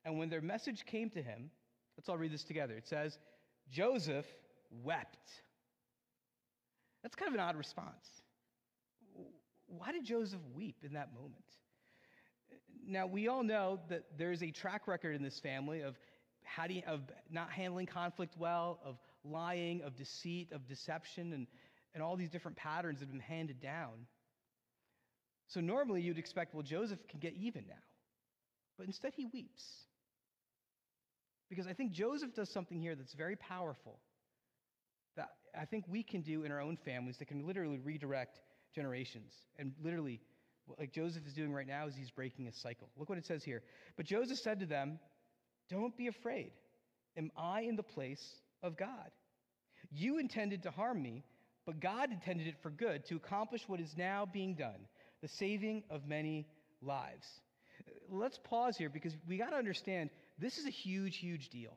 And 0.05 0.19
when 0.19 0.29
their 0.29 0.41
message 0.41 0.85
came 0.85 1.11
to 1.11 1.23
him, 1.23 1.51
let's 1.97 2.09
all 2.09 2.19
read 2.19 2.33
this 2.33 2.45
together. 2.45 2.75
It 2.75 2.87
says, 2.87 3.19
Joseph 3.71 4.27
wept. 4.83 5.31
That's 7.03 7.15
kind 7.15 7.29
of 7.29 7.35
an 7.35 7.41
odd 7.41 7.57
response. 7.57 8.23
Why 9.67 9.93
did 9.93 10.05
Joseph 10.05 10.41
weep 10.55 10.77
in 10.83 10.93
that 10.95 11.15
moment? 11.15 11.45
Now, 12.87 13.07
we 13.07 13.29
all 13.29 13.43
know 13.43 13.81
that 13.89 14.05
there's 14.19 14.43
a 14.43 14.51
track 14.51 14.87
record 14.87 15.15
in 15.15 15.23
this 15.23 15.39
family 15.39 15.83
of, 15.83 15.97
how 16.43 16.67
do 16.67 16.75
you, 16.75 16.83
of 16.87 17.01
not 17.31 17.51
handling 17.51 17.87
conflict 17.87 18.35
well, 18.39 18.81
of 18.85 18.97
lying, 19.25 19.83
of 19.83 19.97
deceit, 19.97 20.53
of 20.53 20.67
deception, 20.67 21.33
and, 21.33 21.47
and 21.95 22.03
all 22.03 22.17
these 22.17 22.31
different 22.31 22.57
patterns 22.57 22.99
that 22.99 23.07
have 23.07 23.13
been 23.13 23.21
handed 23.21 23.61
down. 23.61 24.07
So 25.49 25.61
normally 25.61 26.01
you'd 26.01 26.19
expect, 26.19 26.55
well, 26.55 26.63
Joseph 26.63 27.07
can 27.09 27.21
get 27.21 27.35
even 27.35 27.65
now. 27.69 27.75
But 28.79 28.87
instead 28.87 29.13
he 29.15 29.27
weeps. 29.27 29.65
Because 31.53 31.67
I 31.67 31.75
think 31.75 31.93
Joseph 31.93 32.33
does 32.35 32.49
something 32.49 32.81
here 32.81 32.95
that's 32.95 33.13
very 33.13 33.37
powerful 33.37 33.99
that 35.17 35.29
I 35.55 35.67
think 35.67 35.85
we 35.87 36.03
can 36.03 36.23
do 36.23 36.45
in 36.45 36.51
our 36.51 36.63
own 36.63 36.79
families 36.83 37.19
that 37.19 37.29
can 37.29 37.47
literally 37.47 37.79
redirect 37.79 38.41
generations 38.75 39.35
and 39.59 39.75
literally 39.85 40.19
like 40.79 40.95
Joseph 40.95 41.27
is 41.27 41.35
doing 41.35 41.53
right 41.53 41.67
now 41.67 41.87
is 41.87 41.95
he's 41.95 42.11
breaking 42.11 42.49
a 42.49 42.53
cycle. 42.55 42.89
Look 42.97 43.11
what 43.11 43.19
it 43.19 43.27
says 43.27 43.45
here. 43.45 43.61
But 43.99 44.07
Joseph 44.07 44.39
said 44.39 44.61
to 44.61 44.67
them, 44.67 44.99
Don't 45.69 45.95
be 45.95 46.07
afraid. 46.07 46.53
Am 47.19 47.31
I 47.37 47.61
in 47.61 47.77
the 47.77 47.83
place 47.83 48.27
of 48.63 48.79
God? 48.79 49.11
You 49.91 50.21
intended 50.21 50.63
to 50.63 50.71
harm 50.71 51.03
me, 51.03 51.23
but 51.67 51.81
God 51.81 52.11
intended 52.11 52.47
it 52.47 52.55
for 52.63 52.71
good 52.71 53.05
to 53.11 53.17
accomplish 53.17 53.65
what 53.67 53.79
is 53.79 53.95
now 53.99 54.27
being 54.33 54.55
done, 54.55 54.89
the 55.21 55.29
saving 55.29 55.83
of 55.91 56.07
many 56.07 56.47
lives. 56.81 57.27
Uh, 57.87 57.91
let's 58.09 58.39
pause 58.39 58.79
here 58.79 58.89
because 58.89 59.13
we 59.29 59.37
got 59.37 59.51
to 59.51 59.57
understand 59.57 60.09
this 60.39 60.59
is 60.59 60.67
a 60.67 60.71
huge, 60.71 61.19
huge 61.19 61.49
deal. 61.51 61.77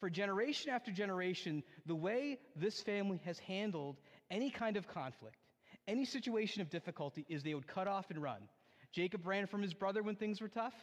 For 0.00 0.10
generation 0.10 0.72
after 0.72 0.90
generation, 0.90 1.62
the 1.86 1.94
way 1.94 2.38
this 2.56 2.80
family 2.80 3.20
has 3.24 3.38
handled 3.38 3.98
any 4.30 4.50
kind 4.50 4.76
of 4.76 4.88
conflict, 4.88 5.36
any 5.86 6.04
situation 6.04 6.60
of 6.60 6.70
difficulty, 6.70 7.24
is 7.28 7.42
they 7.42 7.54
would 7.54 7.68
cut 7.68 7.86
off 7.86 8.10
and 8.10 8.20
run. 8.20 8.48
Jacob 8.92 9.26
ran 9.26 9.46
from 9.46 9.62
his 9.62 9.74
brother 9.74 10.02
when 10.02 10.16
things 10.16 10.40
were 10.40 10.48
tough. 10.48 10.74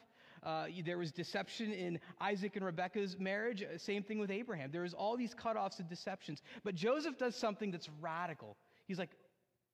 Uh, 0.42 0.68
there 0.86 0.98
was 0.98 1.12
deception 1.12 1.74
in 1.74 2.00
Isaac 2.22 2.56
and 2.56 2.66
Rebekah's 2.66 3.20
marriage. 3.20 3.62
Uh, 3.62 3.78
same 3.78 4.04
thing 4.04 4.20
with 4.20 4.32
Abraham. 4.32 4.72
There 4.72 4.84
was 4.84 4.94
all 4.94 5.18
these 5.18 5.36
cutoffs 5.36 5.80
and 5.80 5.90
deceptions. 5.90 6.42
But 6.64 6.76
Joseph 6.76 7.18
does 7.18 7.36
something 7.36 7.72
that's 7.72 7.90
radical. 8.00 8.56
He's 8.88 8.98
like, 8.98 9.12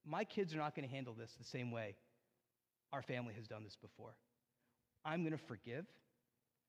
my 0.06 0.24
kids 0.24 0.54
are 0.56 0.58
not 0.58 0.76
going 0.76 0.88
to 0.88 0.94
handle 0.94 1.14
this 1.14 1.32
the 1.38 1.46
same 1.46 1.72
way 1.72 1.96
our 2.94 3.02
family 3.02 3.34
has 3.36 3.48
done 3.48 3.64
this 3.64 3.76
before. 3.76 4.16
I'm 5.04 5.22
going 5.22 5.38
to 5.38 5.44
forgive, 5.46 5.86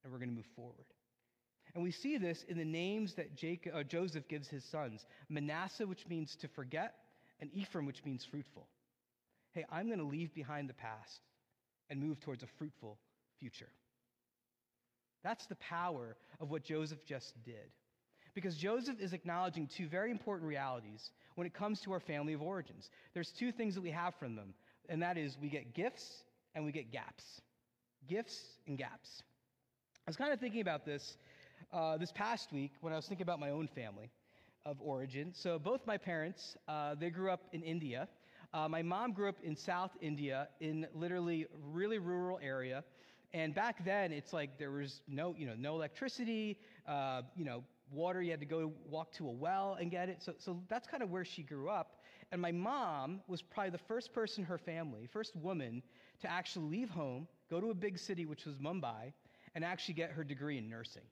and 0.07 0.13
we're 0.13 0.21
going 0.21 0.31
to 0.31 0.37
move 0.37 0.47
forward. 0.55 0.87
And 1.75 1.83
we 1.83 1.91
see 1.91 2.17
this 2.17 2.45
in 2.49 2.57
the 2.57 2.65
names 2.65 3.15
that 3.15 3.37
Jacob, 3.37 3.73
uh, 3.75 3.83
Joseph 3.83 4.29
gives 4.29 4.49
his 4.49 4.65
sons 4.65 5.05
Manasseh, 5.29 5.87
which 5.87 6.07
means 6.09 6.37
to 6.37 6.49
forget, 6.49 6.95
and 7.41 7.51
Ephraim, 7.53 7.85
which 7.85 8.05
means 8.05 8.25
fruitful. 8.25 8.69
Hey, 9.53 9.65
I'm 9.71 9.89
going 9.89 9.99
to 9.99 10.07
leave 10.07 10.33
behind 10.33 10.69
the 10.69 10.75
past 10.75 11.21
and 11.91 12.01
move 12.01 12.21
towards 12.21 12.45
a 12.45 12.47
fruitful 12.59 12.99
future. 13.41 13.69
That's 15.25 15.47
the 15.47 15.57
power 15.57 16.17
of 16.41 16.51
what 16.51 16.63
Joseph 16.63 17.05
just 17.05 17.35
did. 17.45 17.73
Because 18.35 18.57
Joseph 18.57 19.01
is 19.01 19.13
acknowledging 19.13 19.67
two 19.67 19.89
very 19.89 20.11
important 20.11 20.49
realities 20.49 21.11
when 21.35 21.47
it 21.47 21.55
comes 21.55 21.81
to 21.81 21.93
our 21.93 22.01
family 22.01 22.33
of 22.33 22.43
origins. 22.43 22.89
There's 23.13 23.33
two 23.33 23.51
things 23.51 23.75
that 23.75 23.81
we 23.81 23.91
have 23.91 24.15
from 24.21 24.37
them, 24.37 24.55
and 24.89 25.03
that 25.03 25.19
is 25.19 25.37
we 25.41 25.49
get 25.49 25.75
gifts 25.75 26.07
and 26.55 26.65
we 26.65 26.71
get 26.71 26.93
gaps. 26.93 27.25
Gifts 28.09 28.39
and 28.67 28.79
gaps. 28.79 29.23
I 30.07 30.11
was 30.11 30.17
kind 30.17 30.33
of 30.33 30.39
thinking 30.39 30.61
about 30.61 30.85
this 30.85 31.17
uh, 31.73 31.97
this 31.97 32.13
past 32.13 32.53
week 32.53 32.71
when 32.81 32.93
I 32.93 32.97
was 32.97 33.07
thinking 33.07 33.25
about 33.25 33.41
my 33.41 33.51
own 33.51 33.67
family 33.67 34.09
of 34.65 34.77
origin. 34.81 35.33
So 35.35 35.59
both 35.59 35.85
my 35.85 35.99
parents, 35.99 36.57
uh, 36.69 36.95
they 36.95 37.11
grew 37.11 37.29
up 37.29 37.43
in 37.53 37.61
India. 37.65 38.07
Uh, 38.55 38.69
my 38.69 38.83
mom 38.83 39.11
grew 39.11 39.29
up 39.29 39.35
in 39.43 39.57
South 39.57 39.91
India 40.01 40.47
in 40.61 40.87
literally 40.95 41.49
really 41.73 41.99
rural 41.99 42.39
area. 42.41 42.85
And 43.35 43.53
back 43.53 43.85
then, 43.85 44.13
it's 44.13 44.33
like 44.33 44.61
there 44.61 44.71
was 44.71 45.01
no, 45.09 45.35
you 45.37 45.45
know, 45.45 45.55
no 45.59 45.75
electricity, 45.75 46.61
uh, 46.87 47.23
you 47.35 47.45
know, 47.45 47.65
water. 47.91 48.23
You 48.23 48.31
had 48.31 48.39
to 48.39 48.47
go 48.47 48.73
walk 48.89 49.11
to 49.15 49.27
a 49.27 49.33
well 49.33 49.77
and 49.81 49.91
get 49.91 50.09
it. 50.09 50.23
So, 50.23 50.35
so 50.39 50.63
that's 50.69 50.87
kind 50.87 51.03
of 51.03 51.11
where 51.11 51.25
she 51.25 51.43
grew 51.43 51.69
up. 51.69 51.97
And 52.31 52.41
my 52.41 52.53
mom 52.53 53.23
was 53.27 53.43
probably 53.43 53.71
the 53.71 53.79
first 53.79 54.13
person 54.13 54.45
in 54.45 54.47
her 54.47 54.59
family, 54.59 55.09
first 55.13 55.35
woman 55.35 55.83
to 56.21 56.31
actually 56.31 56.67
leave 56.67 56.91
home, 56.91 57.27
go 57.51 57.61
to 57.61 57.71
a 57.71 57.75
big 57.75 57.99
city, 57.99 58.25
which 58.25 58.45
was 58.45 58.59
Mumbai, 58.59 59.13
and 59.57 59.65
actually 59.65 59.95
get 59.95 60.11
her 60.11 60.23
degree 60.23 60.59
in 60.59 60.69
nursing. 60.69 61.03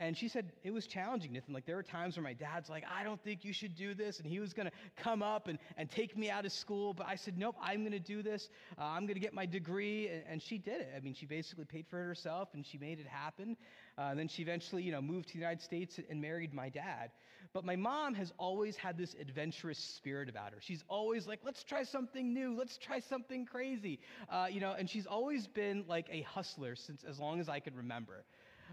And 0.00 0.16
she 0.16 0.28
said 0.28 0.52
it 0.62 0.70
was 0.70 0.86
challenging, 0.86 1.32
Nathan. 1.32 1.52
Like 1.52 1.66
there 1.66 1.74
were 1.76 1.82
times 1.82 2.16
where 2.16 2.22
my 2.22 2.32
dad's 2.32 2.70
like, 2.70 2.84
I 2.88 3.02
don't 3.02 3.22
think 3.22 3.44
you 3.44 3.52
should 3.52 3.74
do 3.74 3.94
this. 3.94 4.20
And 4.20 4.26
he 4.26 4.38
was 4.38 4.54
going 4.54 4.66
to 4.66 4.72
come 4.96 5.22
up 5.22 5.48
and, 5.48 5.58
and 5.76 5.90
take 5.90 6.16
me 6.16 6.30
out 6.30 6.46
of 6.46 6.52
school. 6.52 6.94
But 6.94 7.08
I 7.08 7.16
said, 7.16 7.36
nope, 7.36 7.56
I'm 7.60 7.80
going 7.80 7.92
to 7.92 7.98
do 7.98 8.22
this. 8.22 8.48
Uh, 8.78 8.84
I'm 8.84 9.02
going 9.02 9.16
to 9.16 9.20
get 9.20 9.34
my 9.34 9.44
degree. 9.44 10.08
And, 10.08 10.22
and, 10.30 10.42
she 10.42 10.56
did 10.56 10.80
it. 10.80 10.94
I 10.96 11.00
mean, 11.00 11.14
she 11.14 11.26
basically 11.26 11.64
paid 11.64 11.86
for 11.88 12.00
it 12.00 12.06
herself 12.06 12.50
and 12.54 12.64
she 12.64 12.78
made 12.78 13.00
it 13.00 13.08
happen. 13.08 13.56
Uh, 13.98 14.02
and 14.02 14.18
then 14.18 14.28
she 14.28 14.40
eventually, 14.40 14.84
you 14.84 14.92
know, 14.92 15.02
moved 15.02 15.26
to 15.28 15.34
the 15.34 15.40
United 15.40 15.60
States 15.60 15.98
and 16.08 16.22
married 16.22 16.54
my 16.54 16.68
dad. 16.68 17.10
But 17.52 17.64
my 17.64 17.76
mom 17.76 18.14
has 18.14 18.32
always 18.38 18.76
had 18.76 18.98
this 18.98 19.14
adventurous 19.20 19.78
spirit 19.78 20.28
about 20.28 20.52
her. 20.52 20.58
She's 20.60 20.84
always 20.88 21.26
like, 21.26 21.40
let's 21.44 21.64
try 21.64 21.82
something 21.82 22.32
new. 22.32 22.56
Let's 22.56 22.78
try 22.78 23.00
something 23.00 23.46
crazy. 23.46 24.00
Uh, 24.30 24.46
you 24.50 24.60
know, 24.60 24.74
and 24.78 24.88
she's 24.88 25.06
always 25.06 25.46
been 25.46 25.84
like 25.88 26.06
a 26.10 26.22
hustler 26.22 26.76
since 26.76 27.04
as 27.04 27.18
long 27.18 27.40
as 27.40 27.48
I 27.48 27.60
can 27.60 27.74
remember. 27.74 28.24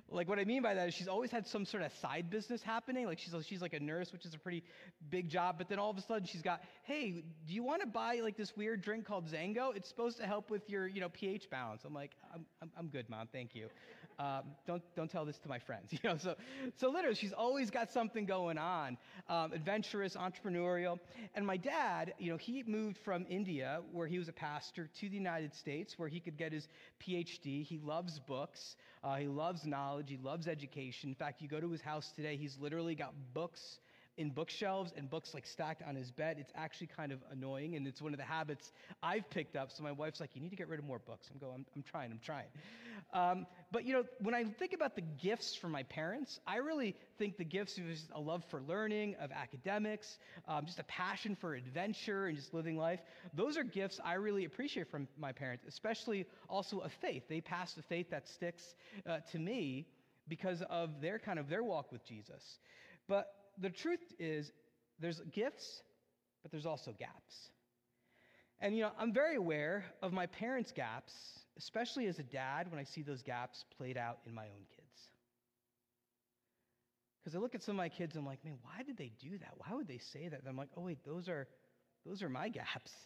Like 0.10 0.28
what 0.28 0.40
I 0.40 0.44
mean 0.44 0.62
by 0.62 0.74
that 0.74 0.90
is 0.90 0.94
she's 0.94 1.08
always 1.08 1.32
had 1.32 1.48
some 1.48 1.66
sort 1.66 1.84
of 1.84 1.92
side 1.94 2.30
business 2.30 2.62
happening. 2.62 3.06
Like 3.06 3.20
she's 3.20 3.34
she's 3.46 3.62
like 3.62 3.74
a 3.74 3.80
nurse, 3.80 4.12
which 4.12 4.26
is 4.26 4.34
a 4.34 4.40
pretty 4.40 4.64
big 5.10 5.30
job. 5.30 5.56
But 5.58 5.70
then 5.70 5.80
all 5.80 5.90
of 5.90 5.98
a 5.98 6.02
sudden 6.02 6.28
she's 6.28 6.42
got, 6.42 6.62
hey, 6.84 7.24
do 7.48 7.54
you 7.54 7.64
want 7.64 7.82
to 7.82 7.88
buy 7.88 8.20
like 8.22 8.38
this 8.38 8.56
weird 8.56 8.82
drink 8.82 9.06
called 9.06 9.28
XanGo? 9.28 9.76
It's 9.76 9.88
supposed 9.88 10.18
to 10.18 10.26
help 10.28 10.50
with 10.50 10.70
your 10.70 10.88
you 10.88 11.02
know 11.02 11.10
pH 11.10 11.50
balance. 11.50 11.84
I'm 11.86 11.94
like, 11.94 12.12
I'm 12.34 12.46
I'm, 12.62 12.72
I'm 12.78 12.88
good, 12.88 13.10
mom. 13.10 13.28
Thank 13.32 13.56
you. 13.56 13.70
Um, 14.18 14.44
don't 14.66 14.82
don't 14.96 15.10
tell 15.10 15.26
this 15.26 15.38
to 15.40 15.50
my 15.50 15.60
friends. 15.60 15.92
You 16.04 16.10
know, 16.10 16.18
so 16.18 16.36
so 16.78 16.90
literally 16.90 17.16
she's 17.16 17.34
always 17.34 17.70
got 17.72 17.92
something 17.92 18.26
going 18.26 18.58
on, 18.58 18.98
um, 19.30 19.54
adventurous, 19.54 20.16
entrepreneurial. 20.16 21.00
And 21.34 21.46
my 21.46 21.58
dad, 21.58 22.14
you 22.20 22.32
know, 22.32 22.38
he 22.38 22.64
moved 22.68 22.98
from 22.98 23.26
India 23.30 23.82
where 23.92 24.08
he 24.08 24.20
was 24.20 24.28
a 24.28 24.34
pastor 24.34 24.90
to 25.00 25.10
the 25.10 25.16
United 25.16 25.54
States 25.54 25.98
where 25.98 26.10
he 26.10 26.20
could 26.20 26.38
get 26.38 26.52
his 26.52 26.68
PhD. 27.02 27.64
He 27.64 27.80
loves 27.80 28.20
books. 28.20 28.76
Uh, 29.04 29.16
he 29.16 29.28
loves 29.28 29.66
knowledge. 29.66 30.10
He 30.10 30.18
loves 30.18 30.48
education. 30.48 31.10
In 31.10 31.16
fact, 31.16 31.42
you 31.42 31.48
go 31.48 31.60
to 31.60 31.72
his 31.72 31.82
house 31.82 32.12
today, 32.16 32.38
he's 32.38 32.58
literally 32.60 32.96
got 32.96 33.14
books 33.34 33.80
in 34.18 34.30
bookshelves 34.30 34.94
and 34.96 35.10
books 35.10 35.34
like 35.34 35.46
stacked 35.46 35.82
on 35.84 35.96
his 35.96 36.12
bed. 36.12 36.38
It's 36.40 36.54
actually 36.56 36.88
kind 36.88 37.12
of 37.12 37.20
annoying, 37.32 37.76
and 37.76 37.88
it's 37.88 38.02
one 38.02 38.14
of 38.14 38.20
the 38.20 38.26
habits 38.26 38.72
I've 39.04 39.30
picked 39.30 39.56
up. 39.56 39.72
So 39.72 39.84
my 39.84 39.92
wife's 39.92 40.20
like, 40.20 40.36
"You 40.36 40.42
need 40.42 40.50
to 40.50 40.56
get 40.56 40.68
rid 40.68 40.80
of 40.80 40.86
more 40.86 41.00
books." 41.00 41.30
I'm 41.32 41.40
going, 41.40 41.54
"I'm, 41.54 41.66
I'm 41.76 41.84
trying, 41.84 42.12
I'm 42.12 42.20
trying." 42.20 42.48
Um, 43.14 43.46
but 43.72 43.86
you 43.86 43.94
know, 43.94 44.04
when 44.20 44.34
I 44.34 44.44
think 44.44 44.74
about 44.74 44.96
the 44.96 45.02
gifts 45.02 45.56
from 45.56 45.72
my 45.72 45.84
parents, 45.84 46.40
I 46.48 46.58
really 46.58 46.96
think 47.18 47.38
the 47.38 47.46
gifts 47.46 47.80
was 47.80 48.08
a 48.14 48.20
love 48.20 48.44
for 48.50 48.62
learning, 48.62 49.16
of 49.20 49.32
academics, 49.32 50.18
um, 50.48 50.66
just 50.66 50.80
a 50.80 50.84
passion 50.84 51.36
for 51.36 51.56
adventure 51.56 52.28
and 52.28 52.38
just 52.38 52.54
living 52.54 52.78
life. 52.78 53.02
Those 53.34 53.58
are 53.58 53.64
gifts 53.64 54.00
I 54.04 54.14
really 54.14 54.46
appreciate 54.46 54.90
from 54.90 55.08
my 55.18 55.32
parents, 55.32 55.66
especially 55.68 56.26
also 56.50 56.80
a 56.80 56.90
faith. 56.90 57.24
They 57.28 57.42
passed 57.42 57.78
a 57.78 57.82
faith 57.84 58.10
that 58.12 58.28
sticks 58.28 58.76
uh, 59.08 59.20
to 59.32 59.40
me 59.40 59.88
because 60.28 60.64
of 60.70 61.02
their 61.02 61.20
kind 61.20 61.40
of 61.40 61.50
their 61.50 61.64
walk 61.64 61.92
with 61.92 62.06
Jesus. 62.06 62.60
But 63.08 63.28
the 63.60 63.70
truth 63.70 64.14
is, 64.20 64.52
there's 65.00 65.22
gifts, 65.32 65.82
but 66.42 66.52
there's 66.52 66.66
also 66.66 66.92
gaps. 66.92 67.50
And, 68.60 68.76
you 68.76 68.84
know, 68.84 68.92
I'm 68.98 69.14
very 69.14 69.36
aware 69.36 69.86
of 70.02 70.14
my 70.14 70.28
parents' 70.28 70.72
gaps, 70.72 71.14
especially 71.58 72.08
as 72.08 72.20
a 72.20 72.24
dad, 72.24 72.70
when 72.70 72.80
I 72.80 72.84
see 72.84 73.02
those 73.02 73.22
gaps 73.22 73.66
played 73.78 73.98
out 73.98 74.20
in 74.26 74.34
my 74.34 74.46
own 74.46 74.66
kids. 74.76 75.10
Because 77.20 77.36
I 77.36 77.40
look 77.40 77.56
at 77.56 77.64
some 77.64 77.74
of 77.74 77.78
my 77.78 77.90
kids 77.90 78.16
and 78.16 78.22
I'm 78.22 78.28
like, 78.28 78.44
man, 78.46 78.58
why 78.62 78.84
did 78.84 78.98
they 78.98 79.12
do 79.20 79.38
that? 79.40 79.54
Why 79.58 79.76
would 79.76 79.88
they 79.88 79.98
say 79.98 80.28
that? 80.28 80.40
And 80.40 80.48
I'm 80.48 80.56
like, 80.56 80.70
oh, 80.78 80.82
wait, 80.82 81.04
those 81.04 81.28
are, 81.28 81.48
those 82.06 82.22
are 82.22 82.30
my 82.30 82.50
gaps. 82.50 82.92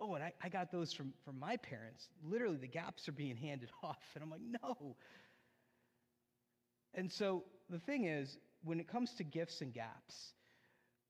Oh, 0.00 0.14
and 0.14 0.22
I, 0.22 0.32
I 0.40 0.48
got 0.48 0.70
those 0.70 0.92
from, 0.92 1.12
from 1.24 1.40
my 1.40 1.56
parents. 1.56 2.06
Literally, 2.22 2.56
the 2.56 2.68
gaps 2.68 3.08
are 3.08 3.12
being 3.12 3.34
handed 3.48 3.68
off. 3.82 3.98
And 4.14 4.22
I'm 4.22 4.30
like, 4.30 4.42
no. 4.62 4.94
And 6.94 7.10
so 7.10 7.42
the 7.68 7.80
thing 7.80 8.04
is, 8.04 8.38
when 8.64 8.80
it 8.80 8.88
comes 8.88 9.12
to 9.14 9.24
gifts 9.24 9.60
and 9.60 9.72
gaps, 9.72 10.32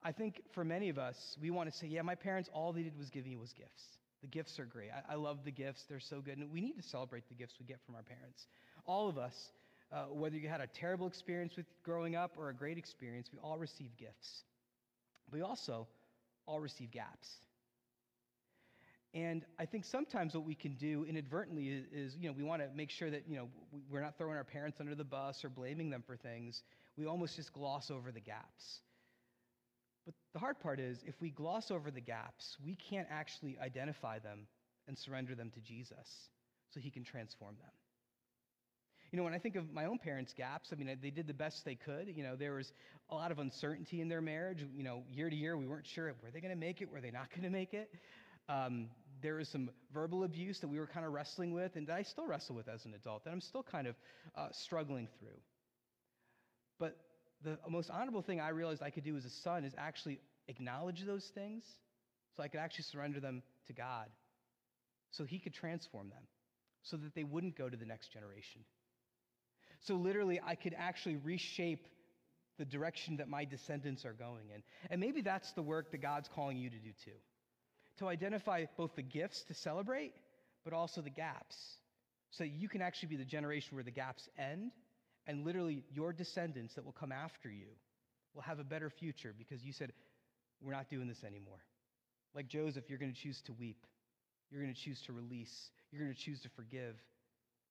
I 0.02 0.12
think 0.12 0.42
for 0.52 0.64
many 0.64 0.88
of 0.88 0.98
us, 0.98 1.36
we 1.40 1.50
want 1.50 1.70
to 1.70 1.76
say, 1.76 1.86
yeah, 1.86 2.02
my 2.02 2.14
parents, 2.14 2.48
all 2.52 2.72
they 2.72 2.82
did 2.82 2.96
was 2.96 3.10
give 3.10 3.26
me 3.26 3.36
was 3.36 3.52
gifts. 3.52 3.82
The 4.20 4.28
gifts 4.28 4.58
are 4.58 4.64
great. 4.64 4.90
I, 4.90 5.14
I 5.14 5.16
love 5.16 5.38
the 5.44 5.50
gifts. 5.50 5.84
They're 5.88 6.00
so 6.00 6.20
good. 6.20 6.38
And 6.38 6.50
we 6.50 6.60
need 6.60 6.76
to 6.76 6.82
celebrate 6.82 7.28
the 7.28 7.34
gifts 7.34 7.54
we 7.58 7.66
get 7.66 7.78
from 7.84 7.94
our 7.94 8.02
parents. 8.02 8.46
All 8.84 9.08
of 9.08 9.18
us, 9.18 9.34
uh, 9.92 10.04
whether 10.04 10.36
you 10.36 10.48
had 10.48 10.60
a 10.60 10.66
terrible 10.66 11.06
experience 11.06 11.56
with 11.56 11.66
growing 11.82 12.16
up 12.16 12.32
or 12.36 12.48
a 12.48 12.54
great 12.54 12.78
experience, 12.78 13.28
we 13.32 13.38
all 13.42 13.58
receive 13.58 13.90
gifts. 13.96 14.44
We 15.30 15.42
also 15.42 15.86
all 16.46 16.60
receive 16.60 16.90
gaps. 16.90 17.28
And 19.14 19.44
I 19.58 19.64
think 19.64 19.84
sometimes 19.84 20.34
what 20.34 20.44
we 20.44 20.54
can 20.54 20.74
do 20.74 21.04
inadvertently 21.08 21.68
is, 21.68 21.84
is 21.92 22.16
you 22.20 22.28
know, 22.28 22.34
we 22.36 22.44
want 22.44 22.62
to 22.62 22.68
make 22.74 22.90
sure 22.90 23.10
that, 23.10 23.24
you 23.26 23.36
know, 23.36 23.48
we're 23.90 24.02
not 24.02 24.18
throwing 24.18 24.36
our 24.36 24.44
parents 24.44 24.78
under 24.80 24.94
the 24.94 25.04
bus 25.04 25.44
or 25.44 25.48
blaming 25.48 25.90
them 25.90 26.02
for 26.06 26.16
things 26.16 26.62
we 26.98 27.06
almost 27.06 27.36
just 27.36 27.52
gloss 27.52 27.90
over 27.90 28.10
the 28.10 28.20
gaps. 28.20 28.80
But 30.04 30.14
the 30.32 30.40
hard 30.40 30.58
part 30.58 30.80
is, 30.80 30.98
if 31.06 31.14
we 31.20 31.30
gloss 31.30 31.70
over 31.70 31.90
the 31.90 32.00
gaps, 32.00 32.56
we 32.64 32.76
can't 32.90 33.06
actually 33.10 33.56
identify 33.62 34.18
them 34.18 34.48
and 34.88 34.98
surrender 34.98 35.34
them 35.34 35.50
to 35.50 35.60
Jesus 35.60 36.08
so 36.70 36.80
he 36.80 36.90
can 36.90 37.04
transform 37.04 37.54
them. 37.60 37.70
You 39.12 39.16
know, 39.16 39.24
when 39.24 39.32
I 39.32 39.38
think 39.38 39.56
of 39.56 39.72
my 39.72 39.86
own 39.86 39.98
parents' 39.98 40.34
gaps, 40.36 40.70
I 40.72 40.76
mean, 40.76 40.98
they 41.00 41.10
did 41.10 41.26
the 41.26 41.34
best 41.34 41.64
they 41.64 41.76
could. 41.76 42.12
You 42.14 42.22
know, 42.22 42.36
there 42.36 42.54
was 42.54 42.72
a 43.10 43.14
lot 43.14 43.30
of 43.30 43.38
uncertainty 43.38 44.00
in 44.00 44.08
their 44.08 44.20
marriage. 44.20 44.64
You 44.76 44.82
know, 44.82 45.02
year 45.10 45.30
to 45.30 45.36
year, 45.36 45.56
we 45.56 45.66
weren't 45.66 45.86
sure 45.86 46.12
were 46.22 46.30
they 46.30 46.40
going 46.40 46.52
to 46.52 46.60
make 46.60 46.82
it, 46.82 46.90
were 46.90 47.00
they 47.00 47.10
not 47.10 47.30
going 47.30 47.44
to 47.44 47.50
make 47.50 47.72
it. 47.72 47.90
Um, 48.48 48.88
there 49.22 49.36
was 49.36 49.48
some 49.48 49.70
verbal 49.92 50.24
abuse 50.24 50.60
that 50.60 50.68
we 50.68 50.78
were 50.78 50.86
kind 50.86 51.06
of 51.06 51.12
wrestling 51.12 51.52
with, 51.52 51.76
and 51.76 51.86
that 51.86 51.96
I 51.96 52.02
still 52.02 52.26
wrestle 52.26 52.56
with 52.56 52.68
as 52.68 52.84
an 52.84 52.94
adult, 52.94 53.24
that 53.24 53.30
I'm 53.30 53.40
still 53.40 53.62
kind 53.62 53.86
of 53.86 53.94
uh, 54.36 54.48
struggling 54.52 55.08
through. 55.18 55.40
But 56.78 56.96
the 57.42 57.58
most 57.68 57.90
honorable 57.90 58.22
thing 58.22 58.40
I 58.40 58.48
realized 58.48 58.82
I 58.82 58.90
could 58.90 59.04
do 59.04 59.16
as 59.16 59.24
a 59.24 59.30
son 59.30 59.64
is 59.64 59.74
actually 59.78 60.20
acknowledge 60.48 61.04
those 61.04 61.24
things 61.34 61.64
so 62.36 62.42
I 62.42 62.48
could 62.48 62.60
actually 62.60 62.84
surrender 62.84 63.20
them 63.20 63.42
to 63.66 63.72
God 63.72 64.06
so 65.10 65.24
He 65.24 65.38
could 65.38 65.54
transform 65.54 66.10
them 66.10 66.22
so 66.82 66.96
that 66.96 67.14
they 67.14 67.24
wouldn't 67.24 67.56
go 67.56 67.68
to 67.68 67.76
the 67.76 67.86
next 67.86 68.12
generation. 68.12 68.62
So 69.80 69.94
literally, 69.94 70.40
I 70.44 70.54
could 70.54 70.74
actually 70.76 71.16
reshape 71.16 71.86
the 72.58 72.64
direction 72.64 73.18
that 73.18 73.28
my 73.28 73.44
descendants 73.44 74.04
are 74.04 74.12
going 74.12 74.50
in. 74.54 74.62
And 74.90 75.00
maybe 75.00 75.20
that's 75.20 75.52
the 75.52 75.62
work 75.62 75.92
that 75.92 75.98
God's 75.98 76.28
calling 76.34 76.56
you 76.56 76.70
to 76.70 76.78
do 76.78 76.90
too 77.04 77.12
to 77.98 78.06
identify 78.06 78.64
both 78.76 78.94
the 78.94 79.02
gifts 79.02 79.42
to 79.42 79.54
celebrate, 79.54 80.12
but 80.64 80.72
also 80.72 81.00
the 81.00 81.10
gaps 81.10 81.56
so 82.30 82.44
that 82.44 82.50
you 82.50 82.68
can 82.68 82.80
actually 82.80 83.08
be 83.08 83.16
the 83.16 83.24
generation 83.24 83.74
where 83.74 83.84
the 83.84 83.90
gaps 83.90 84.28
end 84.38 84.70
And 85.28 85.44
literally, 85.44 85.84
your 85.92 86.12
descendants 86.12 86.74
that 86.74 86.84
will 86.84 86.92
come 86.92 87.12
after 87.12 87.50
you 87.50 87.68
will 88.34 88.42
have 88.42 88.58
a 88.58 88.64
better 88.64 88.88
future 88.90 89.34
because 89.38 89.62
you 89.62 89.72
said, 89.72 89.92
We're 90.62 90.72
not 90.72 90.88
doing 90.88 91.06
this 91.06 91.22
anymore. 91.22 91.60
Like 92.34 92.48
Joseph, 92.48 92.84
you're 92.88 92.98
going 92.98 93.12
to 93.12 93.20
choose 93.20 93.40
to 93.42 93.52
weep. 93.52 93.86
You're 94.50 94.62
going 94.62 94.74
to 94.74 94.80
choose 94.80 95.02
to 95.02 95.12
release. 95.12 95.70
You're 95.92 96.02
going 96.02 96.14
to 96.14 96.20
choose 96.20 96.40
to 96.42 96.48
forgive. 96.56 96.96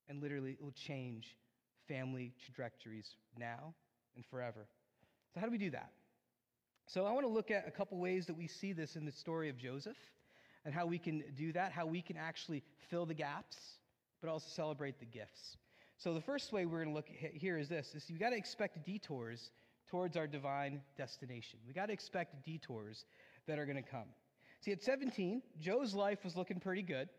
And 0.08 0.22
literally, 0.22 0.52
it 0.52 0.62
will 0.62 0.72
change 0.72 1.36
family 1.88 2.32
trajectories 2.46 3.10
now 3.38 3.74
and 4.16 4.24
forever. 4.26 4.68
So, 5.34 5.40
how 5.40 5.48
do 5.48 5.52
we 5.52 5.58
do 5.58 5.72
that? 5.72 5.92
So, 6.88 7.06
I 7.06 7.12
want 7.12 7.26
to 7.26 7.32
look 7.32 7.50
at 7.50 7.68
a 7.68 7.72
couple 7.72 7.98
ways 7.98 8.28
that 8.28 8.38
we 8.38 8.48
see 8.48 8.72
this 8.72 8.96
in 8.96 9.04
the 9.04 9.12
story 9.12 9.50
of 9.50 9.58
Joseph 9.58 9.98
and 10.64 10.74
how 10.74 10.86
we 10.86 11.00
can 11.00 11.24
do 11.36 11.52
that, 11.54 11.72
how 11.72 11.88
we 11.88 12.04
can 12.04 12.18
actually 12.18 12.64
fill 12.90 13.06
the 13.06 13.14
gaps, 13.16 13.58
but 14.22 14.30
also 14.30 14.46
celebrate 14.54 15.00
the 15.00 15.06
gifts. 15.06 15.58
So 15.98 16.14
the 16.14 16.22
first 16.22 16.54
way 16.54 16.66
we're 16.66 16.84
going 16.84 16.90
to 16.90 16.96
look 16.96 17.10
here 17.10 17.58
is 17.58 17.70
this: 17.70 17.96
is 17.96 18.10
you 18.10 18.20
got 18.20 18.30
to 18.30 18.38
expect 18.38 18.86
detours 18.86 19.52
towards 19.90 20.16
our 20.16 20.28
divine 20.28 20.82
destination. 20.98 21.60
We 21.68 21.74
got 21.74 21.88
to 21.88 21.94
expect 21.94 22.46
detours 22.46 23.06
that 23.48 23.58
are 23.58 23.66
going 23.66 23.82
to 23.84 23.90
come. 23.90 24.08
See, 24.62 24.72
at 24.72 24.84
17, 24.84 25.42
Joe's 25.60 25.96
life 25.96 26.24
was 26.24 26.36
looking 26.36 26.60
pretty 26.60 26.82
good. 26.82 27.10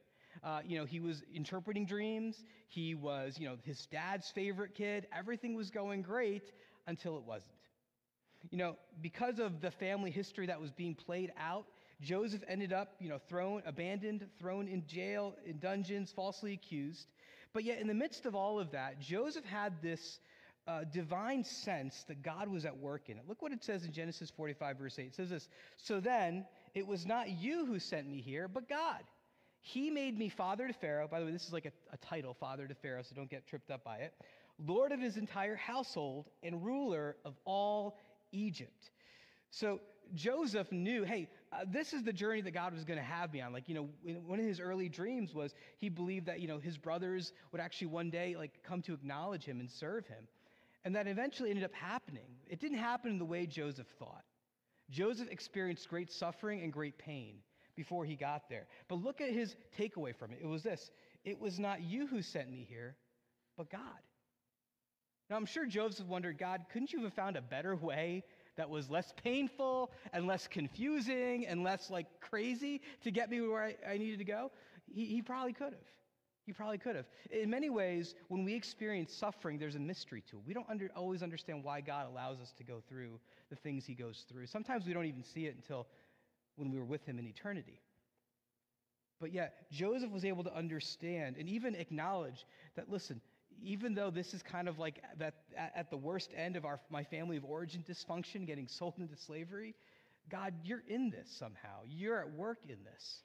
Uh, 0.45 0.61
you 0.65 0.79
know, 0.79 0.85
he 0.85 1.01
was 1.01 1.23
interpreting 1.35 1.87
dreams. 1.87 2.45
He 2.69 2.95
was, 2.95 3.39
you 3.39 3.49
know, 3.49 3.57
his 3.65 3.87
dad's 3.87 4.31
favorite 4.31 4.75
kid. 4.75 5.07
Everything 5.17 5.55
was 5.55 5.71
going 5.71 6.03
great 6.03 6.53
until 6.87 7.17
it 7.17 7.25
wasn't. 7.25 7.55
You 8.51 8.59
know, 8.59 8.77
because 9.01 9.41
of 9.41 9.61
the 9.61 9.71
family 9.71 10.11
history 10.11 10.47
that 10.47 10.61
was 10.61 10.71
being 10.71 10.95
played 10.95 11.33
out, 11.39 11.67
Joseph 12.01 12.45
ended 12.47 12.73
up, 12.73 12.95
you 13.01 13.09
know, 13.09 13.19
thrown, 13.29 13.63
abandoned, 13.67 14.27
thrown 14.39 14.69
in 14.69 14.87
jail, 14.87 15.35
in 15.45 15.59
dungeons, 15.59 16.13
falsely 16.13 16.53
accused. 16.53 17.09
But 17.59 17.65
yet, 17.65 17.81
in 17.81 17.89
the 17.89 17.95
midst 17.95 18.25
of 18.25 18.37
all 18.37 18.61
of 18.61 18.71
that, 18.71 19.01
Joseph 19.01 19.45
had 19.45 19.83
this 19.83 20.21
uh, 20.69 20.85
divine 20.93 21.43
sense 21.43 22.05
that 22.07 22.23
God 22.23 22.47
was 22.47 22.65
at 22.65 22.79
work 22.79 23.09
in 23.11 23.17
it. 23.17 23.25
Look 23.27 23.43
what 23.43 23.51
it 23.51 23.65
says 23.65 23.85
in 23.85 23.91
Genesis 23.91 24.31
45, 24.31 24.79
verse 24.79 24.97
8. 24.97 25.07
It 25.07 25.15
says 25.17 25.31
this 25.31 25.49
So 25.77 25.99
then, 25.99 26.47
it 26.77 26.87
was 26.87 27.05
not 27.05 27.31
you 27.31 27.67
who 27.67 27.81
sent 27.81 28.09
me 28.09 28.21
here, 28.21 28.47
but 28.47 28.69
God. 28.69 29.03
He 29.59 29.91
made 29.91 30.17
me 30.17 30.29
father 30.29 30.69
to 30.69 30.73
Pharaoh. 30.73 31.09
By 31.09 31.19
the 31.19 31.27
way, 31.27 31.33
this 31.33 31.49
is 31.49 31.53
like 31.53 31.67
a, 31.67 31.73
a 31.93 31.97
title, 31.97 32.33
father 32.33 32.69
to 32.69 32.77
Pharaoh, 32.77 33.03
so 33.03 33.17
don't 33.17 33.29
get 33.29 33.45
tripped 33.45 33.73
up 33.73 33.83
by 33.83 33.97
it. 33.97 34.15
Lord 34.65 34.93
of 34.93 35.01
his 35.01 35.17
entire 35.17 35.57
household 35.57 36.27
and 36.45 36.65
ruler 36.65 37.17
of 37.25 37.35
all 37.45 37.99
Egypt. 38.31 38.93
So 39.51 39.81
Joseph 40.15 40.71
knew, 40.71 41.03
hey, 41.03 41.29
uh, 41.51 41.65
this 41.67 41.93
is 41.93 42.03
the 42.03 42.13
journey 42.13 42.41
that 42.43 42.51
God 42.51 42.75
was 42.75 42.85
going 42.85 42.99
to 42.99 43.05
have 43.05 43.33
me 43.33 43.41
on. 43.41 43.53
Like, 43.53 43.69
you 43.69 43.75
know, 43.75 43.89
one 44.27 44.39
of 44.39 44.45
his 44.45 44.61
early 44.61 44.89
dreams 44.89 45.35
was 45.35 45.55
he 45.79 45.89
believed 45.89 46.27
that, 46.27 46.41
you 46.41 46.49
know, 46.49 46.59
his 46.59 46.77
brothers 46.77 47.33
would 47.53 47.61
actually 47.61 47.89
one 47.89 48.11
day, 48.11 48.37
like, 48.37 48.63
come 48.63 48.83
to 48.83 48.93
acknowledge 48.93 49.45
him 49.45 49.61
and 49.61 49.71
serve 49.71 50.07
him. 50.07 50.29
And 50.85 50.95
that 50.95 51.07
eventually 51.07 51.51
ended 51.51 51.65
up 51.65 51.75
happening. 51.75 52.29
It 52.49 52.61
didn't 52.61 52.79
happen 52.79 53.11
in 53.11 53.19
the 53.19 53.25
way 53.25 53.47
Joseph 53.47 53.87
thought. 53.99 54.25
Joseph 54.91 55.29
experienced 55.31 55.89
great 55.89 56.11
suffering 56.13 56.63
and 56.63 56.73
great 56.73 56.99
pain 56.99 57.37
before 57.77 58.05
he 58.05 58.15
got 58.15 58.49
there. 58.49 58.67
But 58.89 58.97
look 58.97 59.21
at 59.21 59.31
his 59.31 59.57
takeaway 59.79 60.15
from 60.15 60.33
it. 60.33 60.41
It 60.43 60.47
was 60.47 60.63
this 60.63 60.91
It 61.25 61.41
was 61.41 61.59
not 61.59 61.83
you 61.83 62.07
who 62.07 62.23
sent 62.23 62.51
me 62.51 62.67
here, 62.69 62.97
but 63.57 63.71
God. 63.71 63.81
Now, 65.31 65.37
I'm 65.37 65.47
sure 65.47 65.67
Joseph 65.67 66.07
wondered, 66.07 66.39
God, 66.39 66.63
couldn't 66.73 66.93
you 66.93 67.05
have 67.05 67.13
found 67.13 67.37
a 67.37 67.43
better 67.43 67.77
way 67.77 68.25
that 68.59 68.69
was 68.69 68.91
less 68.91 69.15
painful 69.23 69.93
and 70.13 70.27
less 70.27 70.47
confusing 70.47 71.47
and 71.47 71.63
less 71.63 71.91
like 71.91 72.07
crazy 72.21 72.83
to 73.03 73.11
get 73.11 73.31
me 73.31 73.41
where 73.41 73.63
I, 73.63 73.77
I 73.89 73.97
needed 73.97 74.19
to 74.19 74.25
go? 74.25 74.51
He, 74.93 75.07
he 75.07 75.23
probably 75.23 75.53
could 75.53 75.73
have. 75.73 75.87
He 76.45 76.53
probably 76.53 76.79
could 76.79 76.97
have. 76.97 77.07
In 77.31 77.51
many 77.51 77.71
ways, 77.71 78.15
when 78.29 78.45
we 78.45 78.55
experience 78.55 79.15
suffering, 79.15 79.59
there's 79.59 79.77
a 79.77 79.81
mystery 79.81 80.25
to 80.31 80.39
it. 80.39 80.43
We 80.45 80.55
don't 80.55 80.69
under, 80.69 80.91
always 80.97 81.23
understand 81.23 81.63
why 81.63 81.81
God 81.81 82.09
allows 82.11 82.41
us 82.41 82.53
to 82.59 82.65
go 82.65 82.83
through 82.89 83.21
the 83.49 83.57
things 83.57 83.87
He 83.87 83.95
goes 83.95 84.25
through. 84.29 84.47
Sometimes 84.47 84.87
we 84.87 84.93
don't 84.93 85.07
even 85.07 85.23
see 85.23 85.47
it 85.47 85.55
until 85.55 85.87
when 86.57 86.71
we 86.71 86.79
were 86.79 86.85
with 86.85 87.05
Him 87.07 87.19
in 87.19 87.27
eternity. 87.27 87.81
But 89.21 89.33
yet, 89.33 89.71
Joseph 89.71 90.11
was 90.11 90.25
able 90.25 90.43
to 90.45 90.55
understand 90.55 91.37
and 91.39 91.49
even 91.49 91.75
acknowledge 91.75 92.47
that, 92.77 92.91
listen, 92.91 93.21
even 93.63 93.95
though 93.95 94.11
this 94.11 94.35
is 94.35 94.43
kind 94.43 94.69
of 94.69 94.79
like 94.79 95.03
that 95.19 95.35
at 95.75 95.91
the 95.91 95.97
worst 95.97 96.31
end 96.37 96.57
of 96.57 96.65
our, 96.65 96.81
my 96.91 97.05
family 97.05 97.37
of 97.37 97.45
origin 97.45 97.85
dysfunction, 97.89 98.47
getting 98.47 98.69
sold 98.69 98.95
into 98.99 99.17
slavery, 99.17 99.75
God, 100.31 100.55
you're 100.63 100.83
in 100.89 101.11
this 101.11 101.29
somehow. 101.39 101.81
You're 101.87 102.21
at 102.21 102.31
work 102.33 102.59
in 102.69 102.79
this. 102.85 103.23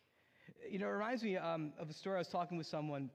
You 0.70 0.80
know, 0.80 0.88
it 0.88 0.92
reminds 0.92 1.24
me 1.24 1.38
um, 1.38 1.74
of 1.80 1.90
a 1.90 1.94
story 1.94 2.16
I 2.16 2.20
was 2.20 2.28
talking 2.28 2.58
with 2.58 2.68
someone 2.68 3.10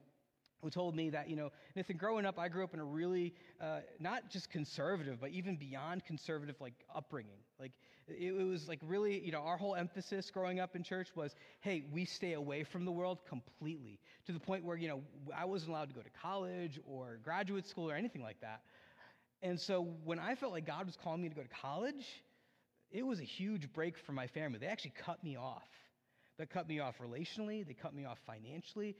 who 0.61 0.69
told 0.69 0.95
me 0.95 1.09
that, 1.09 1.29
you 1.29 1.35
know, 1.35 1.51
Nathan, 1.75 1.97
growing 1.97 2.25
up, 2.25 2.37
I 2.37 2.49
grew 2.49 2.63
up 2.63 2.73
in 2.73 2.79
a 2.79 2.85
really, 2.85 3.33
uh, 3.61 3.79
not 3.99 4.29
just 4.29 4.49
conservative, 4.49 5.19
but 5.21 5.31
even 5.31 5.55
beyond 5.55 6.05
conservative, 6.05 6.55
like, 6.59 6.73
upbringing. 6.93 7.39
Like, 7.59 7.71
it, 8.07 8.33
it, 8.33 8.43
was 8.43 8.67
like 8.67 8.79
really, 8.83 9.19
you 9.19 9.31
know, 9.31 9.41
our 9.41 9.57
whole 9.57 9.75
emphasis 9.75 10.29
growing 10.31 10.59
up 10.59 10.75
in 10.75 10.83
church 10.83 11.09
was, 11.15 11.35
hey, 11.61 11.83
we 11.91 12.05
stay 12.05 12.33
away 12.33 12.63
from 12.63 12.85
the 12.85 12.91
world 12.91 13.19
completely, 13.27 13.99
to 14.25 14.31
the 14.31 14.39
point 14.39 14.65
where, 14.65 14.77
you 14.77 14.87
know, 14.87 15.01
I 15.35 15.45
wasn't 15.45 15.71
allowed 15.71 15.89
to 15.89 15.95
go 15.95 16.01
to 16.01 16.09
college 16.21 16.79
or 16.85 17.19
graduate 17.23 17.67
school 17.67 17.89
or 17.89 17.95
anything 17.95 18.21
like 18.21 18.41
that. 18.41 18.61
And 19.41 19.59
so 19.59 19.87
when 20.03 20.19
I 20.19 20.35
felt 20.35 20.51
like 20.51 20.65
God 20.65 20.85
was 20.85 20.97
calling 21.01 21.21
me 21.21 21.29
to 21.29 21.35
go 21.35 21.43
to 21.43 21.49
college, 21.61 22.05
it 22.91 23.05
was 23.05 23.19
a 23.19 23.23
huge 23.23 23.71
break 23.71 23.97
for 23.97 24.11
my 24.11 24.27
family. 24.27 24.59
They 24.59 24.67
actually 24.67 24.93
cut 25.05 25.23
me 25.23 25.37
off. 25.37 25.67
They 26.37 26.45
cut 26.45 26.69
me 26.69 26.79
off 26.79 26.95
relationally, 26.99 27.67
they 27.67 27.73
cut 27.73 27.93
me 27.93 28.05
off 28.05 28.17
financially, 28.25 28.95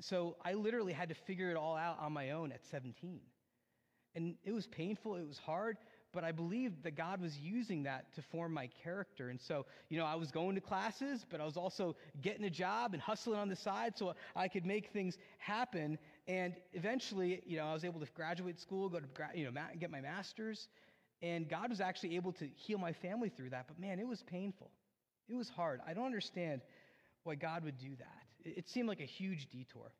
so 0.00 0.36
I 0.44 0.54
literally 0.54 0.92
had 0.92 1.08
to 1.08 1.14
figure 1.14 1.50
it 1.50 1.56
all 1.56 1.76
out 1.76 1.98
on 2.00 2.12
my 2.12 2.30
own 2.30 2.52
at 2.52 2.64
17. 2.70 3.20
And 4.14 4.36
it 4.44 4.52
was 4.52 4.66
painful, 4.66 5.16
it 5.16 5.26
was 5.26 5.38
hard, 5.38 5.76
but 6.12 6.22
I 6.22 6.30
believed 6.30 6.84
that 6.84 6.96
God 6.96 7.20
was 7.20 7.36
using 7.36 7.82
that 7.82 8.14
to 8.14 8.22
form 8.22 8.52
my 8.54 8.68
character. 8.82 9.30
And 9.30 9.40
so, 9.40 9.66
you 9.88 9.98
know, 9.98 10.04
I 10.04 10.14
was 10.14 10.30
going 10.30 10.54
to 10.54 10.60
classes, 10.60 11.26
but 11.28 11.40
I 11.40 11.44
was 11.44 11.56
also 11.56 11.96
getting 12.22 12.44
a 12.44 12.50
job 12.50 12.92
and 12.94 13.02
hustling 13.02 13.38
on 13.38 13.48
the 13.48 13.56
side 13.56 13.98
so 13.98 14.14
I 14.36 14.46
could 14.46 14.64
make 14.64 14.92
things 14.92 15.18
happen. 15.38 15.98
And 16.28 16.54
eventually, 16.72 17.42
you 17.44 17.56
know, 17.56 17.66
I 17.66 17.72
was 17.72 17.84
able 17.84 17.98
to 17.98 18.06
graduate 18.14 18.60
school, 18.60 18.88
go 18.88 19.00
to, 19.00 19.06
you 19.34 19.50
know, 19.50 19.60
get 19.80 19.90
my 19.90 20.00
master's. 20.00 20.68
And 21.20 21.48
God 21.48 21.70
was 21.70 21.80
actually 21.80 22.14
able 22.14 22.32
to 22.34 22.48
heal 22.54 22.78
my 22.78 22.92
family 22.92 23.28
through 23.28 23.50
that. 23.50 23.66
But 23.66 23.80
man, 23.80 23.98
it 23.98 24.06
was 24.06 24.22
painful. 24.22 24.70
It 25.28 25.34
was 25.34 25.48
hard. 25.48 25.80
I 25.86 25.94
don't 25.94 26.06
understand 26.06 26.60
why 27.24 27.34
God 27.34 27.64
would 27.64 27.78
do 27.78 27.96
that. 27.98 28.23
It 28.44 28.68
seemed 28.68 28.88
like 28.88 29.00
a 29.00 29.06
huge 29.06 29.48
detour. 29.50 29.92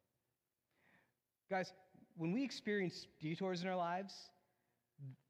Guys, 1.50 1.72
when 2.16 2.32
we 2.32 2.44
experience 2.44 3.06
detours 3.20 3.62
in 3.62 3.68
our 3.68 3.76
lives, 3.76 4.14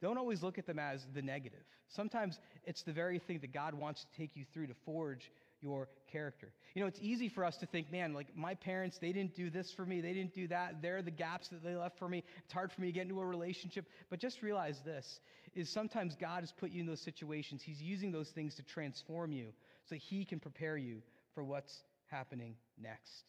don't 0.01 0.19
always 0.19 0.43
look 0.43 0.59
at 0.59 0.67
them 0.67 0.79
as 0.79 1.07
the 1.15 1.23
negative. 1.23 1.65
Sometimes 1.89 2.39
it's 2.65 2.83
the 2.83 2.93
very 2.93 3.19
thing 3.19 3.39
that 3.41 3.53
God 3.53 3.75
wants 3.75 4.05
to 4.05 4.19
take 4.19 4.37
you 4.37 4.45
through 4.53 4.67
to 4.67 4.75
forge 4.85 5.31
your 5.61 5.89
character. 6.11 6.53
You 6.75 6.83
know, 6.83 6.87
it's 6.87 6.99
easy 7.01 7.29
for 7.29 7.45
us 7.45 7.57
to 7.59 7.67
think, 7.67 7.91
man, 7.91 8.13
like 8.13 8.37
my 8.37 8.55
parents, 8.55 8.99
they 8.99 9.13
didn't 9.13 9.35
do 9.35 9.49
this 9.49 9.73
for 9.73 9.87
me, 9.87 10.01
they 10.01 10.13
didn't 10.13 10.35
do 10.35 10.47
that. 10.49 10.83
They're 10.83 11.01
the 11.01 11.11
gaps 11.11 11.49
that 11.49 11.65
they 11.65 11.75
left 11.75 11.99
for 11.99 12.09
me. 12.09 12.23
It's 12.45 12.53
hard 12.53 12.71
for 12.71 12.81
me 12.83 12.89
to 12.89 12.93
get 12.93 13.03
into 13.03 13.21
a 13.21 13.27
relationship. 13.27 13.87
But 14.11 14.19
just 14.19 14.43
realize 14.43 14.81
this 14.85 15.21
is 15.55 15.71
sometimes 15.71 16.17
God 16.21 16.41
has 16.41 16.53
put 16.53 16.71
you 16.71 16.81
in 16.81 16.87
those 16.87 17.01
situations. 17.01 17.63
He's 17.63 17.81
using 17.81 18.13
those 18.13 18.29
things 18.29 18.55
to 18.57 18.63
transform 18.63 19.33
you 19.33 19.53
so 19.89 19.95
he 19.95 20.25
can 20.25 20.39
prepare 20.39 20.77
you 20.77 21.01
for 21.35 21.45
what's 21.45 21.83
happening 22.15 22.55
next. 22.81 23.25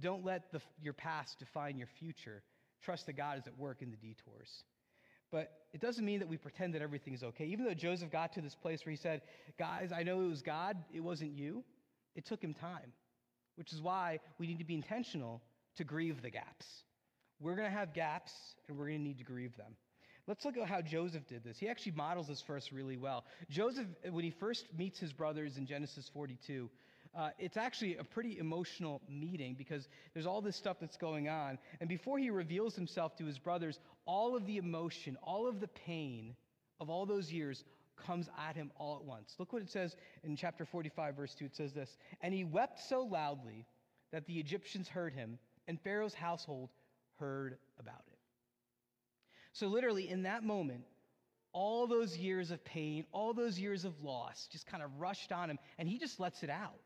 Don't 0.00 0.24
let 0.24 0.50
the, 0.52 0.60
your 0.82 0.92
past 0.92 1.38
define 1.38 1.78
your 1.78 1.86
future. 1.98 2.42
Trust 2.82 3.06
that 3.06 3.16
God 3.16 3.38
is 3.38 3.46
at 3.46 3.56
work 3.58 3.82
in 3.82 3.90
the 3.90 3.96
detours. 3.96 4.64
But 5.30 5.52
it 5.72 5.80
doesn't 5.80 6.04
mean 6.04 6.20
that 6.20 6.28
we 6.28 6.36
pretend 6.36 6.74
that 6.74 6.82
everything 6.82 7.14
is 7.14 7.22
okay. 7.22 7.44
Even 7.46 7.64
though 7.64 7.74
Joseph 7.74 8.10
got 8.10 8.32
to 8.34 8.40
this 8.40 8.54
place 8.54 8.84
where 8.84 8.90
he 8.90 8.96
said, 8.96 9.22
Guys, 9.58 9.92
I 9.94 10.02
know 10.02 10.22
it 10.22 10.28
was 10.28 10.42
God, 10.42 10.76
it 10.92 11.00
wasn't 11.00 11.32
you, 11.32 11.64
it 12.14 12.24
took 12.26 12.42
him 12.42 12.54
time, 12.54 12.92
which 13.56 13.72
is 13.72 13.80
why 13.80 14.20
we 14.38 14.46
need 14.46 14.58
to 14.58 14.64
be 14.64 14.74
intentional 14.74 15.42
to 15.76 15.84
grieve 15.84 16.22
the 16.22 16.30
gaps. 16.30 16.66
We're 17.40 17.54
going 17.54 17.70
to 17.70 17.76
have 17.76 17.94
gaps, 17.94 18.32
and 18.68 18.76
we're 18.76 18.86
going 18.86 18.98
to 18.98 19.04
need 19.04 19.18
to 19.18 19.24
grieve 19.24 19.56
them. 19.56 19.76
Let's 20.26 20.44
look 20.44 20.56
at 20.58 20.66
how 20.66 20.82
Joseph 20.82 21.26
did 21.26 21.44
this. 21.44 21.58
He 21.58 21.68
actually 21.68 21.92
models 21.92 22.28
this 22.28 22.42
for 22.42 22.56
us 22.56 22.70
really 22.72 22.96
well. 22.96 23.24
Joseph, 23.48 23.86
when 24.10 24.24
he 24.24 24.30
first 24.30 24.66
meets 24.76 24.98
his 24.98 25.12
brothers 25.12 25.56
in 25.56 25.66
Genesis 25.66 26.10
42, 26.12 26.68
uh, 27.18 27.30
it's 27.36 27.56
actually 27.56 27.96
a 27.96 28.04
pretty 28.04 28.38
emotional 28.38 29.02
meeting 29.10 29.56
because 29.58 29.88
there's 30.14 30.26
all 30.26 30.40
this 30.40 30.54
stuff 30.54 30.76
that's 30.80 30.96
going 30.96 31.28
on. 31.28 31.58
And 31.80 31.88
before 31.88 32.16
he 32.16 32.30
reveals 32.30 32.76
himself 32.76 33.16
to 33.16 33.24
his 33.24 33.40
brothers, 33.40 33.80
all 34.06 34.36
of 34.36 34.46
the 34.46 34.56
emotion, 34.56 35.18
all 35.24 35.48
of 35.48 35.58
the 35.58 35.66
pain 35.66 36.36
of 36.78 36.90
all 36.90 37.06
those 37.06 37.32
years 37.32 37.64
comes 38.06 38.28
at 38.48 38.54
him 38.54 38.70
all 38.78 38.96
at 38.96 39.04
once. 39.04 39.34
Look 39.36 39.52
what 39.52 39.62
it 39.62 39.68
says 39.68 39.96
in 40.22 40.36
chapter 40.36 40.64
45, 40.64 41.16
verse 41.16 41.34
2. 41.34 41.46
It 41.46 41.56
says 41.56 41.72
this 41.72 41.96
And 42.20 42.32
he 42.32 42.44
wept 42.44 42.78
so 42.88 43.02
loudly 43.02 43.66
that 44.12 44.26
the 44.26 44.38
Egyptians 44.38 44.88
heard 44.88 45.12
him, 45.12 45.40
and 45.66 45.80
Pharaoh's 45.80 46.14
household 46.14 46.70
heard 47.18 47.58
about 47.80 48.04
it. 48.06 48.18
So, 49.54 49.66
literally, 49.66 50.08
in 50.08 50.22
that 50.22 50.44
moment, 50.44 50.84
all 51.52 51.88
those 51.88 52.16
years 52.16 52.52
of 52.52 52.64
pain, 52.64 53.06
all 53.10 53.34
those 53.34 53.58
years 53.58 53.84
of 53.84 54.04
loss 54.04 54.46
just 54.52 54.68
kind 54.68 54.84
of 54.84 55.00
rushed 55.00 55.32
on 55.32 55.50
him, 55.50 55.58
and 55.78 55.88
he 55.88 55.98
just 55.98 56.20
lets 56.20 56.44
it 56.44 56.50
out. 56.50 56.78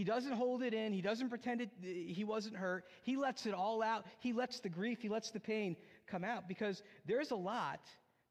He 0.00 0.04
doesn't 0.04 0.32
hold 0.32 0.62
it 0.62 0.72
in. 0.72 0.94
He 0.94 1.02
doesn't 1.02 1.28
pretend 1.28 1.60
it, 1.60 1.68
he 1.82 2.24
wasn't 2.24 2.56
hurt. 2.56 2.86
He 3.02 3.18
lets 3.18 3.44
it 3.44 3.52
all 3.52 3.82
out. 3.82 4.06
He 4.20 4.32
lets 4.32 4.58
the 4.60 4.70
grief, 4.70 5.02
he 5.02 5.10
lets 5.10 5.30
the 5.30 5.40
pain 5.40 5.76
come 6.06 6.24
out 6.24 6.48
because 6.48 6.82
there's 7.04 7.32
a 7.32 7.36
lot 7.36 7.80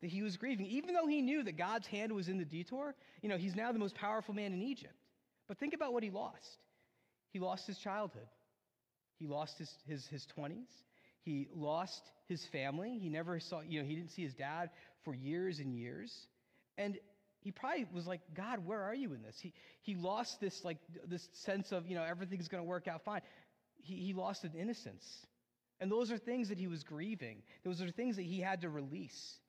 that 0.02 0.10
he 0.10 0.24
was 0.24 0.36
grieving. 0.36 0.66
Even 0.66 0.96
though 0.96 1.06
he 1.06 1.22
knew 1.22 1.44
that 1.44 1.60
God's 1.60 1.86
hand 1.86 2.12
was 2.12 2.28
in 2.28 2.40
the 2.40 2.44
detour, 2.44 2.96
you 3.22 3.30
know, 3.30 3.38
he's 3.38 3.56
now 3.56 3.72
the 3.72 3.78
most 3.78 3.94
powerful 3.94 4.34
man 4.34 4.52
in 4.52 4.64
Egypt. 4.64 4.96
But 5.48 5.60
think 5.60 5.76
about 5.76 5.94
what 5.94 6.02
he 6.02 6.10
lost. 6.10 6.58
He 7.34 7.38
lost 7.38 7.68
his 7.68 7.78
childhood. 7.78 8.26
He 9.20 9.28
lost 9.28 9.60
his, 9.60 9.72
his, 9.86 10.08
his 10.08 10.26
20s. 10.36 10.72
He 11.22 11.50
lost 11.54 12.02
his 12.28 12.44
family. 12.48 12.98
He 12.98 13.10
never 13.10 13.40
saw, 13.40 13.62
you 13.62 13.80
know, 13.80 13.88
he 13.88 13.94
didn't 13.94 14.10
see 14.10 14.24
his 14.24 14.34
dad 14.34 14.72
for 15.04 15.14
years 15.14 15.60
and 15.60 15.76
years. 15.76 16.12
And 16.80 16.98
he 17.50 17.54
probably 17.54 17.88
was 17.92 18.06
like, 18.06 18.22
God, 18.36 18.64
where 18.64 18.80
are 18.84 18.94
you 18.94 19.12
in 19.14 19.24
this? 19.24 19.36
He, 19.42 19.54
he 19.82 19.96
lost 19.96 20.40
this, 20.40 20.64
like, 20.64 20.78
this 21.08 21.28
sense 21.34 21.72
of, 21.72 21.88
you 21.88 21.96
know, 21.96 22.04
everything's 22.04 22.48
going 22.48 22.64
to 22.64 22.70
work 22.70 22.88
out 22.88 23.04
fine. 23.04 23.22
He, 23.82 23.96
he 23.96 24.14
lost 24.14 24.44
an 24.44 24.52
innocence. 24.56 25.04
And 25.80 25.92
those 25.92 26.12
are 26.12 26.20
things 26.20 26.50
that 26.50 26.60
he 26.60 26.68
was 26.68 26.84
grieving. 26.84 27.42
Those 27.66 27.82
are 27.82 27.90
things 27.90 28.18
that 28.18 28.26
he 28.26 28.40
had 28.40 28.62
to 28.62 28.70
release. 28.70 29.40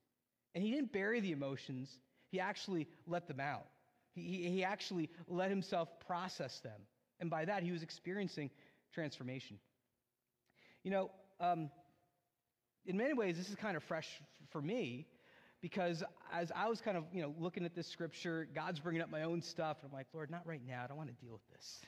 And 0.54 0.64
he 0.64 0.70
didn't 0.70 0.94
bury 0.94 1.20
the 1.20 1.32
emotions, 1.32 1.90
he 2.30 2.40
actually 2.40 2.88
let 3.06 3.28
them 3.28 3.38
out. 3.38 3.66
He, 4.14 4.48
he, 4.48 4.64
actually 4.64 5.10
let 5.28 5.50
himself 5.50 5.90
process 6.06 6.58
them. 6.60 6.80
And 7.20 7.28
by 7.28 7.44
that, 7.44 7.62
he 7.62 7.70
was 7.70 7.82
experiencing 7.82 8.48
transformation. 8.94 9.58
You 10.84 10.90
know, 10.90 11.10
um, 11.38 11.70
in 12.86 12.96
many 12.96 13.12
ways, 13.12 13.36
this 13.36 13.50
is 13.50 13.56
kind 13.56 13.76
of 13.76 13.84
fresh 13.84 14.08
for 14.52 14.62
me 14.62 15.06
because 15.60 16.02
as 16.32 16.50
I 16.54 16.68
was 16.68 16.80
kind 16.80 16.96
of, 16.96 17.04
you 17.12 17.22
know, 17.22 17.34
looking 17.38 17.64
at 17.64 17.74
this 17.74 17.86
scripture, 17.86 18.48
God's 18.54 18.80
bringing 18.80 19.02
up 19.02 19.10
my 19.10 19.22
own 19.22 19.42
stuff, 19.42 19.78
and 19.82 19.90
I'm 19.90 19.96
like, 19.96 20.06
Lord, 20.12 20.30
not 20.30 20.46
right 20.46 20.60
now. 20.66 20.82
I 20.84 20.86
don't 20.86 20.96
want 20.96 21.08
to 21.08 21.24
deal 21.24 21.32
with 21.32 21.48
this. 21.52 21.80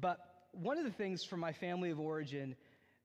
But 0.00 0.18
one 0.52 0.78
of 0.78 0.84
the 0.84 0.90
things 0.90 1.24
from 1.24 1.40
my 1.40 1.52
family 1.52 1.90
of 1.90 1.98
origin, 1.98 2.54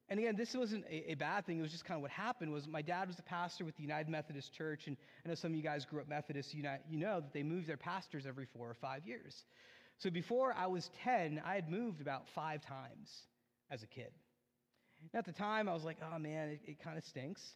and 0.09 0.19
again, 0.19 0.35
this 0.35 0.53
wasn't 0.53 0.85
a, 0.85 1.11
a, 1.11 1.15
bad 1.15 1.45
thing. 1.45 1.57
It 1.57 1.61
was 1.61 1.71
just 1.71 1.85
kind 1.85 1.97
of 1.97 2.01
what 2.01 2.11
happened. 2.11 2.51
Was 2.51 2.67
my 2.67 2.81
dad 2.81 3.07
was 3.07 3.17
a 3.17 3.23
pastor 3.23 3.65
with 3.65 3.75
the 3.75 3.81
United 3.81 4.09
Methodist 4.09 4.53
Church, 4.53 4.87
and 4.87 4.97
I 5.25 5.29
know 5.29 5.35
some 5.35 5.51
of 5.51 5.55
you 5.55 5.63
guys 5.63 5.85
grew 5.85 6.01
up 6.01 6.07
Methodist. 6.07 6.53
You 6.53 6.63
know, 6.63 6.75
you 6.87 6.97
know 6.97 7.21
that 7.21 7.33
they 7.33 7.43
move 7.43 7.65
their 7.65 7.77
pastors 7.77 8.25
every 8.25 8.45
four 8.45 8.69
or 8.69 8.75
five 8.75 9.05
years. 9.05 9.45
So 9.97 10.09
before 10.09 10.53
I 10.57 10.67
was 10.67 10.91
10, 11.03 11.41
I 11.45 11.55
had 11.55 11.69
moved 11.69 12.01
about 12.01 12.27
five 12.27 12.61
times 12.61 13.23
as 13.71 13.81
a 13.81 13.87
kid. 13.87 14.11
And 15.01 15.09
at 15.17 15.25
the 15.25 15.31
time, 15.31 15.69
I 15.69 15.73
was 15.73 15.83
like, 15.83 15.97
oh 16.13 16.19
man, 16.19 16.49
it, 16.49 16.59
it 16.65 16.83
kind 16.83 16.97
of 16.97 17.05
stinks. 17.05 17.55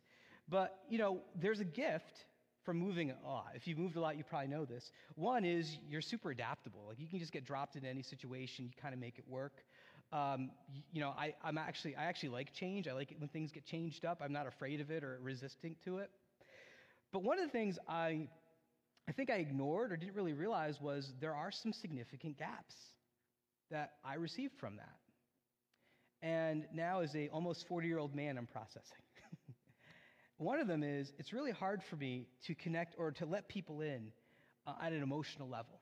But, 0.50 0.80
you 0.90 0.98
know, 0.98 1.20
there's 1.36 1.60
a 1.60 1.66
gift 1.66 2.26
from 2.64 2.78
moving 2.78 3.12
a 3.12 3.28
lot. 3.28 3.52
If 3.56 3.68
you've 3.68 3.78
moved 3.78 3.96
a 3.96 4.02
lot, 4.02 4.18
you 4.18 4.24
probably 4.24 4.48
know 4.48 4.66
this. 4.66 4.92
One 5.16 5.46
is 5.46 5.78
you're 5.88 6.02
super 6.02 6.32
adaptable. 6.32 6.86
Like 6.88 7.00
you 7.00 7.08
can 7.08 7.20
just 7.20 7.32
get 7.32 7.46
dropped 7.46 7.76
into 7.76 7.88
any 7.88 8.04
situation, 8.04 8.66
you 8.66 8.72
kind 8.82 8.94
of 8.94 9.00
make 9.00 9.18
it 9.18 9.26
work. 9.28 9.64
Um, 10.12 10.50
you, 10.92 11.02
know, 11.02 11.14
I, 11.18 11.36
I'm 11.44 11.58
actually, 11.58 11.96
I 11.96 12.06
actually 12.06 12.30
like 12.30 12.54
change. 12.54 12.88
I 12.88 12.94
like 12.94 13.12
it 13.12 13.20
when 13.20 13.30
things 13.30 13.52
get 13.52 13.66
changed 13.66 14.06
up. 14.06 14.22
I'm 14.24 14.34
not 14.34 14.48
afraid 14.48 14.82
of 14.82 14.90
it 14.90 15.04
or 15.04 15.20
resisting 15.22 15.76
to 15.86 16.00
it. 16.00 16.10
But 17.12 17.24
one 17.24 17.38
of 17.40 17.46
the 17.46 17.52
things 17.52 17.78
I, 17.88 18.28
I 19.08 19.12
think 19.12 19.30
I 19.30 19.36
ignored 19.36 19.92
or 19.92 19.98
didn't 19.98 20.16
really 20.16 20.34
realize 20.34 20.82
was 20.82 21.14
there 21.20 21.36
are 21.36 21.52
some 21.52 21.74
significant 21.74 22.38
gaps 22.38 22.76
that 23.72 23.94
I 24.04 24.16
received 24.16 24.54
from 24.60 24.78
that. 24.78 24.96
And 26.22 26.66
now, 26.74 27.02
as 27.02 27.16
a 27.16 27.30
almost 27.30 27.68
40 27.68 27.88
year 27.88 27.98
old 27.98 28.14
man, 28.14 28.38
I'm 28.38 28.48
processing. 28.48 29.00
One 30.40 30.62
of 30.62 30.68
them 30.68 30.84
is 30.84 31.12
it's 31.20 31.34
really 31.34 31.52
hard 31.52 31.82
for 31.90 31.98
me 31.98 32.26
to 32.48 32.56
connect 32.56 32.96
or 32.98 33.12
to 33.12 33.26
let 33.26 33.50
people 33.50 33.82
in 33.82 34.14
uh, 34.66 34.72
at 34.82 34.94
an 34.94 35.04
emotional 35.04 35.50
level. 35.50 35.82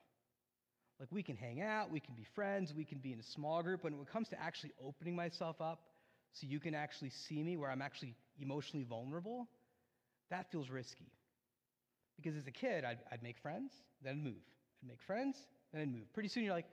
Like 0.99 1.09
we 1.11 1.21
can 1.21 1.37
hang 1.37 1.61
out, 1.61 1.91
we 1.91 1.99
can 1.99 2.15
be 2.15 2.25
friends, 2.33 2.73
we 2.75 2.83
can 2.83 2.97
be 2.97 3.13
in 3.13 3.19
a 3.19 3.23
small 3.35 3.61
group, 3.61 3.81
but 3.83 3.91
when 3.91 4.01
it 4.01 4.11
comes 4.11 4.29
to 4.29 4.41
actually 4.41 4.71
opening 4.83 5.15
myself 5.15 5.61
up 5.61 5.81
so 6.33 6.47
you 6.47 6.59
can 6.59 6.73
actually 6.73 7.11
see 7.27 7.43
me 7.43 7.55
where 7.55 7.69
I'm 7.69 7.83
actually 7.83 8.15
emotionally 8.39 8.83
vulnerable, 8.83 9.47
that 10.31 10.51
feels 10.51 10.71
risky. 10.71 11.11
Because 12.15 12.35
as 12.35 12.47
a 12.47 12.51
kid, 12.51 12.83
I'd, 12.83 12.97
I'd 13.11 13.21
make 13.21 13.37
friends, 13.37 13.71
then 14.03 14.13
I'd 14.13 14.23
move. 14.23 14.41
I'd 14.81 14.89
make 14.89 15.01
friends, 15.05 15.35
then 15.71 15.83
I'd 15.83 15.91
move. 15.91 16.11
Pretty 16.15 16.29
soon 16.29 16.43
you're 16.43 16.53
like, 16.53 16.65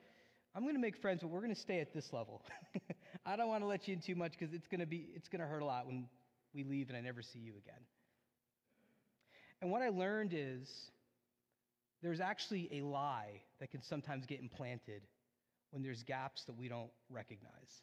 I'm 0.55 0.63
going 0.63 0.75
to 0.75 0.81
make 0.81 0.97
friends, 1.03 1.21
but 1.21 1.29
we're 1.29 1.43
going 1.43 1.55
to 1.55 1.61
stay 1.61 1.81
at 1.81 1.93
this 1.93 2.07
level. 2.15 2.41
I 3.27 3.37
don't 3.37 3.49
want 3.49 3.63
to 3.63 3.67
let 3.67 3.87
you 3.87 3.93
in 3.93 4.01
too 4.01 4.15
much 4.15 4.33
because 4.39 4.55
it's 4.55 4.69
going 4.69 4.81
to 4.81 4.87
be 4.87 5.09
it's 5.15 5.29
going 5.29 5.41
to 5.41 5.47
hurt 5.47 5.61
a 5.61 5.67
lot 5.67 5.87
when 5.87 6.07
we 6.55 6.65
leave 6.65 6.89
and 6.89 6.97
I 6.97 7.01
never 7.01 7.23
see 7.23 7.39
you 7.39 7.53
again. 7.59 7.81
And 9.61 9.71
what 9.71 9.83
I 9.83 9.89
learned 9.89 10.33
is 10.35 10.69
there's 12.03 12.21
actually 12.21 12.69
a 12.73 12.83
lie 12.83 13.41
that 13.61 13.71
can 13.71 13.83
sometimes 13.83 14.27
get 14.27 14.41
implanted 14.41 15.03
when 15.71 15.83
there's 15.83 16.03
gaps 16.03 16.45
that 16.45 16.57
we 16.57 16.69
don't 16.69 16.91
recognize. 17.11 17.83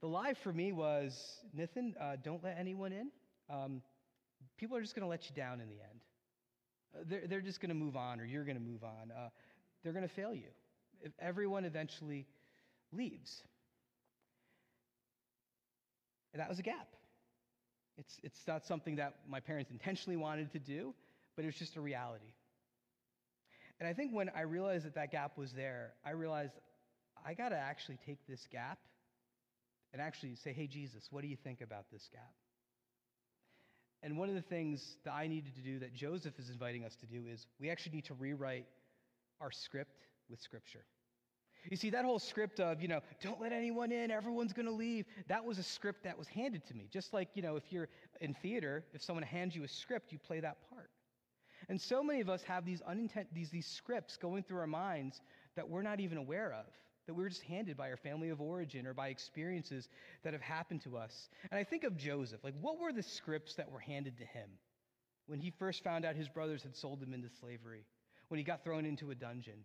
The 0.00 0.08
lie 0.08 0.34
for 0.34 0.52
me 0.52 0.72
was, 0.72 1.38
Nathan, 1.54 1.94
uh, 2.00 2.16
don't 2.22 2.42
let 2.42 2.56
anyone 2.58 2.92
in. 2.92 3.10
Um, 3.50 3.82
people 4.58 4.76
are 4.76 4.80
just 4.80 4.94
going 4.94 5.04
to 5.04 5.08
let 5.08 5.28
you 5.28 5.36
down 5.36 5.60
in 5.60 5.68
the 5.68 5.76
end. 5.76 6.00
Uh, 6.94 7.04
they're, 7.06 7.26
they're 7.26 7.40
just 7.40 7.60
going 7.60 7.68
to 7.68 7.74
move 7.74 7.96
on, 7.96 8.20
or 8.20 8.24
you're 8.24 8.44
going 8.44 8.56
to 8.56 8.62
move 8.62 8.84
on. 8.84 9.12
Uh, 9.12 9.28
they're 9.82 9.92
going 9.92 10.08
to 10.08 10.14
fail 10.14 10.34
you 10.34 10.48
if 11.02 11.12
everyone 11.20 11.64
eventually 11.64 12.26
leaves. 12.92 13.42
And 16.32 16.40
that 16.40 16.48
was 16.48 16.58
a 16.58 16.62
gap. 16.62 16.88
It's, 17.98 18.18
it's 18.22 18.40
not 18.46 18.64
something 18.64 18.96
that 18.96 19.14
my 19.28 19.40
parents 19.40 19.70
intentionally 19.70 20.16
wanted 20.16 20.52
to 20.52 20.58
do, 20.58 20.94
but 21.36 21.44
it 21.44 21.46
was 21.46 21.56
just 21.56 21.76
a 21.76 21.80
reality. 21.80 22.32
And 23.80 23.88
I 23.88 23.92
think 23.92 24.12
when 24.12 24.30
I 24.34 24.42
realized 24.42 24.86
that 24.86 24.94
that 24.94 25.10
gap 25.10 25.36
was 25.36 25.52
there, 25.52 25.92
I 26.04 26.10
realized 26.10 26.52
I 27.24 27.34
got 27.34 27.50
to 27.50 27.56
actually 27.56 27.98
take 28.06 28.26
this 28.28 28.46
gap 28.50 28.78
and 29.92 30.00
actually 30.00 30.36
say, 30.36 30.52
hey, 30.52 30.66
Jesus, 30.66 31.08
what 31.10 31.22
do 31.22 31.28
you 31.28 31.36
think 31.36 31.60
about 31.60 31.86
this 31.92 32.08
gap? 32.12 32.32
And 34.02 34.18
one 34.18 34.28
of 34.28 34.34
the 34.34 34.42
things 34.42 34.96
that 35.04 35.12
I 35.12 35.28
needed 35.28 35.54
to 35.54 35.62
do 35.62 35.78
that 35.80 35.94
Joseph 35.94 36.38
is 36.38 36.50
inviting 36.50 36.84
us 36.84 36.96
to 37.00 37.06
do 37.06 37.26
is 37.30 37.46
we 37.60 37.70
actually 37.70 37.96
need 37.96 38.06
to 38.06 38.14
rewrite 38.14 38.66
our 39.40 39.50
script 39.50 40.06
with 40.28 40.40
Scripture. 40.40 40.84
You 41.70 41.76
see, 41.76 41.90
that 41.90 42.04
whole 42.04 42.18
script 42.18 42.60
of, 42.60 42.82
you 42.82 42.88
know, 42.88 43.00
don't 43.22 43.40
let 43.40 43.52
anyone 43.52 43.92
in, 43.92 44.10
everyone's 44.10 44.52
going 44.52 44.66
to 44.66 44.72
leave, 44.72 45.06
that 45.28 45.44
was 45.44 45.58
a 45.58 45.62
script 45.62 46.02
that 46.04 46.18
was 46.18 46.26
handed 46.28 46.66
to 46.66 46.74
me. 46.74 46.88
Just 46.90 47.12
like, 47.12 47.28
you 47.34 47.42
know, 47.42 47.56
if 47.56 47.64
you're 47.70 47.88
in 48.20 48.34
theater, 48.34 48.84
if 48.92 49.02
someone 49.02 49.22
hands 49.22 49.54
you 49.54 49.62
a 49.62 49.68
script, 49.68 50.12
you 50.12 50.18
play 50.18 50.40
that 50.40 50.56
part. 50.70 50.90
And 51.68 51.80
so 51.80 52.02
many 52.02 52.20
of 52.20 52.28
us 52.28 52.42
have 52.42 52.64
these, 52.64 52.82
unintent- 52.82 53.28
these, 53.32 53.50
these 53.50 53.66
scripts 53.66 54.16
going 54.16 54.42
through 54.42 54.58
our 54.58 54.66
minds 54.66 55.20
that 55.54 55.68
we're 55.68 55.82
not 55.82 56.00
even 56.00 56.18
aware 56.18 56.52
of, 56.52 56.66
that 57.06 57.14
we 57.14 57.24
are 57.24 57.28
just 57.28 57.42
handed 57.42 57.76
by 57.76 57.90
our 57.90 57.96
family 57.96 58.30
of 58.30 58.40
origin 58.40 58.86
or 58.86 58.94
by 58.94 59.08
experiences 59.08 59.88
that 60.24 60.32
have 60.32 60.42
happened 60.42 60.82
to 60.82 60.96
us. 60.96 61.28
And 61.50 61.58
I 61.58 61.64
think 61.64 61.84
of 61.84 61.96
Joseph. 61.96 62.42
Like, 62.42 62.54
what 62.60 62.80
were 62.80 62.92
the 62.92 63.02
scripts 63.02 63.54
that 63.54 63.70
were 63.70 63.78
handed 63.78 64.18
to 64.18 64.24
him 64.24 64.50
when 65.26 65.38
he 65.38 65.50
first 65.50 65.84
found 65.84 66.04
out 66.04 66.16
his 66.16 66.28
brothers 66.28 66.62
had 66.64 66.76
sold 66.76 67.00
him 67.00 67.14
into 67.14 67.28
slavery, 67.40 67.84
when 68.28 68.38
he 68.38 68.44
got 68.44 68.64
thrown 68.64 68.84
into 68.84 69.12
a 69.12 69.14
dunsion? 69.14 69.64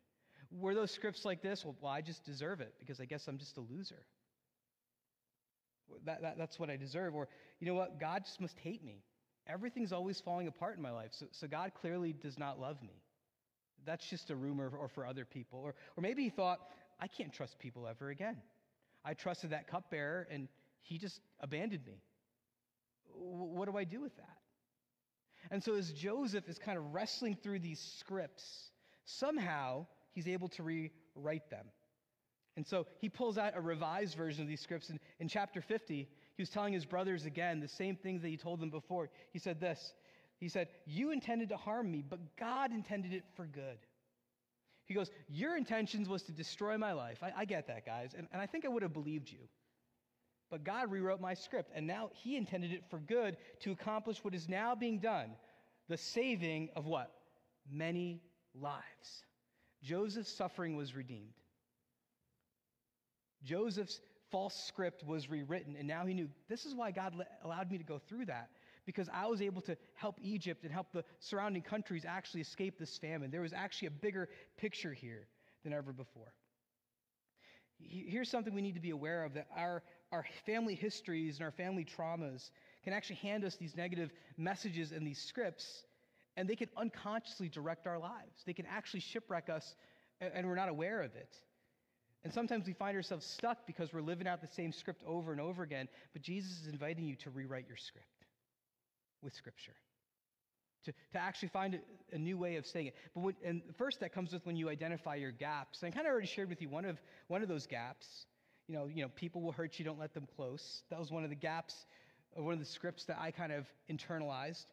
Were 0.51 0.73
those 0.73 0.91
scripts 0.91 1.25
like 1.25 1.41
this? 1.41 1.65
Well, 1.65 1.75
well 1.81 1.91
I 1.91 2.01
just 2.01 2.23
deserve 2.23 2.61
it 2.61 2.73
because 2.79 2.99
I 2.99 3.05
guess 3.05 3.27
I'm 3.27 3.37
just 3.37 3.57
a 3.57 3.61
loser. 3.61 4.03
That, 6.05 6.21
that, 6.21 6.37
that's 6.37 6.59
what 6.59 6.69
I 6.69 6.77
deserve. 6.77 7.15
Or, 7.15 7.27
you 7.59 7.67
know 7.67 7.73
what? 7.73 7.99
God 7.99 8.23
just 8.25 8.41
must 8.41 8.57
hate 8.59 8.83
me. 8.83 9.03
Everything's 9.47 9.93
always 9.93 10.19
falling 10.19 10.47
apart 10.47 10.77
in 10.77 10.83
my 10.83 10.91
life. 10.91 11.11
So, 11.11 11.27
so 11.31 11.47
God 11.47 11.71
clearly 11.79 12.13
does 12.13 12.37
not 12.37 12.59
love 12.59 12.81
me. 12.81 13.01
That's 13.85 14.07
just 14.09 14.29
a 14.29 14.35
rumor 14.35 14.71
or 14.77 14.89
for 14.89 15.05
other 15.05 15.23
people. 15.23 15.59
Or, 15.59 15.75
or 15.95 16.01
maybe 16.01 16.23
he 16.23 16.29
thought, 16.29 16.59
I 16.99 17.07
can't 17.07 17.31
trust 17.31 17.57
people 17.59 17.87
ever 17.87 18.09
again. 18.09 18.37
I 19.05 19.13
trusted 19.13 19.51
that 19.51 19.67
cupbearer 19.67 20.27
and 20.29 20.49
he 20.81 20.97
just 20.97 21.21
abandoned 21.39 21.85
me. 21.85 22.01
What 23.13 23.69
do 23.69 23.77
I 23.77 23.83
do 23.83 24.01
with 24.01 24.15
that? 24.17 24.37
And 25.49 25.63
so, 25.63 25.75
as 25.75 25.91
Joseph 25.93 26.49
is 26.49 26.57
kind 26.57 26.77
of 26.77 26.93
wrestling 26.93 27.37
through 27.41 27.59
these 27.59 27.79
scripts, 27.99 28.71
somehow 29.05 29.85
he's 30.13 30.27
able 30.27 30.47
to 30.49 30.63
rewrite 30.63 31.49
them. 31.49 31.65
And 32.55 32.65
so 32.65 32.87
he 32.99 33.07
pulls 33.07 33.37
out 33.37 33.53
a 33.55 33.61
revised 33.61 34.15
version 34.15 34.41
of 34.41 34.47
these 34.47 34.61
scripts. 34.61 34.89
In, 34.89 34.99
in 35.19 35.27
chapter 35.27 35.61
50, 35.61 35.95
he 36.35 36.41
was 36.41 36.49
telling 36.49 36.73
his 36.73 36.85
brothers 36.85 37.25
again 37.25 37.59
the 37.59 37.67
same 37.67 37.95
things 37.95 38.21
that 38.23 38.29
he 38.29 38.37
told 38.37 38.59
them 38.59 38.71
before. 38.71 39.09
He 39.31 39.39
said 39.39 39.59
this 39.59 39.93
He 40.39 40.49
said, 40.49 40.69
You 40.85 41.11
intended 41.11 41.49
to 41.49 41.57
harm 41.57 41.91
me, 41.91 42.03
but 42.07 42.19
God 42.37 42.71
intended 42.71 43.13
it 43.13 43.23
for 43.35 43.45
good. 43.45 43.77
He 44.85 44.93
goes, 44.93 45.11
Your 45.27 45.55
intentions 45.55 46.09
was 46.09 46.23
to 46.23 46.31
destroy 46.31 46.77
my 46.77 46.93
life. 46.93 47.19
I, 47.21 47.31
I 47.37 47.45
get 47.45 47.67
that, 47.67 47.85
guys. 47.85 48.15
And, 48.17 48.27
and 48.31 48.41
I 48.41 48.47
think 48.47 48.65
I 48.65 48.69
would 48.69 48.81
have 48.83 48.93
believed 48.93 49.29
you. 49.31 49.47
But 50.49 50.63
God 50.63 50.91
rewrote 50.91 51.19
my 51.19 51.33
script, 51.33 51.71
and 51.75 51.85
now 51.85 52.09
He 52.13 52.37
intended 52.37 52.71
it 52.71 52.83
for 52.89 52.99
good 52.99 53.37
to 53.59 53.71
accomplish 53.71 54.23
what 54.23 54.33
is 54.33 54.49
now 54.49 54.73
being 54.73 54.99
done 54.99 55.35
the 55.89 55.97
saving 55.97 56.69
of 56.75 56.85
what? 56.85 57.11
Many 57.71 58.21
lives. 58.53 59.23
Joseph's 59.81 60.31
suffering 60.31 60.75
was 60.75 60.95
redeemed. 60.95 61.33
Joseph's 63.43 64.01
false 64.31 64.55
script 64.55 65.03
was 65.05 65.29
rewritten, 65.29 65.75
and 65.77 65.87
now 65.87 66.05
he 66.05 66.13
knew 66.13 66.27
this 66.49 66.65
is 66.65 66.75
why 66.75 66.91
God 66.91 67.15
allowed 67.43 67.71
me 67.71 67.77
to 67.77 67.83
go 67.83 67.99
through 67.99 68.25
that, 68.25 68.49
because 68.85 69.09
I 69.13 69.27
was 69.27 69.41
able 69.41 69.61
to 69.61 69.77
help 69.93 70.17
Egypt 70.21 70.63
and 70.63 70.71
help 70.71 70.91
the 70.91 71.03
surrounding 71.19 71.61
countries 71.61 72.03
actually 72.05 72.41
escape 72.41 72.77
this 72.77 72.97
famine. 72.97 73.31
There 73.31 73.41
was 73.41 73.53
actually 73.53 73.89
a 73.89 73.91
bigger 73.91 74.27
picture 74.57 74.93
here 74.93 75.27
than 75.63 75.73
ever 75.73 75.93
before. 75.93 76.33
Here's 77.79 78.29
something 78.29 78.53
we 78.53 78.61
need 78.61 78.75
to 78.75 78.81
be 78.81 78.89
aware 78.89 79.23
of 79.23 79.35
that 79.35 79.47
our, 79.55 79.83
our 80.11 80.25
family 80.45 80.73
histories 80.73 81.37
and 81.37 81.45
our 81.45 81.51
family 81.51 81.85
traumas 81.85 82.49
can 82.83 82.91
actually 82.91 83.17
hand 83.17 83.45
us 83.45 83.55
these 83.55 83.75
negative 83.75 84.11
messages 84.35 84.91
and 84.91 85.05
these 85.05 85.21
scripts, 85.21 85.83
and 86.37 86.47
they 86.47 86.55
can 86.55 86.69
unconsciously 86.77 87.49
direct 87.49 87.85
our 87.87 87.99
lives. 87.99 88.43
They 88.45 88.53
can 88.53 88.65
actually 88.65 89.01
shipwreck 89.01 89.49
us, 89.49 89.75
and 90.21 90.47
we're 90.47 90.55
not 90.55 90.69
aware 90.69 91.01
of 91.01 91.13
it. 91.15 91.35
And 92.23 92.33
sometimes 92.33 92.65
we 92.65 92.73
find 92.73 92.95
ourselves 92.95 93.25
stuck 93.25 93.67
because 93.67 93.91
we're 93.91 94.01
living 94.01 94.27
out 94.27 94.39
the 94.39 94.47
same 94.47 94.71
script 94.71 95.03
over 95.05 95.33
and 95.33 95.41
over 95.41 95.63
again, 95.63 95.89
but 96.13 96.21
Jesus 96.21 96.61
is 96.61 96.67
inviting 96.67 97.05
you 97.05 97.15
to 97.17 97.29
rewrite 97.29 97.67
your 97.67 97.77
script 97.77 98.07
with 99.21 99.33
Scripture 99.33 99.73
to, 100.87 100.93
to 101.13 101.19
actually 101.19 101.49
find 101.49 101.75
a, 101.75 102.15
a 102.15 102.17
new 102.17 102.37
way 102.37 102.55
of 102.55 102.65
saying 102.65 102.87
it. 102.87 102.95
But 103.13 103.21
when, 103.21 103.35
and 103.45 103.61
first 103.77 103.99
that 103.99 104.13
comes 104.13 104.31
with 104.31 104.45
when 104.45 104.55
you 104.55 104.69
identify 104.69 105.15
your 105.15 105.31
gaps. 105.31 105.83
And 105.83 105.91
I 105.91 105.95
kind 105.95 106.07
of 106.07 106.11
already 106.11 106.27
shared 106.27 106.49
with 106.49 106.61
you 106.61 106.69
one 106.69 106.85
of 106.85 106.97
one 107.27 107.43
of 107.43 107.49
those 107.49 107.67
gaps. 107.67 108.25
You 108.67 108.75
know, 108.75 108.87
you 108.87 109.03
know, 109.03 109.09
people 109.09 109.41
will 109.41 109.51
hurt 109.51 109.79
you, 109.79 109.85
don't 109.85 109.99
let 109.99 110.13
them 110.13 110.27
close. 110.35 110.83
That 110.89 110.99
was 110.99 111.11
one 111.11 111.23
of 111.23 111.29
the 111.29 111.35
gaps, 111.35 111.85
one 112.35 112.53
of 112.53 112.59
the 112.59 112.65
scripts 112.65 113.05
that 113.05 113.17
I 113.19 113.31
kind 113.31 113.51
of 113.51 113.65
internalized. 113.89 114.65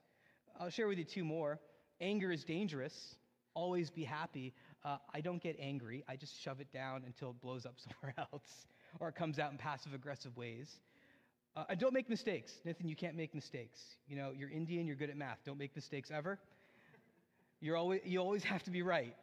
I'll 0.59 0.70
share 0.70 0.86
with 0.86 0.98
you 0.98 1.05
two 1.05 1.24
more. 1.24 1.59
Anger 2.00 2.30
is 2.30 2.44
dangerous. 2.44 3.16
Always 3.55 3.90
be 3.90 4.05
happy. 4.05 4.52
Uh, 4.84 4.98
I 5.12 5.20
don't 5.20 5.42
get 5.42 5.57
angry. 5.61 6.05
I 6.09 6.16
just 6.16 6.40
shove 6.40 6.61
it 6.61 6.72
down 6.72 7.02
until 7.07 7.30
it 7.30 7.40
blows 7.40 7.66
up 7.66 7.74
somewhere 7.78 8.14
else, 8.18 8.66
or 9.00 9.09
it 9.09 9.14
comes 9.14 9.38
out 9.38 9.52
in 9.52 9.59
passive 9.59 9.94
aggressive 9.94 10.36
ways. 10.36 10.80
Uh, 11.57 11.64
and 11.70 11.78
don't 11.78 11.94
make 11.94 12.09
mistakes. 12.09 12.52
Nathan, 12.64 12.88
you 12.88 12.96
can't 12.96 13.16
make 13.16 13.34
mistakes. 13.34 13.78
You 14.09 14.16
know, 14.16 14.32
you're 14.36 14.50
Indian, 14.50 14.86
you're 14.86 14.96
good 14.96 15.11
at 15.11 15.16
math. 15.16 15.38
Don't 15.44 15.59
make 15.59 15.74
mistakes 15.76 16.11
ever. 16.12 16.38
You're 17.61 17.76
always, 17.76 18.00
you 18.05 18.18
always 18.18 18.42
have 18.44 18.62
to 18.64 18.70
be 18.70 18.82
right. 18.82 19.14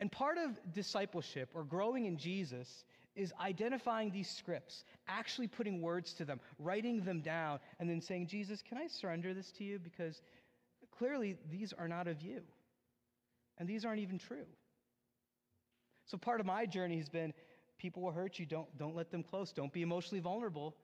And 0.00 0.10
part 0.12 0.38
of 0.38 0.50
discipleship 0.72 1.50
or 1.54 1.64
growing 1.64 2.06
in 2.06 2.16
Jesus 2.16 2.84
is 3.18 3.32
identifying 3.40 4.10
these 4.10 4.30
scripts, 4.30 4.84
actually 5.08 5.48
putting 5.48 5.82
words 5.82 6.14
to 6.14 6.24
them, 6.24 6.40
writing 6.58 7.02
them 7.02 7.20
down, 7.20 7.58
and 7.80 7.90
then 7.90 8.00
saying, 8.00 8.28
Jesus, 8.28 8.62
can 8.62 8.78
I 8.78 8.86
surrender 8.86 9.34
this 9.34 9.50
to 9.52 9.64
you? 9.64 9.80
Because 9.80 10.22
clearly 10.96 11.36
these 11.50 11.72
are 11.72 11.88
not 11.88 12.06
of 12.06 12.22
you. 12.22 12.42
And 13.58 13.68
these 13.68 13.84
aren't 13.84 14.00
even 14.00 14.18
true. 14.18 14.46
So 16.06 16.16
part 16.16 16.38
of 16.38 16.46
my 16.46 16.64
journey 16.64 16.96
has 16.98 17.08
been 17.08 17.34
people 17.76 18.02
will 18.02 18.12
hurt 18.12 18.38
you, 18.38 18.46
don't, 18.46 18.68
don't 18.78 18.94
let 18.94 19.10
them 19.10 19.24
close, 19.24 19.52
don't 19.52 19.72
be 19.72 19.82
emotionally 19.82 20.20
vulnerable 20.20 20.76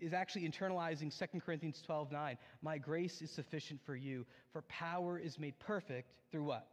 is 0.00 0.12
actually 0.12 0.48
internalizing 0.48 1.16
2 1.16 1.40
Corinthians 1.40 1.80
12 1.86 2.10
9. 2.10 2.36
My 2.60 2.76
grace 2.76 3.22
is 3.22 3.30
sufficient 3.30 3.80
for 3.86 3.94
you, 3.94 4.26
for 4.52 4.62
power 4.62 5.16
is 5.16 5.38
made 5.38 5.56
perfect 5.60 6.10
through 6.32 6.44
what? 6.44 6.66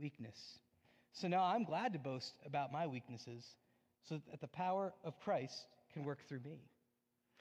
Weakness. 0.00 0.58
So 1.12 1.28
now 1.28 1.44
I'm 1.44 1.64
glad 1.64 1.92
to 1.92 1.98
boast 1.98 2.34
about 2.46 2.72
my 2.72 2.86
weaknesses 2.86 3.44
so 4.08 4.20
that 4.30 4.40
the 4.40 4.48
power 4.48 4.92
of 5.04 5.18
Christ 5.20 5.66
can 5.92 6.04
work 6.04 6.18
through 6.28 6.40
me. 6.40 6.60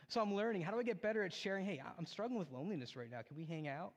So 0.10 0.22
I'm 0.22 0.34
learning 0.34 0.62
how 0.62 0.72
do 0.72 0.80
I 0.80 0.84
get 0.84 1.02
better 1.02 1.24
at 1.24 1.34
sharing? 1.34 1.66
Hey, 1.66 1.82
I'm 1.98 2.06
struggling 2.06 2.40
with 2.40 2.52
loneliness 2.52 2.96
right 2.96 3.10
now. 3.10 3.20
Can 3.28 3.38
we 3.38 3.46
hang 3.46 3.68
out? 3.68 3.94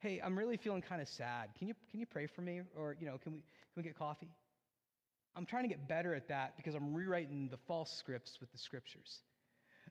Hey, 0.00 0.20
I'm 0.22 0.36
really 0.38 0.56
feeling 0.56 0.82
kind 0.82 1.00
of 1.00 1.08
sad. 1.08 1.50
Can 1.58 1.68
you, 1.68 1.74
can 1.90 2.00
you 2.00 2.06
pray 2.06 2.26
for 2.26 2.42
me? 2.42 2.60
Or, 2.76 2.96
you 2.98 3.06
know, 3.06 3.18
can 3.22 3.32
we, 3.32 3.38
can 3.38 3.76
we 3.76 3.82
get 3.82 3.98
coffee? 3.98 4.30
I'm 5.36 5.46
trying 5.46 5.64
to 5.64 5.68
get 5.68 5.88
better 5.88 6.14
at 6.14 6.28
that 6.28 6.56
because 6.56 6.74
I'm 6.74 6.94
rewriting 6.94 7.48
the 7.50 7.56
false 7.66 7.90
scripts 7.98 8.38
with 8.40 8.52
the 8.52 8.58
scriptures. 8.58 9.18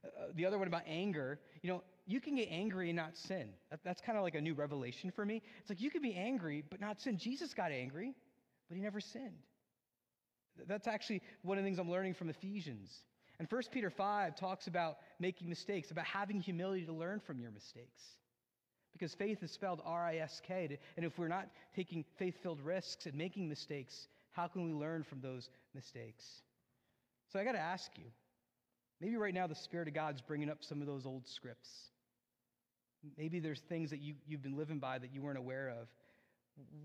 Uh, 0.03 0.28
the 0.36 0.45
other 0.45 0.57
one 0.57 0.68
about 0.68 0.84
anger, 0.88 1.39
you 1.61 1.70
know, 1.70 1.84
you 2.05 2.20
can 2.20 2.36
get 2.36 2.49
angry 2.49 2.89
and 2.89 2.97
not 2.97 3.16
sin. 3.16 3.49
That, 3.72 3.80
that's 3.84 4.01
kind 4.01 4.18
of 4.18 4.24
like 4.24 4.36
a 4.36 4.41
new 4.41 4.53
revelation 4.53 5.11
for 5.11 5.26
me. 5.26 5.41
It's 5.61 5.70
like 5.70 5.82
you 5.82 5.89
can 5.89 6.01
be 6.01 6.14
angry 6.14 6.64
but 6.70 6.82
not 6.82 7.01
sin. 7.01 7.18
Jesus 7.18 7.53
got 7.53 7.72
angry, 7.72 8.14
but 8.70 8.76
he 8.76 8.82
never 8.82 8.99
sinned. 8.99 9.43
That's 10.68 10.88
actually 10.88 11.22
one 11.41 11.58
of 11.58 11.64
the 11.64 11.68
things 11.68 11.80
I'm 11.80 11.89
learning 11.89 12.14
from 12.14 12.30
Ephesians. 12.30 12.89
And 13.39 13.47
1 13.49 13.62
Peter 13.72 13.89
5 13.89 14.36
talks 14.36 14.68
about 14.68 14.97
making 15.20 15.49
mistakes, 15.49 15.91
about 15.91 16.06
having 16.06 16.39
humility 16.39 16.86
to 16.86 16.93
learn 16.93 17.20
from 17.20 17.39
your 17.39 17.51
mistakes. 17.51 18.01
Because 18.93 19.14
faith 19.16 19.41
is 19.41 19.51
spelled 19.51 19.82
R 19.84 20.06
I 20.06 20.18
S 20.18 20.41
K. 20.45 20.78
And 20.97 21.06
if 21.06 21.18
we're 21.18 21.28
not 21.28 21.47
taking 21.76 22.06
faith 22.18 22.36
filled 22.43 22.62
risks 22.62 23.08
and 23.08 23.16
making 23.16 23.49
mistakes, 23.49 24.08
how 24.32 24.47
can 24.47 24.64
we 24.64 24.72
learn 24.72 25.04
from 25.04 25.20
those 25.22 25.49
mistakes? 25.74 26.24
So 27.32 27.39
I 27.39 27.43
got 27.43 27.54
to 27.54 27.60
ask 27.60 27.89
you 27.97 28.06
Maybe 29.04 29.18
right 29.18 29.34
now 29.34 29.47
the 29.47 29.56
Spirit 29.56 29.89
of 29.89 29.93
God's 29.93 30.22
bringing 30.22 30.49
up 30.49 30.60
some 30.62 30.80
of 30.80 30.88
those 30.88 31.06
old 31.06 31.28
scripts. 31.28 31.70
Maybe 33.18 33.41
there's 33.41 33.60
things 33.60 33.89
that 33.89 33.99
you, 33.99 34.14
you've 34.26 34.41
been 34.41 34.56
living 34.56 34.80
by 34.80 34.97
that 34.97 35.14
you 35.14 35.22
weren't 35.22 35.38
aware 35.38 35.76
of. 35.78 35.89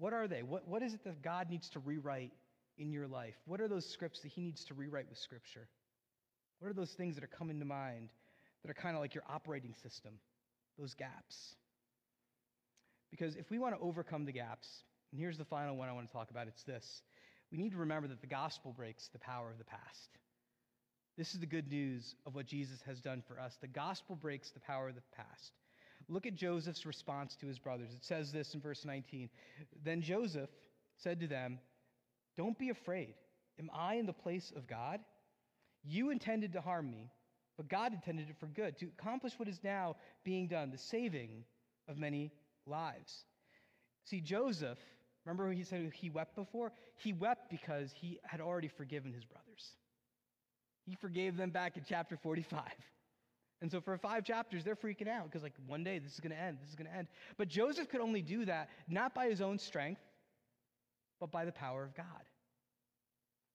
What 0.01 0.13
are 0.13 0.27
they? 0.27 0.43
What, 0.43 0.67
what 0.67 0.83
is 0.83 0.95
it 0.95 1.05
that 1.05 1.23
God 1.23 1.49
needs 1.49 1.69
to 1.71 1.79
rewrite 1.79 2.33
in 2.79 2.93
your 2.93 3.07
life? 3.07 3.35
What 3.47 3.61
are 3.61 3.69
those 3.69 3.87
scripts 3.87 4.21
that 4.21 4.29
He 4.29 4.41
needs 4.41 4.65
to 4.67 4.75
rewrite 4.75 5.09
with 5.09 5.19
Scripture? 5.19 5.69
What 6.61 6.69
are 6.69 6.75
those 6.75 6.93
things 6.93 7.15
that 7.15 7.25
are 7.25 7.29
coming 7.29 7.59
to 7.61 7.65
mind 7.65 8.09
that 8.63 8.71
are 8.71 8.75
kind 8.75 8.97
of 8.97 9.03
like 9.03 9.15
your 9.15 9.25
operating 9.29 9.75
system, 9.83 10.15
those 10.79 10.95
gaps? 10.95 11.55
Because 13.11 13.37
if 13.37 13.51
we 13.51 13.59
want 13.59 13.75
to 13.75 13.81
overcome 13.81 14.25
the 14.25 14.33
gaps, 14.33 14.69
and 15.13 15.21
here's 15.21 15.39
the 15.39 15.45
final 15.45 15.77
one 15.77 15.89
I 15.89 15.93
want 15.93 16.07
to 16.07 16.13
talk 16.13 16.31
about 16.31 16.49
it's 16.49 16.63
this 16.65 17.03
we 17.51 17.59
need 17.59 17.73
to 17.73 17.79
remember 17.79 18.09
that 18.09 18.21
the 18.21 18.27
gospel 18.27 18.75
breaks 18.77 19.09
the 19.09 19.19
power 19.19 19.51
of 19.51 19.59
the 19.59 19.65
past. 19.65 20.19
This 21.17 21.33
is 21.35 21.41
the 21.41 21.47
good 21.47 21.69
news 21.69 22.15
of 22.27 22.35
what 22.35 22.47
Jesus 22.47 22.81
has 22.87 23.01
done 23.01 23.23
for 23.27 23.41
us. 23.41 23.57
The 23.61 23.69
gospel 23.69 24.17
breaks 24.17 24.51
the 24.51 24.61
power 24.61 24.89
of 24.89 24.95
the 24.95 25.03
past. 25.17 25.53
Look 26.09 26.27
at 26.27 26.37
Joseph's 26.37 26.87
response 26.87 27.37
to 27.41 27.47
his 27.47 27.59
brothers. 27.59 27.93
It 27.93 28.05
says 28.05 28.33
this 28.33 28.55
in 28.55 28.61
verse 28.61 28.85
19. 28.85 29.29
Then 29.85 30.01
Joseph 30.01 30.51
said 30.97 31.21
to 31.21 31.27
them, 31.27 31.59
Don't 32.39 32.57
be 32.57 32.71
afraid. 32.71 33.15
Am 33.59 33.69
I 33.75 33.95
in 33.95 34.07
the 34.07 34.13
place 34.13 34.53
of 34.57 34.69
God? 34.69 35.01
You 35.83 36.11
intended 36.11 36.53
to 36.53 36.61
harm 36.61 36.89
me, 36.89 37.11
but 37.57 37.69
God 37.69 37.93
intended 37.93 38.31
it 38.31 38.37
for 38.39 38.47
good, 38.47 38.79
to 38.79 38.87
accomplish 38.99 39.33
what 39.37 39.49
is 39.49 39.59
now 39.65 39.97
being 40.25 40.47
done, 40.47 40.71
the 40.71 40.79
saving 40.79 41.45
of 41.89 41.99
many 41.99 42.31
lives. 42.65 43.25
See, 44.05 44.21
Joseph, 44.21 44.79
remember 45.25 45.49
when 45.49 45.57
he 45.57 45.65
said 45.65 45.91
he 45.93 46.11
wept 46.11 46.37
before? 46.37 46.73
He 46.97 47.13
wept 47.13 47.51
because 47.51 47.93
he 47.93 48.21
had 48.23 48.41
already 48.41 48.69
forgiven 48.69 49.13
his 49.13 49.25
brothers. 49.25 49.75
He 50.87 50.95
forgave 50.95 51.37
them 51.37 51.51
back 51.51 51.77
in 51.77 51.83
chapter 51.87 52.17
45. 52.17 52.63
And 53.61 53.71
so 53.71 53.81
for 53.81 53.99
five 53.99 54.25
chapters, 54.25 54.63
they're 54.63 54.77
freaking 54.77 55.09
out 55.09 55.25
because, 55.25 55.43
like, 55.43 55.55
one 55.67 55.83
day 55.83 55.99
this 55.99 56.13
is 56.13 56.21
going 56.21 56.31
to 56.31 56.41
end, 56.41 56.59
this 56.61 56.69
is 56.69 56.77
going 56.77 56.89
to 56.89 56.97
end. 56.97 57.09
But 57.37 57.49
Joseph 57.49 57.89
could 57.89 58.01
only 58.01 58.23
do 58.23 58.45
that 58.45 58.69
not 58.89 59.13
by 59.13 59.29
his 59.29 59.41
own 59.41 59.59
strength, 59.59 60.01
but 61.21 61.31
by 61.31 61.45
the 61.45 61.53
power 61.53 61.85
of 61.85 61.95
God. 61.95 62.05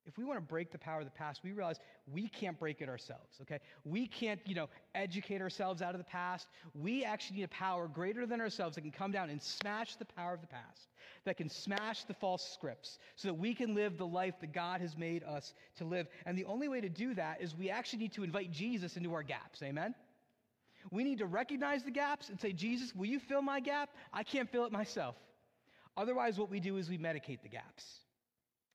If 0.06 0.18
we 0.18 0.26
want 0.26 0.38
to 0.38 0.46
break 0.46 0.72
the 0.72 0.78
power 0.78 1.00
of 1.00 1.06
the 1.06 1.12
past, 1.12 1.42
we 1.44 1.54
realize 1.54 1.80
we 2.12 2.28
can't 2.28 2.60
break 2.60 2.82
it 2.82 2.90
ourselves, 2.90 3.38
okay? 3.42 3.60
We 3.86 4.06
can't, 4.06 4.42
you 4.46 4.54
know, 4.54 4.68
educate 4.94 5.40
ourselves 5.42 5.82
out 5.82 5.96
of 5.96 5.98
the 5.98 6.04
past. 6.04 6.48
We 6.74 7.06
actually 7.06 7.38
need 7.38 7.44
a 7.44 7.50
power 7.50 7.88
greater 7.88 8.26
than 8.26 8.42
ourselves 8.42 8.76
that 8.76 8.82
can 8.82 8.92
come 8.92 9.12
down 9.14 9.30
and 9.30 9.42
smash 9.42 9.96
the 9.96 10.04
power 10.04 10.34
of 10.34 10.42
the 10.42 10.48
past, 10.48 10.90
that 11.24 11.38
can 11.38 11.50
smash 11.50 12.04
the 12.04 12.14
false 12.16 12.46
scripts 12.46 13.00
so 13.16 13.30
that 13.30 13.36
we 13.36 13.56
can 13.56 13.76
live 13.76 13.98
the 13.98 14.06
life 14.06 14.36
that 14.42 14.52
God 14.52 14.82
has 14.82 14.98
made 14.98 15.24
us 15.24 15.54
to 15.78 15.86
live. 15.86 16.08
And 16.26 16.38
the 16.38 16.46
only 16.46 16.68
way 16.68 16.82
to 16.82 16.90
do 16.90 17.14
that 17.14 17.42
is 17.42 17.56
we 17.56 17.70
actually 17.70 18.00
need 18.00 18.14
to 18.14 18.26
invite 18.26 18.52
Jesus 18.52 18.98
into 18.98 19.14
our 19.14 19.24
gaps, 19.24 19.64
amen? 19.64 19.96
We 20.92 21.06
need 21.06 21.20
to 21.20 21.28
recognize 21.28 21.84
the 21.84 21.92
gaps 21.92 22.28
and 22.28 22.38
say, 22.38 22.52
Jesus, 22.52 22.94
will 22.94 23.06
you 23.06 23.22
fill 23.22 23.42
my 23.42 23.62
gap? 23.62 23.90
I 24.12 24.24
can't 24.24 24.52
fill 24.52 24.66
it 24.66 24.74
myself. 24.74 25.16
Otherwise, 25.96 26.38
what 26.38 26.50
we 26.50 26.60
do 26.60 26.78
is 26.78 26.90
we 26.90 26.98
medicate 26.98 27.42
the 27.42 27.50
gaps. 27.50 27.84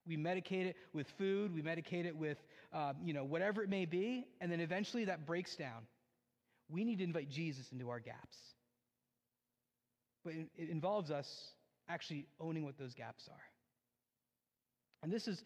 We 0.07 0.17
medicate 0.17 0.67
it 0.67 0.77
with 0.95 1.07
food, 1.19 1.55
we 1.55 1.63
medicate 1.63 2.07
it 2.07 2.17
with, 2.17 2.39
um, 2.73 2.95
you 3.05 3.13
know, 3.13 3.25
whatever 3.25 3.63
it 3.63 3.69
may 3.69 3.85
be, 3.85 4.27
and 4.41 4.51
then 4.51 4.61
eventually 4.61 5.05
that 5.05 5.27
breaks 5.27 5.55
down. 5.57 5.87
We 6.71 6.85
need 6.85 6.99
to 6.99 7.05
invite 7.05 7.29
Jesus 7.29 7.67
into 7.73 7.91
our 7.91 8.01
gaps. 8.01 8.37
But 10.25 10.35
it 10.57 10.71
involves 10.71 11.11
us 11.11 11.29
actually 11.89 12.27
owning 12.41 12.65
what 12.65 12.79
those 12.79 12.95
gaps 12.95 13.29
are. 13.29 13.43
And 15.03 15.13
this 15.13 15.29
is 15.29 15.43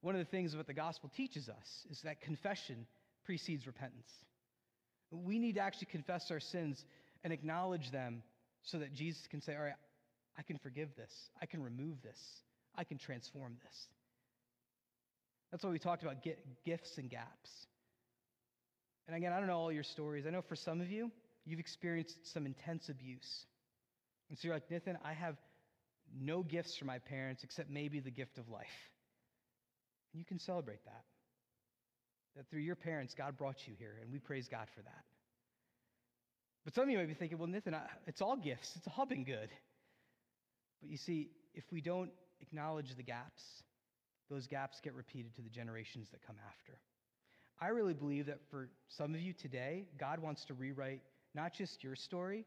one 0.00 0.14
of 0.14 0.18
the 0.18 0.30
things 0.30 0.54
what 0.54 0.66
the 0.66 0.74
gospel 0.74 1.10
teaches 1.14 1.48
us 1.48 1.86
is 1.90 2.00
that 2.02 2.20
confession 2.20 2.86
precedes 3.24 3.66
repentance. 3.66 4.10
We 5.10 5.38
need 5.38 5.54
to 5.54 5.60
actually 5.60 5.88
confess 5.90 6.30
our 6.30 6.40
sins 6.40 6.84
and 7.22 7.32
acknowledge 7.32 7.90
them 7.90 8.22
so 8.62 8.78
that 8.78 8.92
Jesus 8.92 9.26
can 9.30 9.40
say, 9.40 9.54
All 9.56 9.62
right, 9.62 9.74
I 10.38 10.42
can 10.42 10.58
forgive 10.58 10.94
this. 10.96 11.12
I 11.40 11.46
can 11.46 11.62
remove 11.62 12.02
this. 12.02 12.18
I 12.76 12.84
can 12.84 12.98
transform 12.98 13.56
this. 13.64 13.86
That's 15.50 15.62
why 15.62 15.70
we 15.70 15.78
talked 15.78 16.02
about 16.02 16.16
gifts 16.64 16.98
and 16.98 17.08
gaps. 17.08 17.50
And 19.06 19.16
again, 19.16 19.32
I 19.32 19.38
don't 19.38 19.46
know 19.46 19.58
all 19.58 19.72
your 19.72 19.84
stories. 19.84 20.24
I 20.26 20.30
know 20.30 20.42
for 20.42 20.56
some 20.56 20.80
of 20.80 20.90
you, 20.90 21.10
you've 21.44 21.60
experienced 21.60 22.16
some 22.32 22.46
intense 22.46 22.88
abuse. 22.88 23.44
And 24.28 24.38
so 24.38 24.48
you're 24.48 24.56
like, 24.56 24.70
Nathan, 24.70 24.98
I 25.04 25.12
have 25.12 25.36
no 26.20 26.42
gifts 26.42 26.76
from 26.76 26.86
my 26.88 26.98
parents 26.98 27.44
except 27.44 27.70
maybe 27.70 28.00
the 28.00 28.10
gift 28.10 28.38
of 28.38 28.48
life. 28.48 28.66
And 30.12 30.20
you 30.20 30.24
can 30.24 30.38
celebrate 30.38 30.84
that. 30.86 31.04
That 32.36 32.50
through 32.50 32.62
your 32.62 32.74
parents, 32.76 33.14
God 33.16 33.36
brought 33.36 33.68
you 33.68 33.74
here, 33.78 33.94
and 34.02 34.10
we 34.10 34.18
praise 34.18 34.48
God 34.48 34.66
for 34.74 34.82
that. 34.82 35.04
But 36.64 36.74
some 36.74 36.84
of 36.84 36.90
you 36.90 36.98
may 36.98 37.04
be 37.04 37.14
thinking, 37.14 37.38
well, 37.38 37.46
Nathan, 37.46 37.76
it's 38.06 38.20
all 38.22 38.36
gifts, 38.36 38.72
it's 38.74 38.88
all 38.98 39.06
been 39.06 39.24
good. 39.24 39.50
But 40.84 40.90
you 40.90 40.98
see, 40.98 41.30
if 41.54 41.64
we 41.72 41.80
don't 41.80 42.10
acknowledge 42.42 42.94
the 42.94 43.02
gaps, 43.02 43.42
those 44.28 44.46
gaps 44.46 44.80
get 44.82 44.92
repeated 44.92 45.34
to 45.36 45.40
the 45.40 45.48
generations 45.48 46.08
that 46.12 46.20
come 46.26 46.36
after. 46.46 46.78
I 47.58 47.68
really 47.68 47.94
believe 47.94 48.26
that 48.26 48.40
for 48.50 48.68
some 48.88 49.14
of 49.14 49.20
you 49.20 49.32
today, 49.32 49.86
God 49.98 50.18
wants 50.18 50.44
to 50.46 50.54
rewrite 50.54 51.00
not 51.34 51.54
just 51.54 51.82
your 51.82 51.96
story, 51.96 52.44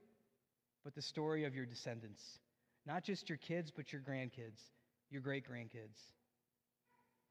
but 0.83 0.93
the 0.93 1.01
story 1.01 1.45
of 1.45 1.55
your 1.55 1.65
descendants. 1.65 2.21
Not 2.85 3.03
just 3.03 3.27
your 3.27 3.39
kids, 3.39 3.71
but 3.75 3.91
your 3.91 4.03
grandkids, 4.03 4.61
your 5.09 5.23
great 5.23 5.43
grandkids. 5.43 5.97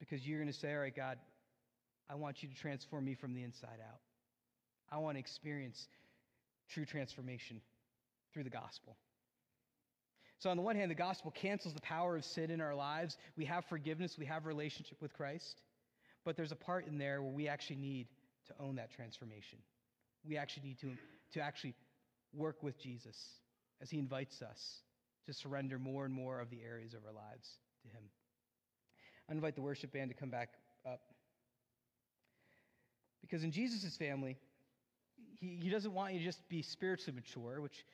Because 0.00 0.26
you're 0.26 0.40
going 0.40 0.52
to 0.52 0.58
say, 0.58 0.74
All 0.74 0.80
right, 0.80 0.94
God, 0.94 1.18
I 2.10 2.16
want 2.16 2.42
you 2.42 2.48
to 2.48 2.54
transform 2.56 3.04
me 3.04 3.14
from 3.14 3.32
the 3.32 3.44
inside 3.44 3.78
out. 3.80 4.00
I 4.90 4.98
want 4.98 5.14
to 5.14 5.20
experience 5.20 5.86
true 6.68 6.84
transformation 6.84 7.60
through 8.32 8.42
the 8.42 8.50
gospel. 8.50 8.96
So, 10.38 10.50
on 10.50 10.56
the 10.56 10.62
one 10.62 10.76
hand, 10.76 10.90
the 10.90 10.94
gospel 10.96 11.30
cancels 11.30 11.74
the 11.74 11.80
power 11.80 12.16
of 12.16 12.24
sin 12.24 12.50
in 12.50 12.60
our 12.60 12.74
lives. 12.74 13.16
We 13.36 13.46
have 13.46 13.64
forgiveness, 13.64 14.16
we 14.18 14.26
have 14.26 14.44
relationship 14.44 15.00
with 15.00 15.12
Christ. 15.14 15.62
But 16.24 16.36
there's 16.36 16.52
a 16.52 16.56
part 16.56 16.86
in 16.86 16.98
there 16.98 17.22
where 17.22 17.32
we 17.32 17.48
actually 17.48 17.76
need 17.76 18.08
to 18.48 18.54
own 18.60 18.76
that 18.76 18.90
transformation. 18.90 19.58
We 20.28 20.36
actually 20.36 20.68
need 20.68 20.80
to, 20.80 20.90
to 21.34 21.40
actually 21.40 21.74
work 22.34 22.62
with 22.62 22.78
Jesus 22.78 23.16
as 23.80 23.90
he 23.90 23.98
invites 23.98 24.42
us 24.42 24.80
to 25.26 25.32
surrender 25.32 25.78
more 25.78 26.04
and 26.04 26.12
more 26.12 26.40
of 26.40 26.50
the 26.50 26.60
areas 26.62 26.94
of 26.94 27.00
our 27.06 27.12
lives 27.12 27.48
to 27.82 27.88
him. 27.88 28.04
I 29.28 29.32
invite 29.32 29.54
the 29.54 29.62
worship 29.62 29.92
band 29.92 30.10
to 30.10 30.16
come 30.16 30.30
back 30.30 30.50
up. 30.84 31.00
Because 33.20 33.42
in 33.42 33.50
Jesus' 33.50 33.96
family, 33.96 34.36
he, 35.40 35.58
he 35.62 35.70
doesn't 35.70 35.92
want 35.92 36.12
you 36.12 36.20
to 36.20 36.24
just 36.24 36.48
be 36.48 36.62
spiritually 36.62 37.14
mature, 37.16 37.60
which 37.60 37.84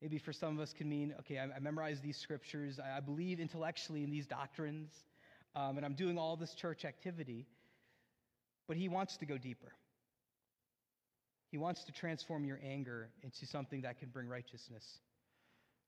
maybe 0.00 0.18
for 0.18 0.32
some 0.32 0.56
of 0.56 0.62
us 0.62 0.72
can 0.72 0.88
mean, 0.88 1.14
okay, 1.20 1.38
I, 1.38 1.44
I 1.56 1.60
memorize 1.60 2.00
these 2.00 2.16
scriptures, 2.16 2.78
I, 2.78 2.98
I, 2.98 3.00
believe 3.00 3.40
intellectually 3.40 4.02
in 4.02 4.10
these 4.10 4.26
doctrines, 4.26 4.90
um, 5.54 5.76
and 5.76 5.84
I'm 5.84 5.94
doing 5.94 6.18
all 6.18 6.36
this 6.36 6.54
church 6.54 6.84
activity. 6.84 7.46
But 8.66 8.76
he 8.76 8.88
wants 8.88 9.16
to 9.18 9.26
go 9.26 9.36
deeper. 9.36 9.72
He 11.50 11.58
wants 11.58 11.84
to 11.84 11.92
transform 11.92 12.44
your 12.44 12.60
anger 12.64 13.08
into 13.22 13.46
something 13.46 13.82
that 13.82 13.98
can 13.98 14.08
bring 14.10 14.28
righteousness. 14.28 14.84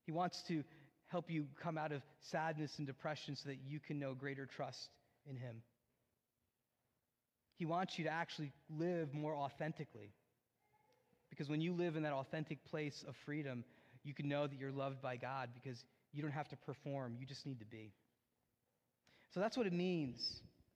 He 0.05 0.13
wants 0.13 0.43
to 0.49 0.65
help 1.07 1.31
you 1.31 1.47
come 1.63 1.79
out 1.79 1.93
of 1.93 2.03
sadness 2.21 2.73
and 2.79 2.87
depression 2.87 3.37
so 3.37 3.49
that 3.49 3.59
you 3.65 3.79
can 3.79 3.99
know 3.99 4.15
greater 4.15 4.47
trust 4.47 4.89
in 5.29 5.37
Him. 5.37 5.63
He 7.57 7.67
wants 7.67 7.97
you 7.99 8.05
to 8.05 8.11
actually 8.11 8.51
live 8.69 9.15
more 9.15 9.37
authentically. 9.37 10.11
Because 11.31 11.49
when 11.49 11.61
you 11.61 11.73
live 11.73 11.97
in 11.97 12.03
that 12.03 12.13
authentic 12.13 12.65
place 12.65 13.05
of 13.07 13.15
freedom, 13.25 13.65
you 14.05 14.15
can 14.15 14.29
know 14.29 14.47
that 14.47 14.59
you're 14.59 14.73
loved 14.73 15.01
by 15.01 15.17
God 15.17 15.51
because 15.55 15.79
you 16.13 16.23
don't 16.23 16.33
have 16.33 16.49
to 16.49 16.57
perform, 16.57 17.17
you 17.19 17.27
just 17.27 17.47
need 17.47 17.61
to 17.61 17.67
be. 17.67 17.93
So 19.33 19.41
that's 19.41 19.57
what 19.57 19.67
it 19.67 19.73
means 19.73 20.21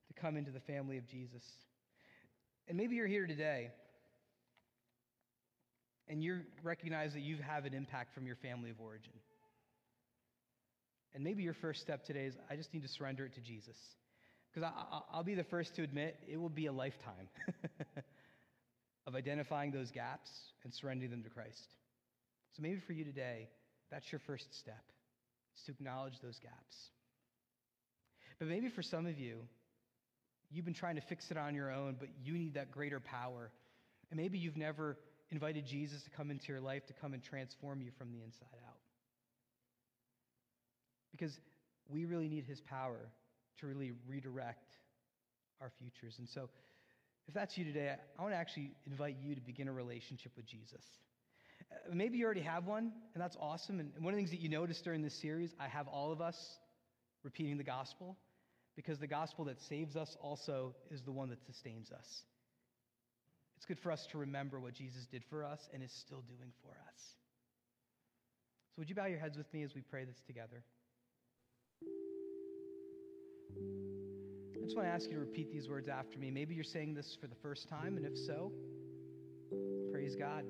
to 0.09 0.21
come 0.21 0.37
into 0.37 0.51
the 0.51 0.61
family 0.61 0.97
of 0.99 1.07
Jesus. 1.07 1.43
And 2.69 2.77
maybe 2.77 2.97
you're 2.97 3.07
here 3.07 3.27
today 3.27 3.71
and 6.09 6.23
you 6.23 6.41
recognize 6.63 7.13
that 7.15 7.23
you 7.23 7.39
have 7.39 7.65
an 7.65 7.75
impact 7.75 8.15
from 8.15 8.27
your 8.27 8.37
family 8.37 8.71
of 8.71 8.81
origin. 8.81 9.13
And 11.15 11.25
maybe 11.25 11.43
your 11.43 11.55
first 11.55 11.81
step 11.81 12.05
today 12.05 12.27
is 12.27 12.35
I 12.51 12.57
just 12.57 12.73
need 12.73 12.83
to 12.83 12.89
surrender 12.89 13.25
it 13.27 13.35
to 13.35 13.41
Jesus. 13.41 13.77
Because 14.53 14.71
I'll 15.13 15.25
be 15.25 15.35
the 15.35 15.45
first 15.45 15.75
to 15.77 15.83
admit 15.83 16.17
it 16.27 16.39
will 16.39 16.49
be 16.49 16.67
a 16.67 16.73
lifetime 16.73 17.29
of 19.07 19.15
identifying 19.15 19.71
those 19.71 19.91
gaps 19.91 20.31
and 20.65 20.73
surrendering 20.73 21.11
them 21.11 21.23
to 21.25 21.31
Christ. 21.31 21.75
So 22.57 22.63
maybe 22.63 22.81
for 22.87 22.95
you 22.95 23.05
today, 23.05 23.49
that's 23.91 24.11
your 24.11 24.21
first 24.27 24.47
step, 24.59 24.83
is 25.57 25.63
to 25.67 25.73
acknowledge 25.73 26.15
those 26.23 26.39
gaps. 26.39 26.77
But 28.39 28.49
maybe 28.49 28.71
for 28.71 28.83
some 28.83 29.05
of 29.05 29.19
you, 29.19 29.41
you've 30.51 30.65
been 30.65 30.75
trying 30.75 30.95
to 30.95 31.03
fix 31.03 31.31
it 31.31 31.37
on 31.37 31.55
your 31.55 31.71
own, 31.71 31.97
but 31.99 32.09
you 32.25 32.33
need 32.33 32.55
that 32.55 32.71
greater 32.71 32.99
power. 32.99 33.51
And 34.11 34.19
maybe 34.19 34.39
you've 34.39 34.57
never 34.57 34.97
invited 35.31 35.67
Jesus 35.67 36.03
to 36.05 36.11
come 36.11 36.31
into 36.31 36.47
your 36.49 36.61
life 36.61 36.87
to 36.87 36.95
come 36.95 37.13
and 37.13 37.23
transform 37.23 37.83
you 37.83 37.91
from 37.99 38.11
the 38.13 38.23
inside 38.23 38.59
out. 38.67 38.79
Because 41.13 41.33
we 41.91 42.07
really 42.07 42.29
need 42.29 42.45
his 42.45 42.61
power 42.61 43.11
to 43.61 43.67
really 43.67 43.93
redirect 44.09 44.71
our 45.61 45.71
futures. 45.79 46.15
And 46.19 46.29
so, 46.29 46.49
if 47.29 47.35
that's 47.35 47.59
you 47.59 47.65
today, 47.65 47.95
I 48.19 48.23
want 48.23 48.33
to 48.33 48.39
actually 48.39 48.71
invite 48.87 49.17
you 49.21 49.35
to 49.35 49.41
begin 49.41 49.69
a 49.69 49.73
relationship 49.73 50.33
with 50.37 50.47
Jesus. 50.47 50.83
Uh, 51.71 51.95
maybe 51.95 52.19
you 52.19 52.25
already 52.25 52.43
have 52.43 52.67
one, 52.67 52.93
and 53.15 53.23
that's 53.23 53.37
awesome. 53.41 53.81
And 53.81 53.93
one 53.99 54.13
of 54.13 54.17
the 54.17 54.21
things 54.21 54.31
that 54.31 54.41
you 54.41 54.49
noticed 54.49 54.85
during 54.85 55.03
this 55.03 55.21
series, 55.21 55.51
I 55.59 55.69
have 55.69 55.89
all 55.89 56.13
of 56.13 56.21
us 56.21 56.37
repeating 57.23 57.59
the 57.59 57.65
gospel 57.65 58.17
because 58.77 58.99
the 58.99 59.07
gospel 59.07 59.47
that 59.47 59.61
saves 59.69 59.97
us 59.97 60.17
also 60.21 60.75
is 60.91 61.03
the 61.03 61.13
one 61.13 61.31
that 61.31 61.39
sustains 61.47 61.91
us. 61.91 62.07
It's 63.57 63.65
good 63.65 63.79
for 63.81 63.91
us 63.91 64.07
to 64.13 64.19
remember 64.19 64.61
what 64.61 64.75
Jesus 64.75 65.07
did 65.11 65.25
for 65.31 65.45
us 65.45 65.61
and 65.73 65.83
is 65.83 65.93
still 66.07 66.23
doing 66.29 66.53
for 66.63 66.71
us. 66.71 67.01
So, 68.71 68.81
would 68.81 68.91
you 68.91 68.95
bow 68.95 69.07
your 69.07 69.19
heads 69.19 69.39
with 69.39 69.53
me 69.55 69.63
as 69.63 69.75
we 69.75 69.81
pray 69.81 70.05
this 70.05 70.21
together? 70.27 70.63
I 74.55 74.63
just 74.63 74.77
want 74.77 74.87
to 74.87 74.93
ask 74.93 75.07
you 75.09 75.15
to 75.15 75.21
repeat 75.21 75.51
these 75.51 75.69
words 75.69 75.89
after 75.89 76.19
me. 76.19 76.31
Maybe 76.31 76.55
you're 76.55 76.65
saying 76.65 76.95
this 76.95 77.17
for 77.21 77.29
the 77.29 77.37
first 77.37 77.69
time, 77.69 77.97
and 77.97 78.05
if 78.05 78.17
so, 78.27 78.53
praise 79.91 80.15
God. 80.17 80.45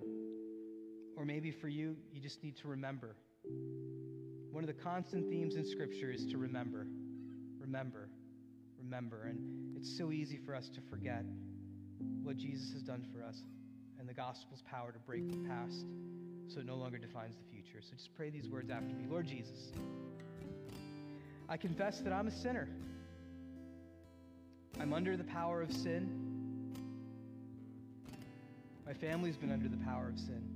Or 1.17 1.25
maybe 1.25 1.51
for 1.51 1.69
you, 1.69 1.97
you 2.12 2.21
just 2.21 2.43
need 2.45 2.57
to 2.59 2.69
remember. 2.69 3.17
One 4.51 4.62
of 4.62 4.69
the 4.69 4.83
constant 4.83 5.29
themes 5.29 5.57
in 5.57 5.67
Scripture 5.67 6.11
is 6.11 6.27
to 6.27 6.39
remember, 6.39 6.87
remember, 7.59 8.09
remember. 8.79 9.25
And 9.25 9.77
it's 9.77 9.97
so 9.97 10.12
easy 10.12 10.39
for 10.45 10.55
us 10.55 10.69
to 10.71 10.81
forget 10.91 11.25
what 12.23 12.37
Jesus 12.37 12.73
has 12.73 12.83
done 12.83 13.05
for 13.12 13.23
us 13.23 13.43
and 13.99 14.09
the 14.09 14.14
gospel's 14.14 14.62
power 14.62 14.93
to 14.93 14.99
break 15.01 15.31
the 15.31 15.49
past 15.49 15.85
so 16.49 16.61
it 16.61 16.67
no 16.67 16.77
longer 16.77 16.99
defines 16.99 17.35
the 17.37 17.45
future. 17.51 17.81
So 17.83 17.97
just 17.97 18.14
pray 18.14 18.31
these 18.31 18.49
words 18.49 18.71
after 18.71 18.95
me 18.95 19.07
Lord 19.09 19.27
Jesus, 19.27 19.73
I 21.49 21.57
confess 21.57 22.01
that 22.01 22.12
I'm 22.12 22.27
a 22.27 22.31
sinner. 22.31 22.69
I'm 24.81 24.93
under 24.93 25.17
the 25.17 25.25
power 25.25 25.62
of 25.62 25.73
sin. 25.73 26.75
My 28.85 28.93
family's 28.93 29.37
been 29.37 29.51
under 29.51 29.69
the 29.69 29.85
power 29.85 30.09
of 30.09 30.19
sin. 30.19 30.56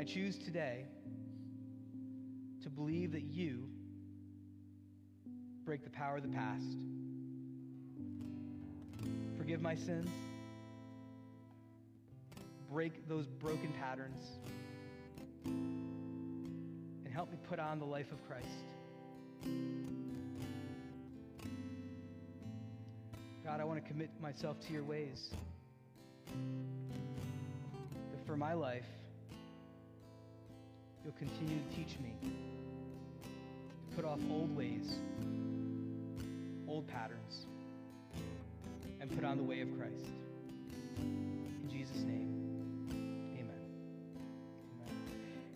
I 0.00 0.02
choose 0.02 0.38
today 0.38 0.86
to 2.62 2.70
believe 2.70 3.12
that 3.12 3.24
you 3.24 3.68
break 5.66 5.84
the 5.84 5.90
power 5.90 6.16
of 6.16 6.22
the 6.22 6.30
past 6.30 6.64
forgive 9.36 9.60
my 9.60 9.74
sins, 9.74 10.08
break 12.72 13.06
those 13.08 13.26
broken 13.26 13.74
patterns, 13.78 14.22
and 15.44 17.12
help 17.12 17.30
me 17.30 17.36
put 17.46 17.58
on 17.58 17.78
the 17.78 17.84
life 17.84 18.10
of 18.10 18.26
Christ. 18.26 18.46
God, 23.44 23.60
I 23.60 23.64
want 23.64 23.84
to 23.84 23.86
commit 23.86 24.08
myself 24.18 24.58
to 24.66 24.72
your 24.72 24.84
ways. 24.84 25.34
For 28.24 28.38
my 28.38 28.54
life, 28.54 28.86
you'll 31.04 31.14
continue 31.14 31.58
to 31.58 31.76
teach 31.76 31.98
me 32.00 32.14
to 33.22 33.96
put 33.96 34.04
off 34.04 34.18
old 34.30 34.54
ways, 34.56 34.98
old 36.68 36.86
patterns 36.86 37.46
and 39.00 39.10
put 39.14 39.24
on 39.24 39.36
the 39.38 39.42
way 39.42 39.60
of 39.60 39.68
Christ. 39.78 40.06
In 40.98 41.68
Jesus' 41.70 42.02
name, 42.02 42.88
amen. 43.32 43.54
amen. 44.82 44.94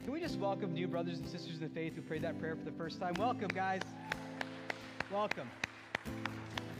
Can 0.02 0.12
we 0.12 0.20
just 0.20 0.38
welcome 0.38 0.72
new 0.72 0.88
brothers 0.88 1.18
and 1.18 1.28
sisters 1.28 1.56
in 1.56 1.60
the 1.60 1.74
faith 1.74 1.94
who 1.94 2.02
prayed 2.02 2.22
that 2.22 2.38
prayer 2.38 2.56
for 2.56 2.64
the 2.64 2.76
first 2.76 2.98
time? 2.98 3.14
Welcome, 3.18 3.48
guys. 3.48 3.82
Welcome. 5.12 5.50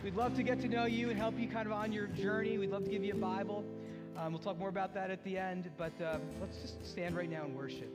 We'd 0.02 0.14
love 0.14 0.34
to 0.36 0.42
get 0.42 0.60
to 0.60 0.68
know 0.68 0.86
you 0.86 1.10
and 1.10 1.18
help 1.18 1.38
you 1.38 1.48
kind 1.48 1.66
of 1.66 1.72
on 1.72 1.92
your 1.92 2.06
journey. 2.06 2.56
We'd 2.58 2.70
love 2.70 2.84
to 2.84 2.90
give 2.90 3.04
you 3.04 3.12
a 3.12 3.16
Bible. 3.16 3.64
Um, 4.16 4.32
we'll 4.32 4.42
talk 4.42 4.58
more 4.58 4.68
about 4.68 4.94
that 4.94 5.10
at 5.10 5.22
the 5.24 5.36
end, 5.36 5.70
but 5.76 5.92
uh, 6.00 6.18
let's 6.40 6.56
just 6.62 6.86
stand 6.90 7.16
right 7.16 7.28
now 7.28 7.44
and 7.44 7.54
worship. 7.54 7.90